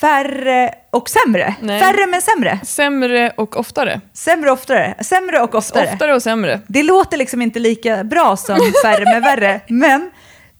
färre 0.00 0.74
och 0.90 1.08
sämre. 1.08 1.54
Nej. 1.60 1.80
Färre 1.80 2.06
men 2.06 2.22
sämre. 2.22 2.58
Sämre 2.64 3.32
och 3.36 3.56
oftare. 3.56 4.00
Sämre 4.12 4.50
och 4.50 4.58
oftare. 4.58 4.94
Sämre 5.00 5.40
och 5.40 5.54
oftare. 5.54 5.90
Oftare 5.92 6.14
och 6.14 6.22
sämre. 6.22 6.60
Det 6.66 6.82
låter 6.82 7.16
liksom 7.16 7.42
inte 7.42 7.58
lika 7.58 8.04
bra 8.04 8.36
som 8.36 8.58
färre 8.84 9.04
men 9.04 9.22
värre. 9.22 9.60
Men 9.68 10.10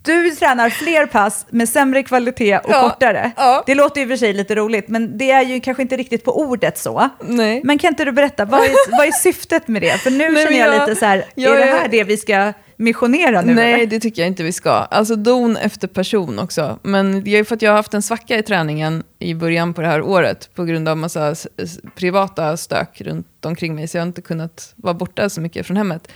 du 0.02 0.30
tränar 0.30 0.70
fler 0.70 1.06
pass 1.06 1.46
med 1.50 1.68
sämre 1.68 2.02
kvalitet 2.02 2.58
och 2.58 2.70
Ja, 2.72 2.82
kortare. 2.90 3.30
ja. 3.36 3.62
Det 3.66 3.74
låter 3.74 4.00
ju 4.00 4.08
för 4.08 4.16
sig 4.16 4.32
lite 4.32 4.54
roligt, 4.54 4.88
men 4.88 5.18
det 5.18 5.30
är 5.30 5.42
ju 5.42 5.60
kanske 5.60 5.82
inte 5.82 5.96
riktigt 5.96 6.24
på 6.24 6.40
ordet 6.40 6.78
så. 6.78 7.08
Nej. 7.20 7.60
Men 7.64 7.78
kan 7.78 7.88
inte 7.88 8.04
du 8.04 8.12
berätta, 8.12 8.44
vad 8.44 8.60
är, 8.64 8.70
vad 8.98 9.06
är 9.06 9.12
syftet 9.12 9.68
med 9.68 9.82
det? 9.82 9.98
För 10.00 10.10
nu 10.10 10.28
Nej, 10.32 10.44
känner 10.44 10.58
jag, 10.58 10.74
jag- 10.74 10.88
lite 10.88 11.00
så 11.00 11.06
här, 11.06 11.24
jag 11.34 11.52
är 11.54 11.58
det 11.58 11.62
är- 11.72 11.78
här 11.78 11.88
det 11.88 12.04
vi 12.04 12.16
ska 12.16 12.52
missionera 12.78 13.42
nu 13.42 13.54
Nej, 13.54 13.74
eller? 13.74 13.86
det 13.86 14.00
tycker 14.00 14.22
jag 14.22 14.26
inte 14.26 14.42
vi 14.42 14.52
ska. 14.52 14.70
Alltså 14.70 15.16
don 15.16 15.56
efter 15.56 15.88
person 15.88 16.38
också. 16.38 16.78
Men 16.82 17.24
det 17.24 17.36
är 17.36 17.44
för 17.44 17.54
att 17.54 17.62
jag 17.62 17.70
har 17.70 17.76
haft 17.76 17.94
en 17.94 18.02
svacka 18.02 18.38
i 18.38 18.42
träningen 18.42 19.02
i 19.18 19.34
början 19.34 19.74
på 19.74 19.80
det 19.80 19.86
här 19.86 20.02
året 20.02 20.50
på 20.54 20.64
grund 20.64 20.88
av 20.88 20.96
massa 20.96 21.34
privata 21.96 22.56
stök 22.56 23.00
runt 23.00 23.44
omkring 23.44 23.74
mig. 23.74 23.88
Så 23.88 23.96
jag 23.96 24.02
har 24.02 24.06
inte 24.06 24.22
kunnat 24.22 24.72
vara 24.76 24.94
borta 24.94 25.28
så 25.28 25.40
mycket 25.40 25.66
från 25.66 25.76
hemmet. 25.76 26.08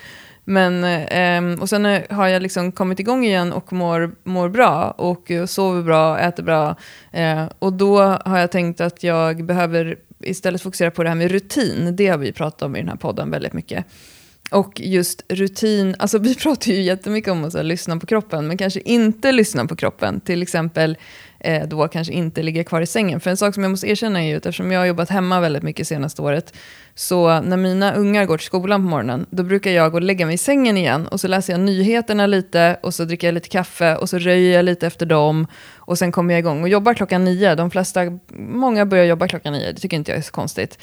Men, 0.44 0.85
ehm, 0.85 1.59
och 1.61 1.68
sen 1.68 1.85
har 2.11 2.29
jag 2.29 2.42
liksom 2.42 2.72
kommit 2.72 3.01
igång 3.01 3.25
igen 3.25 3.53
och 3.53 3.72
mår, 3.72 4.14
mår 4.25 4.48
bra 4.48 4.90
och 4.90 5.31
sover 5.46 5.83
bra, 5.83 6.18
äter 6.18 6.42
bra. 6.42 6.77
Eh, 7.12 7.44
och 7.59 7.72
då 7.72 7.98
har 8.01 8.38
jag 8.38 8.51
tänkt 8.51 8.81
att 8.81 9.03
jag 9.03 9.44
behöver 9.44 9.96
istället 10.20 10.62
fokusera 10.62 10.90
på 10.90 11.03
det 11.03 11.09
här 11.09 11.16
med 11.16 11.31
rutin. 11.31 11.96
Det 11.96 12.09
har 12.09 12.18
vi 12.18 12.33
pratat 12.33 12.62
om 12.62 12.77
i 12.77 12.79
den 12.79 12.88
här 12.88 12.96
podden 12.96 13.31
väldigt 13.31 13.53
mycket. 13.53 13.85
Och 14.52 14.80
just 14.80 15.24
rutin, 15.28 15.96
alltså 15.98 16.18
vi 16.18 16.34
pratar 16.42 16.72
ju 16.72 16.82
jättemycket 16.82 17.32
om 17.32 17.44
att 17.44 17.52
så 17.52 17.58
här, 17.58 17.64
lyssna 17.64 17.96
på 17.96 18.06
kroppen, 18.06 18.46
men 18.46 18.56
kanske 18.56 18.80
inte 18.80 19.32
lyssna 19.32 19.66
på 19.66 19.76
kroppen. 19.76 20.20
Till 20.20 20.42
exempel 20.42 20.96
eh, 21.40 21.68
då 21.68 21.88
kanske 21.88 22.12
inte 22.12 22.42
ligga 22.42 22.64
kvar 22.64 22.80
i 22.80 22.86
sängen. 22.86 23.20
För 23.20 23.30
en 23.30 23.36
sak 23.36 23.54
som 23.54 23.62
jag 23.62 23.70
måste 23.70 23.88
erkänna 23.88 24.22
är 24.22 24.28
ju 24.28 24.36
att 24.36 24.46
eftersom 24.46 24.72
jag 24.72 24.80
har 24.80 24.86
jobbat 24.86 25.10
hemma 25.10 25.40
väldigt 25.40 25.62
mycket 25.62 25.88
senaste 25.88 26.22
året, 26.22 26.54
så 26.94 27.40
när 27.40 27.56
mina 27.56 27.94
ungar 27.94 28.24
går 28.24 28.38
till 28.38 28.46
skolan 28.46 28.82
på 28.82 28.88
morgonen, 28.88 29.26
då 29.30 29.42
brukar 29.42 29.70
jag 29.70 29.90
gå 29.90 29.96
och 29.96 30.02
lägga 30.02 30.26
mig 30.26 30.34
i 30.34 30.38
sängen 30.38 30.76
igen 30.76 31.06
och 31.06 31.20
så 31.20 31.28
läser 31.28 31.52
jag 31.52 31.60
nyheterna 31.60 32.26
lite 32.26 32.76
och 32.82 32.94
så 32.94 33.04
dricker 33.04 33.26
jag 33.26 33.34
lite 33.34 33.48
kaffe 33.48 33.96
och 33.96 34.08
så 34.08 34.18
röjer 34.18 34.56
jag 34.56 34.64
lite 34.64 34.86
efter 34.86 35.06
dem 35.06 35.46
och 35.76 35.98
sen 35.98 36.12
kommer 36.12 36.34
jag 36.34 36.38
igång 36.38 36.62
och 36.62 36.68
jobbar 36.68 36.94
klockan 36.94 37.24
nio. 37.24 37.54
De 37.54 37.70
flesta, 37.70 38.00
många 38.36 38.86
börjar 38.86 39.04
jobba 39.04 39.28
klockan 39.28 39.52
nio, 39.52 39.72
det 39.72 39.80
tycker 39.80 39.96
inte 39.96 40.10
jag 40.10 40.18
är 40.18 40.22
så 40.22 40.32
konstigt. 40.32 40.78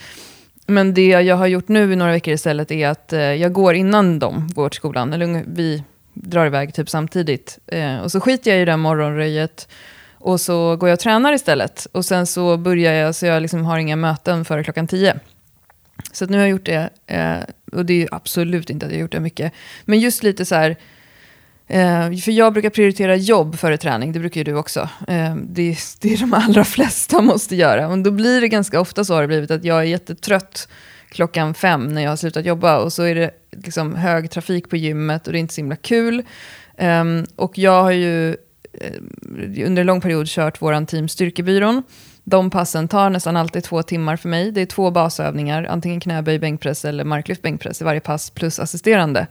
Men 0.70 0.94
det 0.94 1.08
jag 1.08 1.36
har 1.36 1.48
gjort 1.48 1.68
nu 1.68 1.94
i 1.94 1.96
några 1.96 2.12
veckor 2.12 2.34
istället 2.34 2.72
är 2.72 2.88
att 2.88 3.14
eh, 3.14 3.22
jag 3.22 3.54
går 3.54 3.74
innan 3.74 4.20
de 4.20 4.50
går 4.54 4.70
till 4.70 4.78
skolan. 4.78 5.14
Eller 5.14 5.44
vi 5.48 5.84
drar 6.14 6.46
iväg 6.46 6.74
typ 6.74 6.90
samtidigt. 6.90 7.60
Eh, 7.68 8.00
och 8.00 8.12
så 8.12 8.20
skiter 8.20 8.52
jag 8.52 8.58
i 8.62 8.66
det 8.66 8.72
där 8.72 8.78
morgonröjet. 8.78 9.68
Och 10.14 10.42
så 10.42 10.76
går 10.76 10.90
jag 10.90 10.96
och 10.96 11.00
tränar 11.00 11.34
istället. 11.34 11.88
Och 11.92 12.06
sen 12.06 12.28
så 12.28 12.58
börjar 12.58 12.94
jag, 12.94 13.16
så 13.16 13.26
jag 13.26 13.42
liksom 13.42 13.66
har 13.66 13.78
inga 13.78 13.96
möten 13.96 14.46
före 14.46 14.64
klockan 14.64 14.88
tio. 14.88 15.20
Så 16.12 16.24
att 16.24 16.30
nu 16.30 16.38
har 16.38 16.44
jag 16.44 16.52
gjort 16.52 16.66
det. 16.66 16.90
Eh, 17.08 17.38
och 17.72 17.86
det 17.86 18.04
är 18.04 18.10
absolut 18.12 18.70
inte 18.70 18.86
att 18.86 18.92
jag 18.92 18.98
har 18.98 19.02
gjort 19.02 19.12
det 19.12 19.20
mycket. 19.20 19.54
Men 19.86 20.00
just 20.00 20.24
lite 20.24 20.46
så 20.46 20.56
här. 20.56 20.76
Eh, 21.72 22.12
för 22.18 22.32
jag 22.32 22.54
brukar 22.54 22.70
prioritera 22.70 23.16
jobb 23.16 23.58
före 23.58 23.78
träning, 23.78 24.12
det 24.12 24.20
brukar 24.20 24.40
ju 24.40 24.44
du 24.44 24.56
också. 24.56 24.90
Eh, 25.08 25.36
det, 25.36 25.78
det 26.02 26.14
är 26.14 26.18
de 26.18 26.34
allra 26.34 26.64
flesta 26.76 27.22
måste 27.22 27.56
göra. 27.56 27.88
Och 27.88 27.98
då 27.98 28.12
blir 28.12 28.42
det 28.42 28.48
ganska 28.48 28.80
ofta 28.80 29.06
så 29.06 29.14
har 29.14 29.22
det 29.22 29.28
blivit 29.28 29.52
att 29.52 29.64
jag 29.64 29.80
är 29.80 29.84
jättetrött 29.84 30.68
klockan 31.10 31.54
fem 31.54 31.88
när 31.88 32.02
jag 32.02 32.10
har 32.10 32.16
slutat 32.16 32.46
jobba. 32.46 32.78
Och 32.78 32.94
så 32.94 33.04
är 33.04 33.16
det 33.16 33.32
liksom 33.52 33.96
hög 33.96 34.32
trafik 34.32 34.70
på 34.70 34.78
gymmet 34.78 35.28
och 35.28 35.34
det 35.34 35.38
är 35.38 35.40
inte 35.40 35.54
så 35.54 35.62
himla 35.62 35.76
kul. 35.76 36.24
Ehm, 36.78 37.26
och 37.36 37.58
jag 37.58 37.84
har 37.84 37.92
ju 37.92 38.30
eh, 38.74 39.66
under 39.66 39.80
en 39.80 39.88
lång 39.88 40.02
period 40.02 40.28
kört 40.28 40.62
våran 40.62 40.86
team 40.86 41.08
Styrkebyrån. 41.08 41.84
De 42.24 42.50
passen 42.50 42.88
tar 42.88 43.10
nästan 43.10 43.38
alltid 43.38 43.64
två 43.64 43.84
timmar 43.84 44.16
för 44.16 44.30
mig. 44.30 44.52
Det 44.52 44.62
är 44.62 44.66
två 44.66 44.92
basövningar, 44.92 45.64
antingen 45.64 46.00
knäböj, 46.00 46.40
bänkpress 46.40 46.86
eller 46.86 47.04
marklyft, 47.04 47.42
bänkpress 47.42 47.82
i 47.82 47.84
varje 47.84 48.00
pass 48.00 48.30
plus 48.30 48.60
assisterande. 48.60 49.28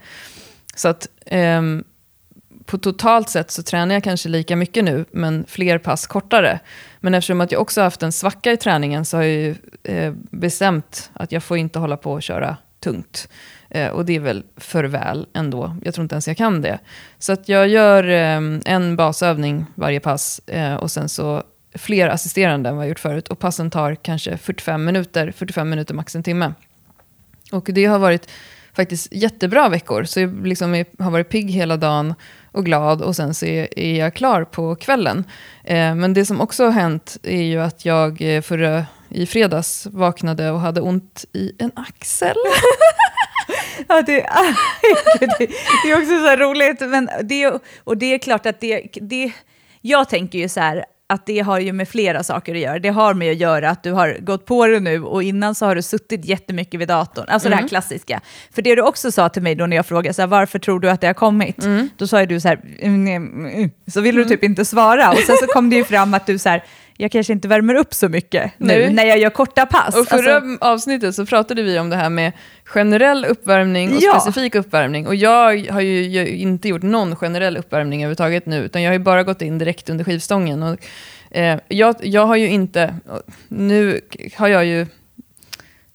Så 0.76 0.88
att 0.88 1.08
um, 1.30 1.84
på 2.68 2.78
totalt 2.78 3.28
sett 3.28 3.50
så 3.50 3.62
tränar 3.62 3.94
jag 3.94 4.04
kanske 4.04 4.28
lika 4.28 4.56
mycket 4.56 4.84
nu, 4.84 5.04
men 5.10 5.44
fler 5.48 5.78
pass 5.78 6.06
kortare. 6.06 6.60
Men 7.00 7.14
eftersom 7.14 7.40
att 7.40 7.52
jag 7.52 7.60
också 7.60 7.80
har 7.80 7.84
haft 7.84 8.02
en 8.02 8.12
svacka 8.12 8.52
i 8.52 8.56
träningen 8.56 9.04
så 9.04 9.16
har 9.16 9.24
jag 9.24 9.32
ju 9.32 9.54
eh, 9.82 10.12
bestämt 10.30 11.10
att 11.12 11.32
jag 11.32 11.42
får 11.42 11.56
inte 11.56 11.78
hålla 11.78 11.96
på 11.96 12.12
och 12.12 12.22
köra 12.22 12.56
tungt. 12.80 13.28
Eh, 13.70 13.88
och 13.88 14.04
det 14.04 14.16
är 14.16 14.20
väl 14.20 14.44
för 14.56 14.84
väl 14.84 15.26
ändå. 15.34 15.76
Jag 15.82 15.94
tror 15.94 16.02
inte 16.02 16.14
ens 16.14 16.28
jag 16.28 16.36
kan 16.36 16.62
det. 16.62 16.78
Så 17.18 17.32
att 17.32 17.48
jag 17.48 17.68
gör 17.68 18.04
eh, 18.08 18.40
en 18.64 18.96
basövning 18.96 19.66
varje 19.74 20.00
pass 20.00 20.40
eh, 20.46 20.74
och 20.74 20.90
sen 20.90 21.08
så 21.08 21.42
fler 21.74 22.08
assisterande 22.08 22.68
än 22.68 22.76
vad 22.76 22.84
jag 22.84 22.88
gjort 22.88 22.98
förut. 22.98 23.28
Och 23.28 23.38
passen 23.38 23.70
tar 23.70 23.94
kanske 23.94 24.36
45 24.36 24.84
minuter, 24.84 25.30
45 25.30 25.70
minuter 25.70 25.94
max 25.94 26.16
en 26.16 26.22
timme. 26.22 26.52
Och 27.52 27.70
det 27.72 27.84
har 27.84 27.98
varit 27.98 28.30
faktiskt 28.78 29.12
jättebra 29.12 29.68
veckor. 29.68 30.04
Så 30.04 30.20
jag 30.20 30.46
liksom 30.46 30.74
är, 30.74 30.86
har 30.98 31.10
varit 31.10 31.28
pigg 31.28 31.50
hela 31.50 31.76
dagen 31.76 32.14
och 32.58 32.64
glad 32.64 33.02
och 33.02 33.16
sen 33.16 33.34
så 33.34 33.46
är, 33.46 33.78
är 33.78 33.98
jag 33.98 34.14
klar 34.14 34.44
på 34.44 34.74
kvällen. 34.74 35.24
Eh, 35.64 35.94
men 35.94 36.14
det 36.14 36.26
som 36.26 36.40
också 36.40 36.64
har 36.64 36.70
hänt 36.70 37.16
är 37.22 37.42
ju 37.42 37.60
att 37.60 37.84
jag 37.84 38.22
eh, 38.22 38.42
förra, 38.42 38.86
i 39.08 39.26
fredags 39.26 39.86
vaknade 39.86 40.50
och 40.50 40.60
hade 40.60 40.80
ont 40.80 41.24
i 41.32 41.52
en 41.58 41.72
axel. 41.74 42.36
Ja, 43.88 44.02
det, 44.06 44.26
det, 45.38 45.90
är 45.90 45.98
också 45.98 46.26
så 46.26 46.36
roligt. 46.36 46.80
Men 46.80 47.10
det, 47.22 47.60
och 47.84 47.96
det 47.96 48.14
är 48.14 48.18
klart 48.18 48.46
att 48.46 48.60
det, 48.60 48.88
det... 48.92 49.32
Jag 49.80 50.08
tänker 50.08 50.38
ju 50.38 50.48
så 50.48 50.60
här, 50.60 50.84
att 51.10 51.26
det 51.26 51.40
har 51.40 51.58
ju 51.58 51.72
med 51.72 51.88
flera 51.88 52.22
saker 52.22 52.54
att 52.54 52.60
göra. 52.60 52.78
Det 52.78 52.88
har 52.88 53.14
med 53.14 53.32
att 53.32 53.38
göra 53.38 53.70
att 53.70 53.82
du 53.82 53.92
har 53.92 54.16
gått 54.20 54.46
på 54.46 54.66
det 54.66 54.80
nu 54.80 55.02
och 55.02 55.22
innan 55.22 55.54
så 55.54 55.66
har 55.66 55.74
du 55.74 55.82
suttit 55.82 56.24
jättemycket 56.24 56.80
vid 56.80 56.88
datorn. 56.88 57.24
Alltså 57.28 57.48
mm. 57.48 57.50
det 57.50 57.56
här 57.56 57.62
mm. 57.62 57.68
klassiska. 57.68 58.20
För 58.50 58.62
det 58.62 58.74
du 58.74 58.82
också 58.82 59.12
sa 59.12 59.28
till 59.28 59.42
mig 59.42 59.54
då 59.54 59.66
när 59.66 59.76
jag 59.76 59.86
frågade 59.86 60.14
så 60.14 60.22
här, 60.22 60.26
varför 60.26 60.58
tror 60.58 60.80
du 60.80 60.90
att 60.90 61.00
det 61.00 61.06
har 61.06 61.14
kommit? 61.14 61.64
Mm. 61.64 61.88
Då 61.96 62.06
sa 62.06 62.20
ju 62.20 62.26
du 62.26 62.40
så 62.40 62.48
här, 62.48 62.60
mm, 62.78 63.06
mm, 63.06 63.46
mm. 63.46 63.70
så 63.86 64.00
ville 64.00 64.22
du 64.22 64.28
typ 64.28 64.44
inte 64.44 64.64
svara. 64.64 65.10
Och 65.10 65.18
sen 65.18 65.36
så 65.36 65.46
kom 65.46 65.70
det 65.70 65.76
ju 65.76 65.84
fram 65.84 66.14
att 66.14 66.26
du 66.26 66.38
så 66.38 66.48
här, 66.48 66.64
jag 67.00 67.10
kanske 67.12 67.32
inte 67.32 67.48
värmer 67.48 67.74
upp 67.74 67.94
så 67.94 68.08
mycket 68.08 68.52
nu 68.58 68.66
Nej. 68.66 68.92
när 68.92 69.04
jag 69.04 69.18
gör 69.18 69.30
korta 69.30 69.66
pass. 69.66 69.96
Och 69.96 70.06
förra 70.06 70.36
alltså, 70.36 70.64
avsnittet 70.64 71.14
så 71.14 71.26
pratade 71.26 71.62
vi 71.62 71.78
om 71.78 71.90
det 71.90 71.96
här 71.96 72.10
med 72.10 72.32
generell 72.64 73.24
uppvärmning 73.24 73.96
och 73.96 74.02
ja. 74.02 74.20
specifik 74.20 74.54
uppvärmning. 74.54 75.06
Och 75.06 75.14
jag 75.14 75.70
har 75.70 75.80
ju 75.80 76.28
inte 76.28 76.68
gjort 76.68 76.82
någon 76.82 77.16
generell 77.16 77.56
uppvärmning 77.56 78.00
överhuvudtaget 78.00 78.46
nu, 78.46 78.64
utan 78.64 78.82
jag 78.82 78.88
har 78.90 78.92
ju 78.92 78.98
bara 78.98 79.22
gått 79.22 79.42
in 79.42 79.58
direkt 79.58 79.90
under 79.90 80.04
skivstången. 80.04 80.62
Och, 80.62 80.78
eh, 81.30 81.58
jag, 81.68 81.96
jag 82.00 82.26
har 82.26 82.36
ju 82.36 82.48
inte, 82.48 82.94
nu 83.48 84.00
har 84.36 84.48
jag 84.48 84.64
ju, 84.64 84.86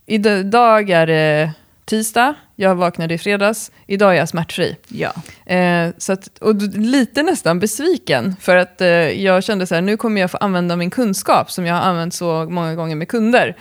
idag 0.06 0.90
är 0.90 1.08
det 1.08 1.52
tisdag, 1.86 2.34
jag 2.56 2.76
vaknade 2.76 3.14
i 3.14 3.18
fredags, 3.18 3.72
idag 3.88 4.12
är 4.12 4.18
jag 4.18 4.30
smärtfri. 4.30 4.76
Ja. 4.88 5.12
Eh, 5.54 5.90
så 5.98 6.14
att, 6.14 6.38
och 6.38 6.56
lite 6.76 7.24
nästan 7.24 7.60
besviken, 7.60 8.36
för 8.40 8.56
att 8.56 8.82
eh, 8.82 8.88
jag 9.24 9.44
kände 9.44 9.68
så 9.68 9.76
här, 9.76 9.82
nu 9.82 9.98
kommer 9.98 10.22
jag 10.22 10.32
få 10.32 10.38
använda 10.38 10.76
min 10.76 10.90
kunskap 10.90 11.52
som 11.52 11.66
jag 11.66 11.76
har 11.76 11.82
använt 11.82 12.14
så 12.14 12.46
många 12.50 12.76
gånger 12.76 12.96
med 12.96 13.08
kunder 13.08 13.56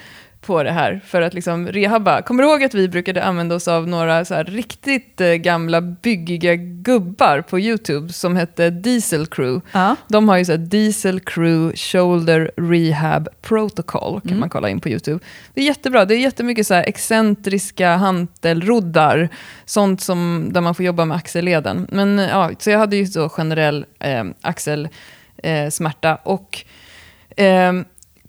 på 0.47 0.63
det 0.63 0.71
här 0.71 1.01
för 1.07 1.23
att 1.23 1.35
liksom 1.35 1.69
rehabba. 1.69 2.23
Kommer 2.23 2.43
du 2.43 2.49
ihåg 2.49 2.65
att 2.65 2.75
vi 2.75 2.89
brukade 2.89 3.25
använda 3.25 3.55
oss 3.55 3.69
av 3.69 3.89
några 3.89 4.25
så 4.25 4.43
riktigt 4.43 5.21
eh, 5.21 5.29
gamla 5.29 5.81
byggiga 5.81 6.55
gubbar 6.57 7.41
på 7.41 7.61
YouTube 7.61 8.13
som 8.13 8.37
hette 8.37 8.71
Diesel 8.71 9.27
Crew? 9.27 9.69
Ja. 9.73 9.97
De 10.09 10.29
har 10.29 10.37
ju 10.37 10.45
så 10.45 10.57
Diesel 10.57 11.21
Crew 11.21 11.77
Shoulder 11.77 12.51
Rehab 12.57 13.29
Protocol, 13.43 14.21
kan 14.21 14.31
mm. 14.31 14.41
man 14.41 14.49
kolla 14.49 14.69
in 14.69 14.81
på 14.81 14.89
YouTube. 14.89 15.25
Det 15.55 15.61
är 15.61 15.65
jättebra, 15.65 16.05
det 16.05 16.15
är 16.15 16.19
jättemycket 16.19 16.67
så 16.67 16.75
här 16.75 16.85
excentriska 16.85 17.97
hantelroddar, 17.97 19.29
sånt 19.65 20.01
som, 20.01 20.49
där 20.53 20.61
man 20.61 20.75
får 20.75 20.85
jobba 20.85 21.05
med 21.05 21.17
axelleden. 21.17 21.87
Men 21.91 22.19
ja, 22.19 22.51
så 22.59 22.71
jag 22.71 22.79
hade 22.79 22.97
ju 22.97 23.07
så 23.07 23.29
generell 23.29 23.87
eh, 24.01 24.25
axelsmärta 24.41 26.11
eh, 26.11 26.19
och 26.23 26.65
eh, 27.37 27.73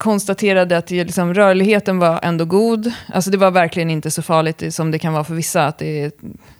konstaterade 0.04 0.78
att 0.78 0.92
liksom, 0.92 1.34
rörligheten 1.34 2.00
var 2.00 2.20
ändå 2.24 2.46
god. 2.46 2.92
Alltså 3.14 3.32
det 3.32 3.38
var 3.38 3.52
verkligen 3.52 3.90
inte 3.90 4.12
så 4.12 4.22
farligt 4.22 4.74
som 4.74 4.92
det 4.92 5.00
kan 5.00 5.14
vara 5.14 5.24
för 5.24 5.34
vissa, 5.34 5.66
att 5.66 5.78
det 5.78 6.02
är 6.02 6.12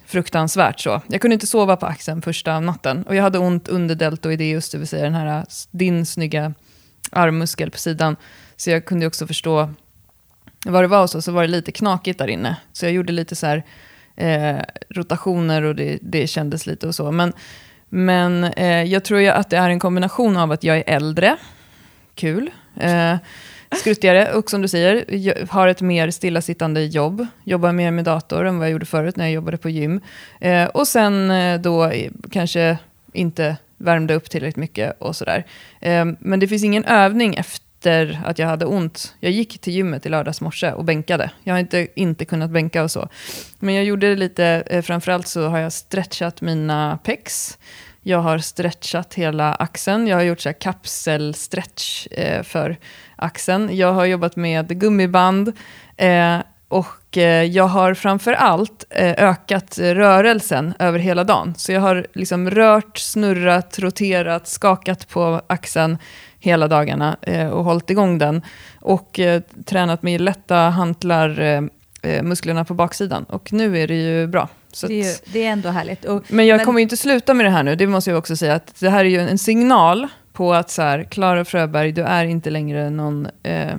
fruktansvärt 0.06 0.80
så. 0.80 1.02
Jag 1.06 1.20
kunde 1.20 1.34
inte 1.34 1.46
sova 1.46 1.76
på 1.76 1.86
axeln 1.86 2.22
första 2.22 2.60
natten. 2.60 3.02
Och 3.02 3.14
jag 3.14 3.22
hade 3.22 3.38
ont 3.38 3.68
under 3.68 3.94
deltoideus, 3.94 4.70
det 4.70 4.78
vill 4.78 4.88
säga 4.88 5.04
den 5.04 5.14
här, 5.14 5.38
äh, 5.38 5.44
din 5.70 6.06
snygga 6.06 6.54
armmuskel 7.10 7.70
på 7.70 7.78
sidan. 7.78 8.16
Så 8.56 8.70
jag 8.70 8.84
kunde 8.84 9.06
också 9.06 9.26
förstå 9.26 9.70
vad 10.66 10.84
det 10.84 10.88
var 10.88 11.02
och 11.02 11.10
så, 11.10 11.22
så 11.22 11.32
var 11.32 11.42
det 11.42 11.48
lite 11.48 11.72
knakigt 11.72 12.18
där 12.18 12.28
inne. 12.28 12.56
Så 12.72 12.86
jag 12.86 12.92
gjorde 12.92 13.12
lite 13.12 13.36
så 13.36 13.46
här, 13.46 13.64
eh, 14.16 14.62
rotationer 14.90 15.62
och 15.62 15.74
det, 15.74 15.98
det 16.02 16.26
kändes 16.26 16.66
lite 16.66 16.86
och 16.86 16.94
så. 16.94 17.12
Men, 17.12 17.32
men 17.88 18.44
eh, 18.44 18.82
jag 18.82 19.04
tror 19.04 19.20
ju 19.20 19.28
att 19.28 19.50
det 19.50 19.56
är 19.56 19.70
en 19.70 19.80
kombination 19.80 20.36
av 20.36 20.52
att 20.52 20.64
jag 20.64 20.76
är 20.76 20.84
äldre, 20.86 21.36
kul, 22.14 22.50
Eh, 22.80 23.16
skruttigare 23.76 24.32
och 24.32 24.50
som 24.50 24.62
du 24.62 24.68
säger, 24.68 25.46
har 25.50 25.68
ett 25.68 25.80
mer 25.80 26.10
stillasittande 26.10 26.84
jobb. 26.84 27.26
Jobbar 27.44 27.72
mer 27.72 27.90
med 27.90 28.04
dator 28.04 28.44
än 28.44 28.58
vad 28.58 28.66
jag 28.66 28.72
gjorde 28.72 28.86
förut 28.86 29.16
när 29.16 29.24
jag 29.24 29.32
jobbade 29.32 29.56
på 29.56 29.68
gym. 29.68 30.00
Eh, 30.40 30.64
och 30.64 30.88
sen 30.88 31.30
eh, 31.30 31.60
då 31.60 31.92
kanske 32.30 32.78
inte 33.12 33.56
värmde 33.76 34.14
upp 34.14 34.30
tillräckligt 34.30 34.56
mycket 34.56 34.96
och 35.00 35.16
sådär. 35.16 35.44
Eh, 35.80 36.04
men 36.18 36.40
det 36.40 36.48
finns 36.48 36.64
ingen 36.64 36.84
övning 36.84 37.34
efter 37.34 38.20
att 38.24 38.38
jag 38.38 38.46
hade 38.46 38.64
ont. 38.64 39.14
Jag 39.20 39.32
gick 39.32 39.58
till 39.58 39.72
gymmet 39.72 40.06
i 40.06 40.08
lördags 40.08 40.40
morse 40.40 40.72
och 40.72 40.84
bänkade. 40.84 41.30
Jag 41.42 41.54
har 41.54 41.58
inte, 41.58 41.86
inte 41.94 42.24
kunnat 42.24 42.50
bänka 42.50 42.82
och 42.82 42.90
så. 42.90 43.08
Men 43.58 43.74
jag 43.74 43.84
gjorde 43.84 44.08
det 44.08 44.16
lite, 44.16 44.62
eh, 44.66 44.82
framförallt 44.82 45.26
så 45.26 45.48
har 45.48 45.58
jag 45.58 45.72
stretchat 45.72 46.40
mina 46.40 46.98
pecs. 47.04 47.58
Jag 48.06 48.18
har 48.18 48.38
stretchat 48.38 49.14
hela 49.14 49.54
axeln. 49.54 50.06
Jag 50.06 50.16
har 50.16 50.22
gjort 50.22 50.40
så 50.40 50.48
här 50.48 50.60
kapselstretch 50.60 52.06
eh, 52.10 52.42
för 52.42 52.76
axeln. 53.16 53.76
Jag 53.76 53.92
har 53.92 54.04
jobbat 54.04 54.36
med 54.36 54.80
gummiband. 54.80 55.52
Eh, 55.96 56.38
och 56.68 57.18
eh, 57.18 57.42
jag 57.44 57.64
har 57.64 57.94
framför 57.94 58.32
allt 58.32 58.84
eh, 58.90 59.14
ökat 59.28 59.78
rörelsen 59.78 60.74
över 60.78 60.98
hela 60.98 61.24
dagen. 61.24 61.54
Så 61.56 61.72
jag 61.72 61.80
har 61.80 62.06
liksom 62.14 62.50
rört, 62.50 62.98
snurrat, 62.98 63.78
roterat, 63.78 64.48
skakat 64.48 65.08
på 65.08 65.40
axeln 65.46 65.98
hela 66.38 66.68
dagarna 66.68 67.16
eh, 67.22 67.48
och 67.48 67.64
hållit 67.64 67.90
igång 67.90 68.18
den. 68.18 68.42
Och 68.80 69.20
eh, 69.20 69.42
tränat 69.64 70.02
med 70.02 70.20
lätta 70.20 70.56
hantlar, 70.56 71.40
eh, 71.40 71.62
eh, 72.02 72.22
musklerna 72.22 72.64
på 72.64 72.74
baksidan. 72.74 73.24
Och 73.24 73.52
nu 73.52 73.78
är 73.78 73.88
det 73.88 74.02
ju 74.02 74.26
bra. 74.26 74.48
Så 74.76 74.86
det, 74.86 75.00
är, 75.00 75.16
det 75.32 75.44
är 75.44 75.50
ändå 75.50 75.68
härligt. 75.68 76.04
Och, 76.04 76.24
men 76.28 76.46
jag 76.46 76.56
men, 76.56 76.66
kommer 76.66 76.80
inte 76.80 76.96
sluta 76.96 77.34
med 77.34 77.46
det 77.46 77.50
här 77.50 77.62
nu, 77.62 77.76
det 77.76 77.86
måste 77.86 78.10
jag 78.10 78.18
också 78.18 78.36
säga. 78.36 78.54
Att 78.54 78.80
det 78.80 78.88
här 78.88 79.04
är 79.04 79.08
ju 79.08 79.20
en 79.20 79.38
signal 79.38 80.08
på 80.32 80.54
att 80.54 80.70
så 80.70 80.82
här, 80.82 81.04
Klara 81.04 81.44
Fröberg, 81.44 81.92
du 81.92 82.02
är 82.02 82.24
inte 82.24 82.50
längre 82.50 82.90
någon 82.90 83.28
eh, 83.42 83.76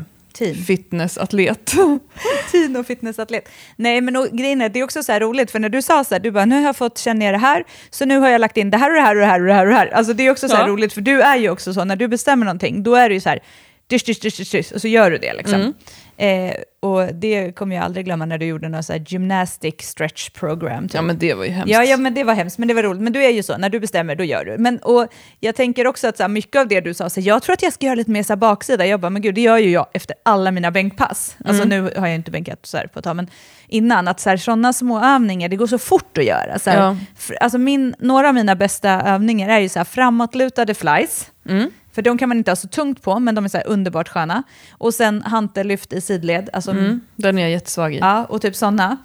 fitnessatlet. 0.68 1.66
Teen 2.52 2.76
och 2.76 2.86
fitnessatlet. 2.86 3.50
Nej, 3.76 4.02
men 4.02 4.16
och, 4.16 4.28
grejen 4.32 4.62
är, 4.62 4.70
det 4.70 4.80
är 4.80 4.84
också 4.84 5.04
så 5.04 5.12
här 5.12 5.20
roligt, 5.20 5.52
för 5.52 5.60
när 5.60 5.70
du 5.70 5.82
sa 5.82 6.04
så 6.04 6.16
här, 6.16 6.20
du 6.20 6.32
bara, 6.32 6.46
nu 6.46 6.56
har 6.56 6.64
jag 6.64 6.76
fått 6.76 6.98
känna 6.98 7.32
det 7.32 7.38
här, 7.38 7.64
så 7.90 8.06
nu 8.06 8.18
har 8.18 8.30
jag 8.30 8.42
lagt 8.42 8.58
in 8.58 8.70
det 8.70 8.78
här 8.78 8.90
och 8.90 8.96
det 8.96 9.02
här 9.02 9.16
och 9.16 9.22
det 9.22 9.28
här 9.28 9.40
och 9.40 9.48
det 9.48 9.54
här. 9.54 9.66
Och 9.66 9.72
det 9.72 9.78
här. 9.78 9.88
Alltså 9.88 10.14
det 10.14 10.28
är 10.28 10.32
också 10.32 10.50
så 10.50 10.56
ja. 10.56 10.68
roligt, 10.68 10.94
för 10.94 11.02
du 11.02 11.22
är 11.22 11.38
ju 11.38 11.50
också 11.50 11.74
så, 11.74 11.84
när 11.84 11.96
du 11.96 12.08
bestämmer 12.08 12.46
någonting, 12.46 12.84
då 12.84 12.96
är 12.96 13.10
det 13.10 13.16
ju 13.16 13.22
så 13.22 13.30
här, 13.30 13.40
dysch, 13.88 14.06
dysch, 14.06 14.22
dysch, 14.22 14.52
dysch, 14.52 14.72
och 14.74 14.82
så 14.82 14.88
gör 14.88 15.12
du 15.12 15.18
det 15.18 15.34
liksom. 15.34 15.62
Mm. 15.62 15.74
Eh, 16.18 16.54
och 16.80 17.14
det 17.14 17.56
kommer 17.56 17.76
jag 17.76 17.86
aldrig 17.86 18.06
glömma 18.06 18.26
när 18.26 18.38
du 18.38 18.46
gjorde 18.46 18.70
något 18.70 18.86
så 18.86 18.94
här 18.94 19.04
gymnastic 19.08 19.76
stretch 19.80 20.30
program. 20.30 20.84
Typ. 20.84 20.96
Ja 20.96 21.02
men 21.02 21.18
det 21.18 21.34
var 21.34 21.46
ju 21.46 21.52
hemskt. 21.52 21.72
Ja, 21.72 21.84
ja 21.84 21.98
men 21.98 22.14
det 22.14 22.24
var 22.24 22.34
hemskt, 22.34 22.58
men 22.58 22.68
det 22.68 22.74
var 22.74 22.84
roligt. 22.84 23.02
Men 23.02 23.14
du 23.14 23.24
är 23.24 23.30
ju 23.30 23.44
så, 23.44 23.58
när 23.58 23.70
du 23.70 23.80
bestämmer 23.80 24.16
då 24.16 24.24
gör 24.24 24.46
du. 24.46 24.58
Men, 24.58 24.78
och 24.78 25.08
jag 25.40 25.56
tänker 25.56 25.88
också 25.88 26.08
att 26.08 26.18
så 26.18 26.24
här, 26.24 26.28
mycket 26.28 26.60
av 26.60 26.68
det 26.68 26.82
du 26.82 26.94
sa, 26.94 27.10
så 27.10 27.20
här, 27.20 27.28
jag 27.28 27.44
tror 27.44 27.54
att 27.54 27.62
jag 27.62 27.74
ska 27.74 27.86
göra 27.86 27.96
lite 27.96 28.12
mer 28.12 28.24
så 28.24 28.34
här, 28.34 28.38
baksida. 28.38 28.86
Jag 28.86 29.00
bara, 29.00 29.10
men 29.10 29.22
gud 29.22 29.36
det 29.36 29.42
gör 29.42 29.58
ju 29.58 29.70
jag 29.70 29.88
efter 29.94 30.16
alla 30.24 30.52
mina 30.52 30.72
bänkpass. 30.72 31.38
Alltså 31.46 31.64
mm. 31.64 31.86
nu 31.86 31.94
har 32.00 32.08
jag 32.08 32.16
inte 32.16 32.32
bänkat 32.32 32.60
så 32.66 32.78
här 32.78 32.88
på 32.88 33.00
ett 33.00 33.06
tag, 33.06 33.16
men 33.16 33.28
innan, 33.68 34.08
att 34.08 34.20
sådana 34.20 34.74
små 34.74 35.04
övningar, 35.04 35.50
det 35.50 35.56
går 35.56 35.68
så 35.68 35.78
fort 35.78 36.18
att 36.18 36.26
göra. 36.26 36.60
Så 36.60 36.70
ja. 36.70 36.98
alltså 37.42 37.58
min, 37.58 37.96
några 38.00 38.28
av 38.28 38.36
mina 38.36 38.56
bästa 38.56 38.90
övningar 38.90 39.50
är 39.50 39.60
ju 39.60 39.70
så 39.70 39.80
här 39.80 39.84
framåtlutade 39.84 40.74
flies. 40.74 41.32
Mm. 41.50 41.70
För 41.96 42.02
de 42.02 42.18
kan 42.18 42.30
man 42.30 42.38
inte 42.38 42.52
ha 42.52 42.56
så 42.56 42.68
tungt 42.68 43.02
på, 43.02 43.20
men 43.20 43.36
de 43.36 43.46
är 43.46 43.50
så 43.50 43.60
underbart 43.60 44.10
sköna. 44.10 44.44
Och 44.72 44.94
sen 44.94 45.22
hantellyft 45.22 45.94
i 45.94 46.02
sidled. 46.02 46.50
Alltså, 46.54 46.72
mm, 46.72 47.02
den 47.16 47.38
är 47.38 47.42
jag 47.42 47.52
jättesvag 47.52 47.94
i. 47.94 47.98
Ja, 47.98 48.26
och 48.26 48.42
typ 48.42 48.56
sådana. 48.56 48.98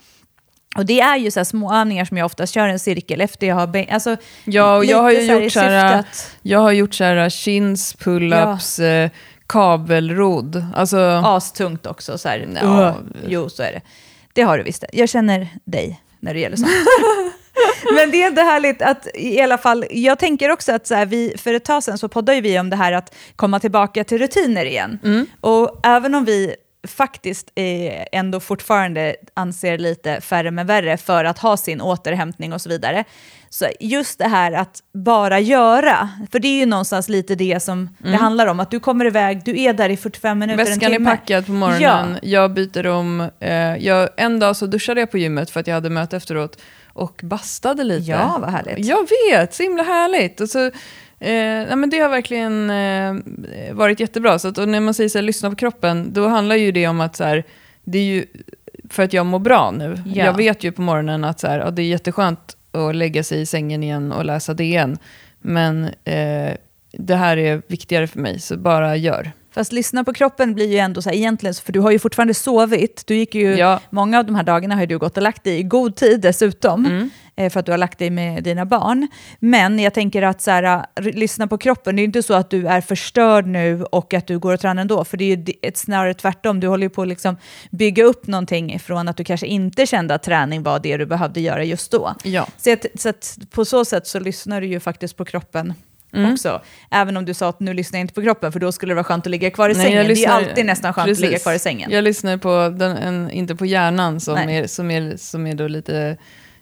Och 0.77 0.87
det 0.87 1.01
är 1.01 1.17
ju 1.17 1.31
så 1.31 1.45
små 1.45 1.75
övningar 1.75 2.05
som 2.05 2.17
jag 2.17 2.25
oftast 2.25 2.55
kör 2.55 2.69
en 2.69 2.79
cirkel 2.79 3.21
efter 3.21 3.47
jag 3.47 3.55
har 3.55 3.87
alltså, 3.91 4.17
Ja, 4.45 4.77
och 4.77 4.85
jag 4.85 5.03
har 5.03 5.11
ju 5.11 5.43
gjort 5.43 5.53
så 5.53 5.61
här, 5.61 5.99
att... 5.99 6.37
jag 6.43 6.59
har 6.59 6.73
gjort 6.73 6.95
så 6.95 7.05
här 7.05 7.31
chins, 7.31 7.97
pull-ups, 7.97 8.83
ja. 8.83 8.89
eh, 8.89 9.11
kabelrodd. 9.47 10.65
Alltså... 10.75 10.99
Astungt 11.25 11.87
också. 11.87 12.19
Så 12.19 12.29
här. 12.29 12.49
Ja. 12.63 12.89
Uh, 12.89 12.95
jo, 13.29 13.49
så 13.49 13.63
är 13.63 13.73
det. 13.73 13.81
Det 14.33 14.43
har 14.43 14.59
du 14.59 14.65
visst. 14.65 14.85
Jag 14.93 15.09
känner 15.09 15.49
dig 15.65 16.01
när 16.21 16.35
det 16.35 16.41
gäller 16.41 16.57
sånt. 16.57 16.71
Men 17.95 18.11
det 18.11 18.23
är 18.23 18.27
inte 18.29 18.43
härligt 18.43 18.83
att 18.83 19.07
i 19.15 19.41
alla 19.41 19.59
fall, 19.59 19.85
jag 19.91 20.19
tänker 20.19 20.51
också 20.51 20.73
att 20.73 20.87
så 20.87 20.95
här, 20.95 21.07
vi, 21.07 21.35
för 21.39 21.55
ett 21.55 21.65
tag 21.65 21.83
sedan 21.83 21.99
så 21.99 22.09
poddade 22.09 22.41
vi 22.41 22.59
om 22.59 22.71
det 22.71 22.77
här 22.77 22.93
att 22.93 23.15
komma 23.37 23.61
tillbaka 23.61 24.05
till 24.05 24.19
rutiner 24.19 24.65
igen. 24.65 24.99
Mm. 25.05 25.27
Och 25.41 25.81
även 25.87 26.15
om 26.15 26.25
vi 26.25 26.55
faktiskt 26.89 27.51
eh, 27.55 28.05
ändå 28.13 28.41
fortfarande 28.41 29.17
anser 29.35 29.79
lite 29.79 30.21
färre 30.21 30.51
men 30.51 30.67
värre 30.67 30.97
för 30.97 31.25
att 31.25 31.39
ha 31.39 31.57
sin 31.57 31.81
återhämtning 31.81 32.53
och 32.53 32.61
så 32.61 32.69
vidare, 32.69 33.05
Så 33.51 33.67
just 33.81 34.19
det 34.19 34.29
här 34.29 34.53
att 34.53 34.79
bara 34.95 35.41
göra, 35.41 36.09
för 36.33 36.39
det 36.39 36.49
är 36.49 36.59
ju 36.61 36.67
någonstans 36.67 37.09
lite 37.09 37.35
det 37.35 37.63
som 37.63 37.89
det 37.99 38.17
handlar 38.17 38.47
om, 38.47 38.61
att 38.61 38.71
du 38.71 38.81
kommer 38.81 39.05
iväg, 39.05 39.43
du 39.45 39.61
är 39.61 39.73
där 39.73 39.89
i 39.89 39.97
45 39.97 40.39
minuter, 40.39 40.61
en 40.63 40.67
Väskan 40.69 40.91
är 40.93 40.97
timme. 40.97 41.11
packad 41.11 41.47
på 41.47 41.53
morgonen, 41.53 42.19
Ja. 42.23 42.29
jag 42.29 42.53
byter 42.55 42.87
om. 42.87 43.29
Eh, 43.41 43.77
jag, 43.77 44.09
en 44.17 44.39
dag 44.41 44.57
så 44.57 44.67
duschade 44.67 45.01
jag 45.01 45.11
på 45.11 45.19
gymmet 45.19 45.51
för 45.51 45.61
att 45.61 45.67
jag 45.67 45.75
hade 45.75 45.91
möte 45.91 46.17
efteråt 46.17 46.61
och 47.01 47.21
bastade 47.25 47.85
lite. 47.85 48.11
Ja, 48.11 48.39
vad 48.41 48.51
härligt. 48.51 48.87
Jag 48.87 49.09
vet, 49.31 49.55
så 49.55 49.63
himla 49.63 49.83
härligt. 49.83 50.41
Och 50.41 50.49
så, 50.49 50.65
eh, 51.19 51.77
men 51.77 51.91
det 51.91 51.99
har 51.99 52.09
verkligen 52.09 52.71
eh, 52.71 53.15
varit 53.73 54.01
jättebra. 54.01 54.39
Så 54.39 54.49
att, 54.49 54.59
och 54.59 54.69
när 54.69 54.81
man 54.81 54.95
säger 54.95 55.09
så 55.09 55.19
här, 55.19 55.23
lyssna 55.23 55.51
på 55.51 55.57
kroppen, 55.57 56.13
då 56.13 56.29
handlar 56.29 56.57
ju 56.57 56.73
det 56.73 56.87
om 56.87 57.01
att 57.01 57.17
så 57.17 57.25
här, 57.25 57.45
det 57.85 57.99
är 57.99 58.05
ju 58.05 58.27
för 58.91 59.03
att 59.03 59.13
jag 59.13 59.27
mår 59.27 59.39
bra 59.39 59.71
nu. 59.71 60.03
Ja. 60.07 60.25
Jag 60.25 60.37
vet 60.37 60.65
ju 60.65 60.73
på 60.73 60.83
morgonen 60.83 61.25
att 61.25 61.41
så 61.41 61.47
här, 61.47 61.59
ja, 61.59 61.71
det 61.71 61.83
är 61.83 61.87
jätteskönt 61.87 62.57
att 62.73 62.97
lägga 62.97 63.25
sig 63.25 63.41
i 63.41 63.47
sängen 63.47 63.83
igen 63.83 64.13
och 64.13 64.25
läsa 64.25 64.55
DN. 64.55 64.99
Men 65.41 65.85
eh, 65.85 66.55
det 66.93 67.15
här 67.15 67.37
är 67.37 67.63
viktigare 67.67 68.07
för 68.07 68.19
mig, 68.19 68.41
så 68.41 68.57
bara 68.57 68.97
gör. 68.97 69.33
Fast 69.53 69.73
lyssna 69.73 70.05
på 70.05 70.13
kroppen 70.13 70.55
blir 70.55 70.69
ju 70.73 70.79
ändå 70.79 71.03
så 71.03 71.09
här, 71.11 71.17
egentligen, 71.17 71.55
för 71.55 71.73
du 71.73 71.81
har 71.81 71.91
ju 71.91 71.99
fortfarande 71.99 72.35
sovit. 72.35 73.03
Du 73.07 73.15
gick 73.17 73.35
ju, 73.35 73.55
Ja. 73.57 73.81
Många 73.91 74.19
av 74.19 74.27
de 74.27 74.35
här 74.35 74.43
dagarna 74.43 74.75
har 74.77 74.87
du 74.87 74.99
gått 74.99 75.17
och 75.17 75.23
lagt 75.23 75.45
dig 75.45 75.59
i 75.59 75.63
god 75.63 75.97
tid 75.97 76.21
dessutom, 76.21 76.87
Mm. 76.87 77.11
eh, 77.37 77.51
för 77.51 77.61
att 77.61 77.67
du 77.67 77.73
har 77.73 77.79
lagt 77.79 77.99
dig 77.99 78.11
med 78.11 78.45
dina 78.45 78.65
barn. 78.67 79.09
Men 79.39 79.79
jag 79.79 79.95
tänker 79.95 80.23
att 80.23 80.41
så 80.43 80.51
här, 80.51 80.63
r- 80.97 81.13
lyssna 81.15 81.47
på 81.47 81.59
kroppen, 81.59 81.97
det 81.97 82.01
är 82.01 82.03
ju 82.03 82.07
inte 82.07 82.23
så 82.23 82.35
att 82.35 82.51
du 82.51 82.67
är 82.67 82.81
förstörd 82.81 83.47
nu 83.47 83.85
och 83.85 84.15
att 84.15 84.27
du 84.27 84.39
går 84.39 84.53
och 84.55 84.61
tränar 84.61 84.81
ändå, 84.83 85.05
för 85.05 85.17
det 85.17 85.25
är 85.33 85.37
ju 85.37 85.45
ett 85.63 85.77
snarare 85.77 86.15
tvärtom. 86.15 86.61
Du 86.61 86.67
håller 86.69 86.83
ju 86.87 86.91
på 86.91 87.03
att 87.03 87.09
liksom 87.09 87.37
bygga 87.71 88.05
upp 88.05 88.27
någonting 88.27 88.79
från 88.81 89.09
att 89.09 89.17
du 89.17 89.25
kanske 89.25 89.47
inte 89.47 89.87
kände 89.87 90.15
att 90.15 90.23
träning 90.23 90.63
var 90.63 90.79
det 90.79 90.97
du 90.97 91.07
behövde 91.07 91.41
göra 91.41 91.65
just 91.65 91.91
då. 91.93 92.15
Ja. 92.25 92.47
Så, 92.57 92.73
att, 92.73 92.87
så 92.95 93.09
att 93.09 93.39
på 93.51 93.65
så 93.65 93.85
sätt 93.85 94.07
så 94.07 94.21
lyssnar 94.21 94.61
du 94.61 94.67
ju 94.67 94.81
faktiskt 94.81 95.17
på 95.17 95.25
kroppen 95.25 95.75
Mm. 96.13 96.33
också. 96.33 96.61
Även 96.91 97.17
om 97.17 97.25
du 97.25 97.35
sa 97.35 97.49
att 97.49 97.61
nu 97.61 97.75
lyssnar 97.75 97.99
jag 97.99 98.05
inte 98.05 98.15
på 98.15 98.23
kroppen, 98.23 98.53
för 98.53 98.61
då 98.61 98.73
skulle 98.73 98.91
det 98.91 98.95
vara 98.95 99.05
skönt 99.05 99.27
att 99.27 99.31
ligga 99.31 99.51
kvar 99.51 99.71
i 99.71 99.73
Nej, 99.75 99.83
sängen. 99.83 99.97
jag 99.97 100.07
det 100.07 100.13
är 100.13 100.15
lyssnar- 100.15 100.35
alltid 100.35 100.67
nästan 100.67 100.93
skönt 100.93 101.07
Precis. 101.09 101.25
att 101.25 101.31
ligga 101.31 101.39
kvar 101.39 101.53
i 101.53 101.59
sängen. 101.59 101.91
Jag 101.91 102.05
lyssnar 102.05 102.37
på, 102.37 102.75
den, 102.79 102.97
en, 102.97 103.31
inte 103.31 103.57
på 103.57 103.67
hjärnan 103.67 104.21
som 104.21 104.35
Nej. 104.35 104.57
är, 104.59 104.67
som 104.67 104.91
är, 104.91 105.17
som 105.17 105.47
är 105.47 105.55
då 105.55 105.69
lite 105.69 106.17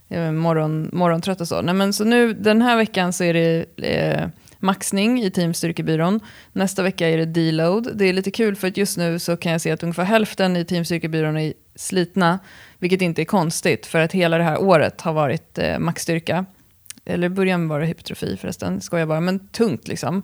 eh, 0.09 0.33
morgon, 0.33 0.91
morgontrött 0.93 1.41
och 1.41 1.49
så. 1.49 1.63
Nej, 1.63 1.75
men 1.75 1.93
så 1.93 2.05
nu, 2.05 2.33
den 2.33 2.63
här 2.63 2.77
veckan 2.77 3.13
så 3.13 3.25
är 3.25 3.35
det 3.35 3.65
eh, 3.77 4.29
maxning 4.59 5.23
i 5.23 5.31
Team 5.31 5.55
Styrkebyrån. 5.55 6.21
Nästa 6.53 6.83
vecka 6.83 7.09
är 7.09 7.19
det 7.19 7.25
deload. 7.25 7.89
Det 7.95 8.05
är 8.05 8.13
lite 8.13 8.31
kul 8.31 8.57
för 8.57 8.69
att 8.69 8.77
just 8.77 8.99
nu 8.99 9.19
så 9.19 9.37
kan 9.37 9.53
jag 9.53 9.61
se 9.61 9.71
att 9.71 9.83
ungefär 9.83 10.05
hälften 10.05 10.57
i 10.57 10.65
Team 10.65 10.85
Styrkebyrån 10.85 11.37
är 11.37 11.53
slitna, 11.77 12.39
vilket 12.79 13.03
inte 13.03 13.23
är 13.23 13.25
konstigt 13.25 13.87
för 13.87 13.99
att 14.01 14.13
hela 14.13 14.39
det 14.39 14.45
här 14.45 14.61
året 14.63 15.01
har 15.01 15.13
varit 15.13 15.59
eh, 15.59 15.79
maxstyrka. 15.79 16.45
Eller 17.09 17.29
början 17.29 17.69
var 17.69 17.81
det 17.81 17.87
hypertrofi 17.87 18.37
förresten, 18.37 18.81
skojar 18.81 19.01
jag 19.01 19.09
bara, 19.09 19.21
men 19.21 19.49
tungt 19.49 19.89
liksom. 19.89 20.23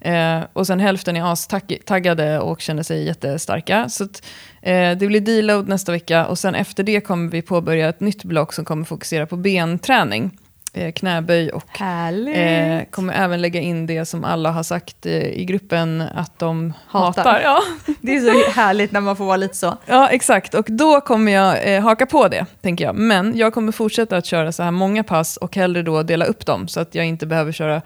Eh, 0.00 0.40
och 0.52 0.66
sen 0.66 0.80
hälften 0.80 1.16
är 1.16 1.32
astaggade 1.32 2.38
och 2.38 2.60
känner 2.60 2.82
sig 2.82 3.04
jättestarka. 3.04 3.88
Så 3.88 4.04
att, 4.04 4.26
eh, 4.62 4.98
det 4.98 5.06
blir 5.06 5.20
deload 5.20 5.68
nästa 5.68 5.92
vecka 5.92 6.26
och 6.26 6.38
sen 6.38 6.54
efter 6.54 6.82
det 6.82 7.00
kommer 7.00 7.30
vi 7.30 7.42
påbörja 7.42 7.88
ett 7.88 8.00
nytt 8.00 8.24
block 8.24 8.52
som 8.52 8.64
kommer 8.64 8.84
fokusera 8.84 9.26
på 9.26 9.36
benträning. 9.36 10.38
Eh, 10.76 10.92
knäböj 10.92 11.50
och 11.50 11.80
eh, 11.80 12.84
kommer 12.90 13.14
även 13.14 13.40
lägga 13.40 13.60
in 13.60 13.86
det 13.86 14.04
som 14.04 14.24
alla 14.24 14.50
har 14.50 14.62
sagt 14.62 15.06
eh, 15.06 15.12
i 15.12 15.44
gruppen 15.44 16.00
att 16.14 16.38
de 16.38 16.72
Hatar. 16.86 17.24
hatar. 17.24 17.40
Ja. 17.40 17.62
Det 18.00 18.16
är 18.16 18.20
så 18.20 18.50
härligt 18.50 18.92
när 18.92 19.00
man 19.00 19.16
får 19.16 19.24
vara 19.24 19.36
lite 19.36 19.56
så. 19.56 19.76
Ja, 19.86 20.08
exakt. 20.08 20.54
Och 20.54 20.66
då 20.68 21.00
kommer 21.00 21.32
jag 21.32 21.74
eh, 21.74 21.82
haka 21.82 22.06
på 22.06 22.28
det, 22.28 22.46
tänker 22.62 22.84
jag. 22.84 22.94
Men 22.94 23.36
jag 23.36 23.54
kommer 23.54 23.72
fortsätta 23.72 24.16
att 24.16 24.26
köra 24.26 24.52
så 24.52 24.62
här 24.62 24.70
många 24.70 25.04
pass 25.04 25.36
och 25.36 25.56
hellre 25.56 25.82
då 25.82 26.02
dela 26.02 26.24
upp 26.24 26.46
dem 26.46 26.68
så 26.68 26.80
att 26.80 26.94
jag 26.94 27.06
inte 27.06 27.26
behöver 27.26 27.52
köra 27.52 27.82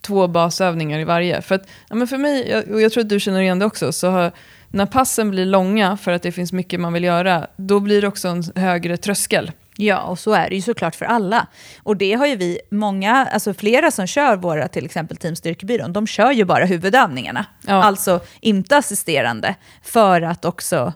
två 0.00 0.28
basövningar 0.28 0.98
i 0.98 1.04
varje. 1.04 1.42
För, 1.42 1.54
att, 1.54 1.68
ja, 1.88 1.94
men 1.94 2.08
för 2.08 2.18
mig, 2.18 2.64
och 2.72 2.80
jag 2.82 2.92
tror 2.92 3.02
att 3.02 3.08
du 3.08 3.20
känner 3.20 3.40
igen 3.40 3.58
det 3.58 3.66
också, 3.66 3.92
så 3.92 4.10
har, 4.10 4.32
när 4.68 4.86
passen 4.86 5.30
blir 5.30 5.46
långa 5.46 5.96
för 5.96 6.12
att 6.12 6.22
det 6.22 6.32
finns 6.32 6.52
mycket 6.52 6.80
man 6.80 6.92
vill 6.92 7.04
göra, 7.04 7.46
då 7.56 7.80
blir 7.80 8.02
det 8.02 8.08
också 8.08 8.28
en 8.28 8.42
högre 8.54 8.96
tröskel. 8.96 9.52
Ja, 9.80 10.02
och 10.02 10.18
så 10.18 10.32
är 10.32 10.48
det 10.48 10.54
ju 10.56 10.62
såklart 10.62 10.94
för 10.94 11.04
alla. 11.04 11.46
Och 11.82 11.96
det 11.96 12.12
har 12.12 12.26
ju 12.26 12.36
vi, 12.36 12.60
många, 12.70 13.26
alltså 13.32 13.54
flera 13.54 13.90
som 13.90 14.06
kör 14.06 14.36
våra 14.36 14.68
till 14.68 14.84
exempel 14.84 15.16
Team 15.16 15.36
Styrkebyrån, 15.36 15.92
de 15.92 16.06
kör 16.06 16.32
ju 16.32 16.44
bara 16.44 16.64
huvudövningarna. 16.64 17.46
Ja. 17.66 17.74
Alltså 17.82 18.20
inte 18.40 18.76
assisterande, 18.76 19.54
för 19.82 20.22
att 20.22 20.44
också 20.44 20.92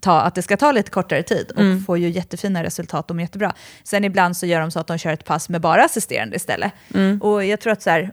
ta, 0.00 0.20
att 0.20 0.34
det 0.34 0.42
ska 0.42 0.56
ta 0.56 0.72
lite 0.72 0.90
kortare 0.90 1.22
tid 1.22 1.50
och 1.54 1.60
Mm. 1.60 1.84
får 1.84 1.98
ju 1.98 2.08
jättefina 2.10 2.62
resultat, 2.64 3.08
de 3.08 3.18
är 3.18 3.22
jättebra. 3.22 3.52
Sen 3.84 4.04
ibland 4.04 4.36
så 4.36 4.46
gör 4.46 4.60
de 4.60 4.70
så 4.70 4.80
att 4.80 4.86
de 4.86 4.98
kör 4.98 5.12
ett 5.12 5.24
pass 5.24 5.48
med 5.48 5.60
bara 5.60 5.84
assisterande 5.84 6.36
istället. 6.36 6.72
Mm. 6.94 7.22
Och 7.22 7.44
jag 7.44 7.60
tror 7.60 7.72
att 7.72 7.82
så 7.82 7.90
här, 7.90 8.12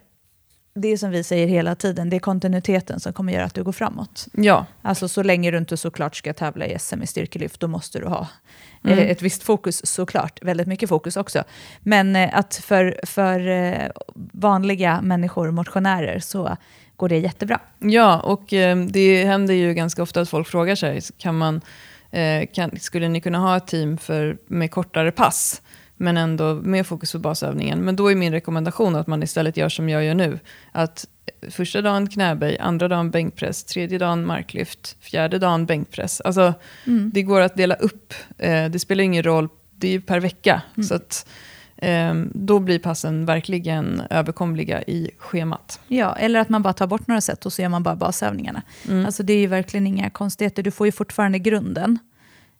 det 0.75 0.87
är 0.87 0.97
som 0.97 1.11
vi 1.11 1.23
säger 1.23 1.47
hela 1.47 1.75
tiden, 1.75 2.09
det 2.09 2.15
är 2.15 2.19
kontinuiteten 2.19 2.99
som 2.99 3.13
kommer 3.13 3.33
göra 3.33 3.45
att 3.45 3.53
du 3.53 3.63
går 3.63 3.71
framåt. 3.71 4.27
Ja, 4.33 4.65
Alltså 4.81 5.07
så 5.07 5.23
länge 5.23 5.51
du 5.51 5.57
inte 5.57 5.77
såklart 5.77 6.15
ska 6.15 6.33
tävla 6.33 6.65
i 6.65 6.79
SM 6.79 7.03
i 7.03 7.07
styrkelyft, 7.07 7.59
då 7.59 7.67
måste 7.67 7.99
du 7.99 8.07
ha 8.07 8.27
Mm. 8.83 8.99
eh, 8.99 9.11
ett 9.11 9.21
visst 9.21 9.43
fokus 9.43 9.85
såklart. 9.85 10.39
Väldigt 10.41 10.67
mycket 10.67 10.89
fokus 10.89 11.17
också. 11.17 11.43
Men 11.79 12.15
eh, 12.15 12.29
att 12.33 12.55
för, 12.55 12.99
för 13.03 13.47
eh, 13.47 13.89
vanliga 14.31 15.01
människor, 15.01 15.51
motionärer, 15.51 16.19
så 16.19 16.57
går 16.95 17.09
det 17.09 17.17
jättebra. 17.17 17.59
Ja, 17.79 18.19
och 18.19 18.43
det 18.87 19.25
händer 19.25 19.53
ju 19.53 19.73
ganska 19.73 20.03
ofta 20.03 20.21
att 20.21 20.29
folk 20.29 20.47
frågar 20.47 20.75
sig, 20.75 21.01
kan 21.17 21.37
man, 21.37 21.61
kan, 22.53 22.79
skulle 22.79 23.09
ni 23.09 23.21
kunna 23.21 23.37
ha 23.37 23.57
ett 23.57 23.67
team 23.67 23.97
för, 23.97 24.37
med 24.47 24.71
kortare 24.71 25.11
pass, 25.11 25.61
men 25.97 26.17
ändå 26.17 26.53
med 26.53 26.87
fokus 26.87 27.11
på 27.11 27.19
basövningen? 27.19 27.79
Men 27.79 27.95
då 27.95 28.11
är 28.11 28.15
min 28.15 28.31
rekommendation 28.31 28.95
att 28.95 29.07
man 29.07 29.23
istället 29.23 29.57
gör 29.57 29.69
som 29.69 29.89
jag 29.89 30.03
gör 30.03 30.13
nu. 30.13 30.39
Att 30.71 31.07
eh, 31.41 31.49
första 31.49 31.81
dagen 31.81 32.09
knäböj, 32.09 32.57
andra 32.59 32.87
dagen 32.87 33.11
bänkpress, 33.11 33.63
tredje 33.63 33.97
dagen 33.97 34.25
marklyft, 34.25 34.95
fjärde 34.99 35.39
dagen 35.39 35.65
bänkpress. 35.65 36.21
Alltså, 36.21 36.53
Det 37.13 37.21
går 37.23 37.41
att 37.41 37.55
dela 37.55 37.75
upp, 37.75 38.13
eh, 38.37 38.65
det 38.65 38.79
spelar 38.79 39.03
ingen 39.03 39.23
roll, 39.23 39.49
det 39.75 39.87
är 39.87 39.91
ju 39.91 40.01
per 40.01 40.19
vecka. 40.19 40.61
Så 40.87 40.95
att, 40.95 41.27
eh, 41.77 42.13
då 42.33 42.59
blir 42.59 42.79
passen 42.79 43.25
verkligen 43.25 44.01
överkomliga 44.09 44.81
i 44.83 45.11
schemat. 45.17 45.79
Ja, 45.87 46.15
eller 46.15 46.39
att 46.39 46.49
man 46.49 46.61
bara 46.61 46.73
tar 46.73 46.87
bort 46.87 47.07
några 47.07 47.21
sätt 47.21 47.45
och 47.45 47.53
så 47.53 47.61
gör 47.61 47.69
man 47.69 47.83
bara 47.83 47.95
basövningarna. 47.95 48.61
Mm. 48.87 49.05
Alltså 49.05 49.23
det 49.23 49.33
är 49.33 49.39
ju 49.39 49.47
verkligen 49.47 49.87
inga 49.87 50.09
konstigheter, 50.09 50.63
du 50.63 50.71
får 50.71 50.87
ju 50.87 50.91
fortfarande 50.91 51.39
grunden. 51.39 51.99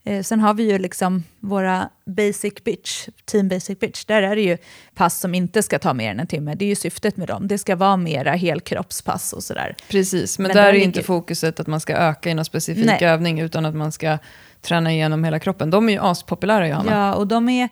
Eh, 0.07 0.23
sen 0.23 0.39
har 0.39 0.53
vi 0.53 0.71
ju 0.71 0.77
liksom 0.79 1.23
våra 1.39 1.89
basic 2.05 2.53
bitch, 2.63 3.07
team 3.25 3.47
basic 3.49 3.79
bitch, 3.79 4.05
där 4.05 4.21
är 4.21 4.35
det 4.35 4.41
ju 4.41 4.57
pass 4.95 5.19
som 5.19 5.35
inte 5.35 5.63
ska 5.63 5.79
ta 5.79 5.93
mer 5.93 6.11
än 6.11 6.19
en 6.19 6.27
timme. 6.27 6.55
Det 6.55 6.65
är 6.65 6.69
ju 6.69 6.75
syftet 6.75 7.17
med 7.17 7.27
dem, 7.27 7.47
det 7.47 7.57
ska 7.57 7.75
vara 7.75 7.97
mera 7.97 8.31
helkroppspass 8.31 9.33
och 9.33 9.43
sådär. 9.43 9.75
Precis, 9.89 10.39
men, 10.39 10.47
Men 10.47 10.55
där 10.55 10.61
där 10.63 10.69
är 10.69 10.73
ligger- 10.73 10.85
inte 10.85 11.03
fokuset 11.03 11.59
att 11.59 11.67
man 11.67 11.79
ska 11.79 11.95
öka 11.95 12.29
i 12.29 12.33
någon 12.33 12.45
specifik 12.45 12.85
Nej. 12.85 13.03
övning, 13.03 13.39
utan 13.39 13.65
att 13.65 13.75
man 13.75 13.91
ska 13.91 14.17
träna 14.61 14.91
igenom 14.91 15.23
hela 15.23 15.39
kroppen. 15.39 15.69
De 15.69 15.89
är 15.89 15.93
ju 15.93 15.99
aspopulära, 15.99 16.67
Johanna. 16.67 16.91
Ja, 16.91 17.13
och 17.13 17.27
de 17.27 17.49
är... 17.49 17.69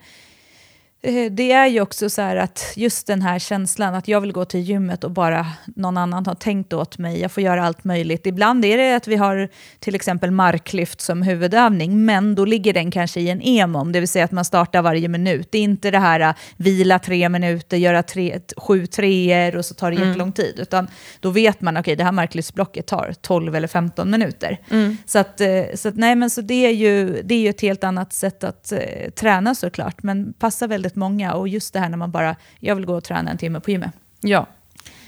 eh, 1.05 1.31
Det 1.31 1.51
är 1.51 1.67
ju 1.67 1.81
också 1.81 2.09
så 2.09 2.21
här 2.21 2.35
att 2.35 2.73
just 2.75 3.07
den 3.07 3.21
här 3.21 3.39
känslan 3.39 3.95
att 3.95 4.07
jag 4.07 4.21
vill 4.21 4.31
gå 4.31 4.45
till 4.45 4.59
gymmet 4.59 5.03
och 5.03 5.11
bara 5.11 5.45
någon 5.65 5.97
annan 5.97 6.25
har 6.25 6.35
tänkt 6.35 6.73
åt 6.73 6.97
mig, 6.97 7.19
jag 7.19 7.31
får 7.31 7.43
göra 7.43 7.65
allt 7.65 7.83
möjligt. 7.83 8.25
Ibland 8.25 8.65
är 8.65 8.77
det 8.77 8.95
att 8.95 9.07
vi 9.07 9.15
har 9.15 9.49
till 9.79 9.95
exempel 9.95 10.31
marklyft 10.31 11.01
som 11.01 11.21
huvudövning, 11.21 12.05
men 12.05 12.35
då 12.35 12.45
ligger 12.45 12.73
den 12.73 12.91
kanske 12.91 13.19
i 13.19 13.29
en 13.29 13.41
EMOM, 13.41 13.91
det 13.91 13.99
vill 13.99 14.09
säga 14.09 14.25
att 14.25 14.31
man 14.31 14.45
startar 14.45 14.81
varje 14.81 15.07
minut. 15.07 15.47
Det 15.51 15.57
är 15.57 15.63
inte 15.63 15.91
det 15.91 15.99
här 15.99 16.19
eh, 16.19 16.33
vila 16.57 16.99
tre 16.99 17.29
minuter, 17.29 17.77
göra 17.77 18.03
tre, 18.03 18.39
sju 18.57 18.85
treor 18.87 19.55
och 19.55 19.65
så 19.65 19.73
tar 19.73 19.91
det 19.91 19.97
jättelång 19.97 20.31
tid, 20.31 20.59
utan 20.59 20.87
då 21.19 21.29
vet 21.29 21.61
man 21.61 21.77
okej, 21.77 21.95
det 21.95 22.03
här 22.03 22.11
marklyftsblocket 22.11 22.87
tar 22.87 23.13
12 23.21 23.55
eller 23.55 23.67
15 23.67 24.11
minuter. 24.11 24.59
Så, 25.05 25.19
att, 25.19 25.41
eh, 25.41 25.63
så, 25.75 25.87
att, 25.87 25.95
nej, 25.95 26.15
men 26.15 26.29
så 26.29 26.41
det, 26.41 26.65
är 26.65 26.71
ju, 26.71 27.21
det 27.23 27.35
är 27.35 27.39
ju 27.39 27.49
ett 27.49 27.61
helt 27.61 27.83
annat 27.83 28.13
sätt 28.13 28.43
att 28.43 28.71
eh, 28.71 28.79
träna 29.15 29.55
såklart, 29.55 30.03
men 30.03 30.33
passar 30.33 30.67
väldigt 30.67 30.94
många. 30.95 31.33
Och 31.33 31.47
just 31.47 31.73
det 31.73 31.79
här 31.79 31.89
när 31.89 31.97
man 31.97 32.11
bara, 32.11 32.35
jag 32.59 32.75
vill 32.75 32.85
gå 32.85 32.95
och 32.95 33.03
träna 33.03 33.31
en 33.31 33.37
timme 33.37 33.59
på 33.59 33.71
gymmet. 33.71 33.91
Ja. 34.21 34.47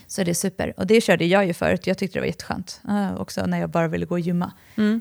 Så 0.08 0.24
det 0.24 0.32
är 0.32 0.34
super. 0.34 0.74
Och 0.78 0.88
det 0.88 1.02
körde 1.02 1.26
jag 1.26 1.46
ju 1.46 1.54
förut, 1.54 1.88
jag 1.88 1.98
tyckte 1.98 2.18
det 2.18 2.22
var 2.22 2.28
jätteskönt. 2.28 2.82
Uh, 2.90 3.22
också 3.22 3.46
när 3.46 3.60
jag 3.60 3.70
bara 3.70 3.88
ville 3.88 4.06
gå 4.06 4.16
och 4.16 4.20
gymma 4.20 4.52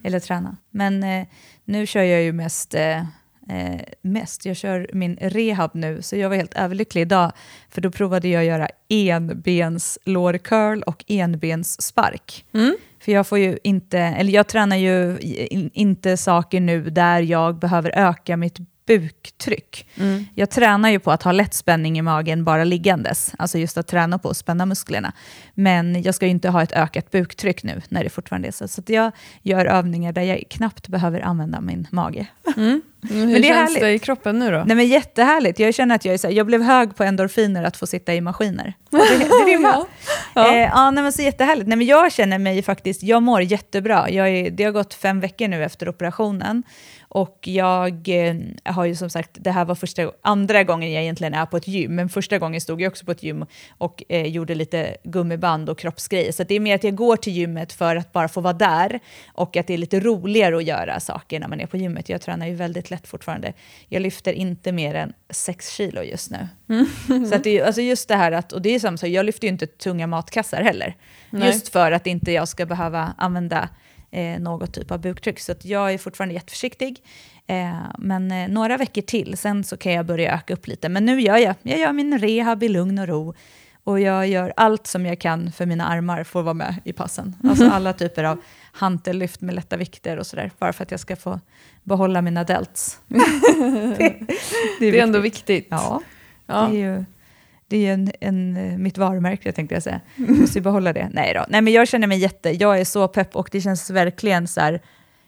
eller 0.04 0.20
träna. 0.20 0.56
Men 0.70 1.04
eh, 1.04 1.26
nu 1.64 1.86
kör 1.86 2.02
jag 2.02 2.22
ju 2.22 2.32
mest, 2.32 2.74
eh, 2.74 3.02
mest, 4.02 4.46
jag 4.46 4.56
kör 4.56 4.90
min 4.92 5.16
rehab 5.20 5.70
nu, 5.74 6.02
så 6.02 6.16
jag 6.16 6.28
var 6.28 6.36
helt 6.36 6.54
överlycklig 6.54 7.02
idag, 7.02 7.32
för 7.70 7.80
då 7.80 7.90
provade 7.90 8.28
jag 8.28 8.40
att 8.40 8.46
göra 8.46 8.68
enbens 8.88 9.98
lårcurl 10.04 10.82
och 10.82 11.04
enbens 11.08 11.82
spark. 11.82 12.44
För 13.00 13.12
jag 13.12 13.26
får 13.26 13.38
ju 13.38 13.58
inte, 13.62 13.98
eller 13.98 14.32
jag 14.32 14.46
tränar 14.46 14.76
ju 14.76 15.18
in, 15.50 15.70
inte 15.72 16.16
saker 16.16 16.60
nu 16.60 16.90
där 16.90 17.20
jag 17.20 17.58
behöver 17.58 17.90
öka 17.94 18.36
mitt 18.36 18.58
buktryck. 18.86 19.88
Jag 20.34 20.50
tränar 20.50 20.90
ju 20.90 20.98
på 20.98 21.12
att 21.12 21.22
ha 21.22 21.32
lätt 21.32 21.54
spänning 21.54 21.98
i 21.98 22.02
magen 22.02 22.44
bara 22.44 22.64
liggandes, 22.64 23.32
alltså 23.38 23.58
just 23.58 23.78
att 23.78 23.86
träna 23.86 24.18
på 24.18 24.28
att 24.28 24.36
spänna 24.36 24.66
musklerna. 24.66 25.12
Men 25.54 26.02
jag 26.02 26.14
ska 26.14 26.26
ju 26.26 26.30
inte 26.30 26.48
ha 26.48 26.62
ett 26.62 26.72
ökat 26.72 27.10
buktryck 27.10 27.62
nu 27.62 27.82
när 27.88 28.04
det 28.04 28.10
fortfarande 28.10 28.48
är 28.48 28.52
så. 28.52 28.68
Så 28.68 28.82
jag 28.86 29.12
gör 29.42 29.66
övningar 29.66 30.12
där 30.12 30.22
jag 30.22 30.42
knappt 30.50 30.88
behöver 30.88 31.20
använda 31.20 31.60
min 31.60 31.86
mage. 31.90 32.26
Hur 33.10 33.26
det 33.26 33.36
är 33.36 33.42
känns 33.42 33.68
härligt. 33.70 33.80
det 33.80 33.90
i 33.92 33.98
kroppen 33.98 34.38
nu 34.38 34.50
då? 34.50 34.64
Nej 34.66 34.76
men 34.76 34.86
jättehärligt. 34.86 35.58
Jag 35.58 35.74
känner 35.74 35.94
att 35.94 36.04
jag 36.04 36.14
är 36.14 36.18
så 36.18 36.26
här, 36.26 36.34
jag 36.34 36.46
blev 36.46 36.62
hög 36.62 36.96
på 36.96 37.04
endorfiner 37.04 37.64
att 37.64 37.76
få 37.76 37.86
sitta 37.86 38.14
i 38.14 38.20
maskiner. 38.20 38.74
Det, 38.90 38.98
det. 39.46 39.52
Ja, 39.62 39.86
Ja. 40.34 40.52
eh, 40.54 40.58
ja 40.62 40.90
nej, 40.90 41.02
men 41.02 41.12
så 41.12 41.22
jättehärligt. 41.22 41.68
Nej, 41.68 41.78
men 41.78 41.86
jag 41.86 42.12
känner 42.12 42.38
mig 42.38 42.62
faktiskt, 42.62 43.02
jag 43.02 43.22
mår 43.22 43.42
jättebra. 43.42 44.10
Jag 44.10 44.28
är, 44.28 44.50
det 44.50 44.64
har 44.64 44.72
gått 44.72 44.94
fem 44.94 45.20
veckor 45.20 45.48
nu 45.48 45.64
efter 45.64 45.88
operationen. 45.88 46.62
Och 47.16 47.38
jag 47.42 48.08
eh, 48.08 48.36
har 48.64 48.84
ju 48.84 48.94
som 48.94 49.10
sagt, 49.10 49.30
det 49.32 49.50
här 49.50 49.64
var 49.64 49.74
första, 49.74 50.12
andra 50.22 50.64
gången 50.64 50.92
jag 50.92 51.02
egentligen 51.02 51.34
är 51.34 51.46
på 51.46 51.56
ett 51.56 51.68
gym, 51.68 51.94
men 51.94 52.08
första 52.08 52.38
gången 52.38 52.60
stod 52.60 52.80
jag 52.80 52.90
också 52.90 53.04
på 53.04 53.12
ett 53.12 53.22
gym 53.22 53.46
och 53.78 54.02
eh, 54.08 54.26
gjorde 54.26 54.54
lite 54.54 54.96
gummiband 55.04 55.68
och 55.68 55.78
kroppsgrejer. 55.78 56.32
Så 56.32 56.44
det 56.44 56.54
är 56.54 56.60
mer 56.60 56.74
att 56.74 56.84
jag 56.84 56.94
går 56.94 57.16
till 57.16 57.32
gymmet 57.32 57.72
för 57.72 57.96
att 57.96 58.12
bara 58.12 58.28
få 58.28 58.40
vara 58.40 58.52
där 58.52 59.00
och 59.32 59.56
att 59.56 59.66
det 59.66 59.74
är 59.74 59.78
lite 59.78 60.00
roligare 60.00 60.56
att 60.56 60.64
göra 60.64 61.00
saker 61.00 61.40
när 61.40 61.48
man 61.48 61.60
är 61.60 61.66
på 61.66 61.76
gymmet. 61.76 62.08
Jag 62.08 62.20
tränar 62.20 62.46
ju 62.46 62.54
väldigt 62.54 62.90
lätt 62.90 63.06
fortfarande. 63.06 63.52
Jag 63.88 64.02
lyfter 64.02 64.32
inte 64.32 64.72
mer 64.72 64.94
än 64.94 65.12
sex 65.30 65.70
kilo 65.70 66.02
just 66.02 66.30
nu. 66.30 66.48
Så 67.28 67.34
att 67.34 67.44
det 67.44 67.58
är 67.58 67.64
alltså 67.64 67.80
just 67.80 68.08
det 68.08 68.16
här 68.16 68.32
att, 68.32 68.52
och 68.52 68.62
det 68.62 68.74
är 68.74 68.78
samma 68.78 68.96
sak, 68.96 69.08
jag 69.08 69.26
lyfter 69.26 69.46
ju 69.46 69.52
inte 69.52 69.66
tunga 69.66 70.06
matkassar 70.06 70.62
heller. 70.62 70.96
Nej. 71.30 71.48
Just 71.48 71.68
för 71.68 71.92
att 71.92 72.06
inte 72.06 72.32
jag 72.32 72.48
ska 72.48 72.66
behöva 72.66 73.14
använda 73.18 73.68
eh, 74.16 74.40
något 74.40 74.72
typ 74.74 74.90
av 74.90 75.00
buktryck. 75.00 75.40
Så 75.40 75.54
jag 75.62 75.92
är 75.92 75.98
fortfarande 75.98 76.34
jätteförsiktig. 76.34 77.02
Eh, 77.46 77.74
men 77.98 78.32
eh, 78.32 78.48
några 78.48 78.76
veckor 78.76 79.02
till, 79.02 79.36
sen 79.36 79.64
så 79.64 79.76
kan 79.76 79.92
jag 79.92 80.06
börja 80.06 80.34
öka 80.34 80.54
upp 80.54 80.66
lite. 80.66 80.88
Men 80.88 81.04
nu 81.04 81.20
gör 81.20 81.36
jag, 81.36 81.54
jag 81.62 81.78
gör 81.78 81.92
min 81.92 82.18
rehab 82.18 82.62
i 82.62 82.68
lugn 82.68 82.98
och 82.98 83.08
ro. 83.08 83.34
Och 83.84 84.00
jag 84.00 84.28
gör 84.28 84.52
allt 84.56 84.86
som 84.86 85.06
jag 85.06 85.18
kan 85.20 85.52
för 85.52 85.66
mina 85.66 85.86
armar 85.86 86.24
får 86.24 86.42
vara 86.42 86.54
med 86.54 86.74
i 86.84 86.92
passen. 86.92 87.36
Alltså 87.44 87.68
alla 87.72 87.92
typer 87.92 88.24
av 88.24 88.38
hantellyft 88.72 89.40
med 89.40 89.54
lätta 89.54 89.76
vikter 89.76 90.16
och 90.16 90.26
sådär. 90.26 90.50
Bara 90.58 90.72
för 90.72 90.82
att 90.82 90.90
jag 90.90 91.00
ska 91.00 91.16
få 91.16 91.40
behålla 91.82 92.22
mina 92.22 92.44
delts. 92.44 93.00
det, 93.08 94.16
Det 94.80 94.98
är 94.98 95.02
ändå 95.02 95.18
viktigt. 95.18 95.66
Ja, 95.70 96.00
Ja. 96.46 96.68
det 96.70 96.76
är 96.76 96.80
ju, 96.96 97.04
det 97.68 97.86
är 97.86 97.92
en, 97.94 98.10
en, 98.20 98.56
eh, 98.56 98.78
mitt 98.78 98.98
varumärke 98.98 99.52
tänkte 99.52 99.74
jag 99.74 99.82
säga. 99.82 100.00
Jag 100.16 100.30
måste 100.30 100.58
ju 100.58 100.62
behålla 100.62 100.92
det. 100.92 101.08
Nej 101.12 101.34
då. 101.34 101.44
Nej 101.48 101.60
men 101.62 101.72
jag 101.72 101.88
känner 101.88 102.06
mig 102.06 102.18
jätte, 102.18 102.50
jag 102.50 102.80
är 102.80 102.84
så 102.84 103.08
pepp 103.08 103.36
och 103.36 103.48
det 103.52 103.60
känns 103.60 103.90
verkligen 103.90 104.46
så 104.48 104.60
här, 104.60 104.82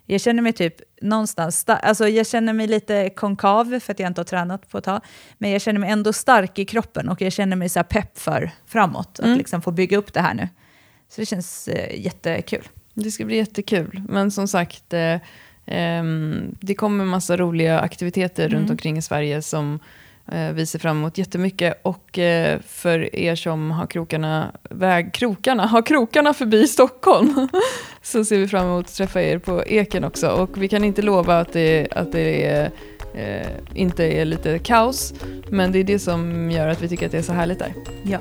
jag 0.07 0.21
känner 0.21 0.43
mig 0.43 0.53
typ 0.53 0.75
någonstans, 1.03 1.67
sta- 1.67 1.79
alltså 1.83 2.09
jag 2.09 2.27
känner 2.27 2.53
mig 2.53 2.67
lite 2.67 3.11
konkav 3.11 3.81
för 3.81 3.93
att 3.93 3.99
jag 4.01 4.07
inte 4.07 4.21
har 4.21 4.25
tränat 4.25 4.69
på 4.69 4.79
ett 4.79 4.85
tag, 4.85 5.01
men 5.39 5.51
jag 5.51 5.61
känner 5.61 5.81
mig 5.81 5.91
ändå 5.91 6.13
stark 6.13 6.59
i 6.59 6.65
kroppen 6.65 7.09
och 7.09 7.21
jag 7.21 7.33
känner 7.33 7.57
mig 7.57 7.69
så 7.69 7.79
här 7.79 7.85
pepp 7.85 8.19
för 8.19 8.51
framåt, 8.67 9.21
att 9.21 9.37
liksom 9.39 9.63
få 9.63 9.71
bygga 9.71 9.97
upp 9.99 10.13
det 10.13 10.21
här 10.21 10.35
nu. 10.35 10.49
Så 11.09 11.21
det 11.21 11.27
känns 11.27 11.69
eh, 11.69 12.01
jättekul. 12.05 12.69
Det 12.95 13.11
ska 13.11 13.25
bli 13.25 13.37
jättekul. 13.37 14.03
Men 14.09 14.31
som 14.31 14.49
sagt, 14.49 14.93
eh, 14.93 15.17
ehm, 15.67 16.57
det 16.61 16.75
kommer 16.75 17.05
massa 17.05 17.37
roliga 17.37 17.81
aktiviteter 17.81 18.47
Mm. 18.47 18.59
runt 18.59 18.71
omkring 18.71 18.99
i 18.99 19.03
Sverige 19.03 19.43
som 19.43 19.75
eh, 19.75 19.81
vi 20.55 20.67
ser 20.67 20.79
fram 20.79 20.97
emot 20.97 21.19
jättemycket. 21.19 21.81
Och 21.83 22.19
eh, 22.19 22.61
för 22.67 23.15
er 23.17 23.35
som 23.35 23.71
har 23.71 23.87
krokarna, 23.87 24.53
väg, 24.71 25.13
krokarna, 25.13 25.67
har 25.67 25.83
krokarna 25.83 26.35
förbi 26.35 26.67
Stockholm 26.69 27.49
så 28.03 28.25
ser 28.25 28.39
vi 28.39 28.49
fram 28.49 28.67
emot 28.67 28.87
att 28.87 28.95
träffa 28.95 29.23
er 29.23 29.39
på 29.39 29.63
Eken 29.67 30.05
också. 30.05 30.29
Och 30.29 30.63
vi 30.63 30.69
kan 30.69 30.85
inte 30.85 31.03
lova 31.03 31.39
att 31.41 31.53
det, 31.53 31.89
att 31.91 32.13
det 32.13 32.45
är, 32.47 32.71
eh, 33.15 33.47
inte 33.75 34.05
är 34.05 34.25
lite 34.25 34.59
kaos, 34.59 35.15
men 35.51 35.73
det 35.73 35.79
är 35.79 35.85
det 35.85 35.99
som 35.99 36.51
gör 36.51 36.69
att 36.69 36.83
vi 36.83 36.89
tycker 36.89 37.07
att 37.07 37.13
det 37.13 37.19
är 37.19 37.23
så 37.23 37.33
härligt 37.33 37.59
där. 37.59 37.73
Ja. 38.03 38.19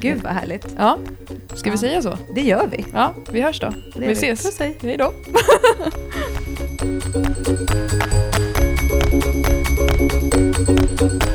Gud 0.00 0.22
vad 0.22 0.32
härligt. 0.32 0.66
Ja, 0.78 0.98
ska 1.54 1.70
vi 1.70 1.74
Ja. 1.76 1.80
säga 1.80 2.02
så? 2.02 2.18
Det 2.34 2.40
gör 2.40 2.66
vi. 2.66 2.84
Ja, 2.92 3.14
vi 3.32 3.40
hörs 3.40 3.60
då. 3.60 3.72
Det 3.94 4.06
vi 4.06 4.12
ses. 4.12 4.42
Puss, 4.42 4.58
hej. 4.58 4.76
Hej 4.82 4.96
då. 4.96 5.12
thank 9.78 11.12
you 11.12 11.27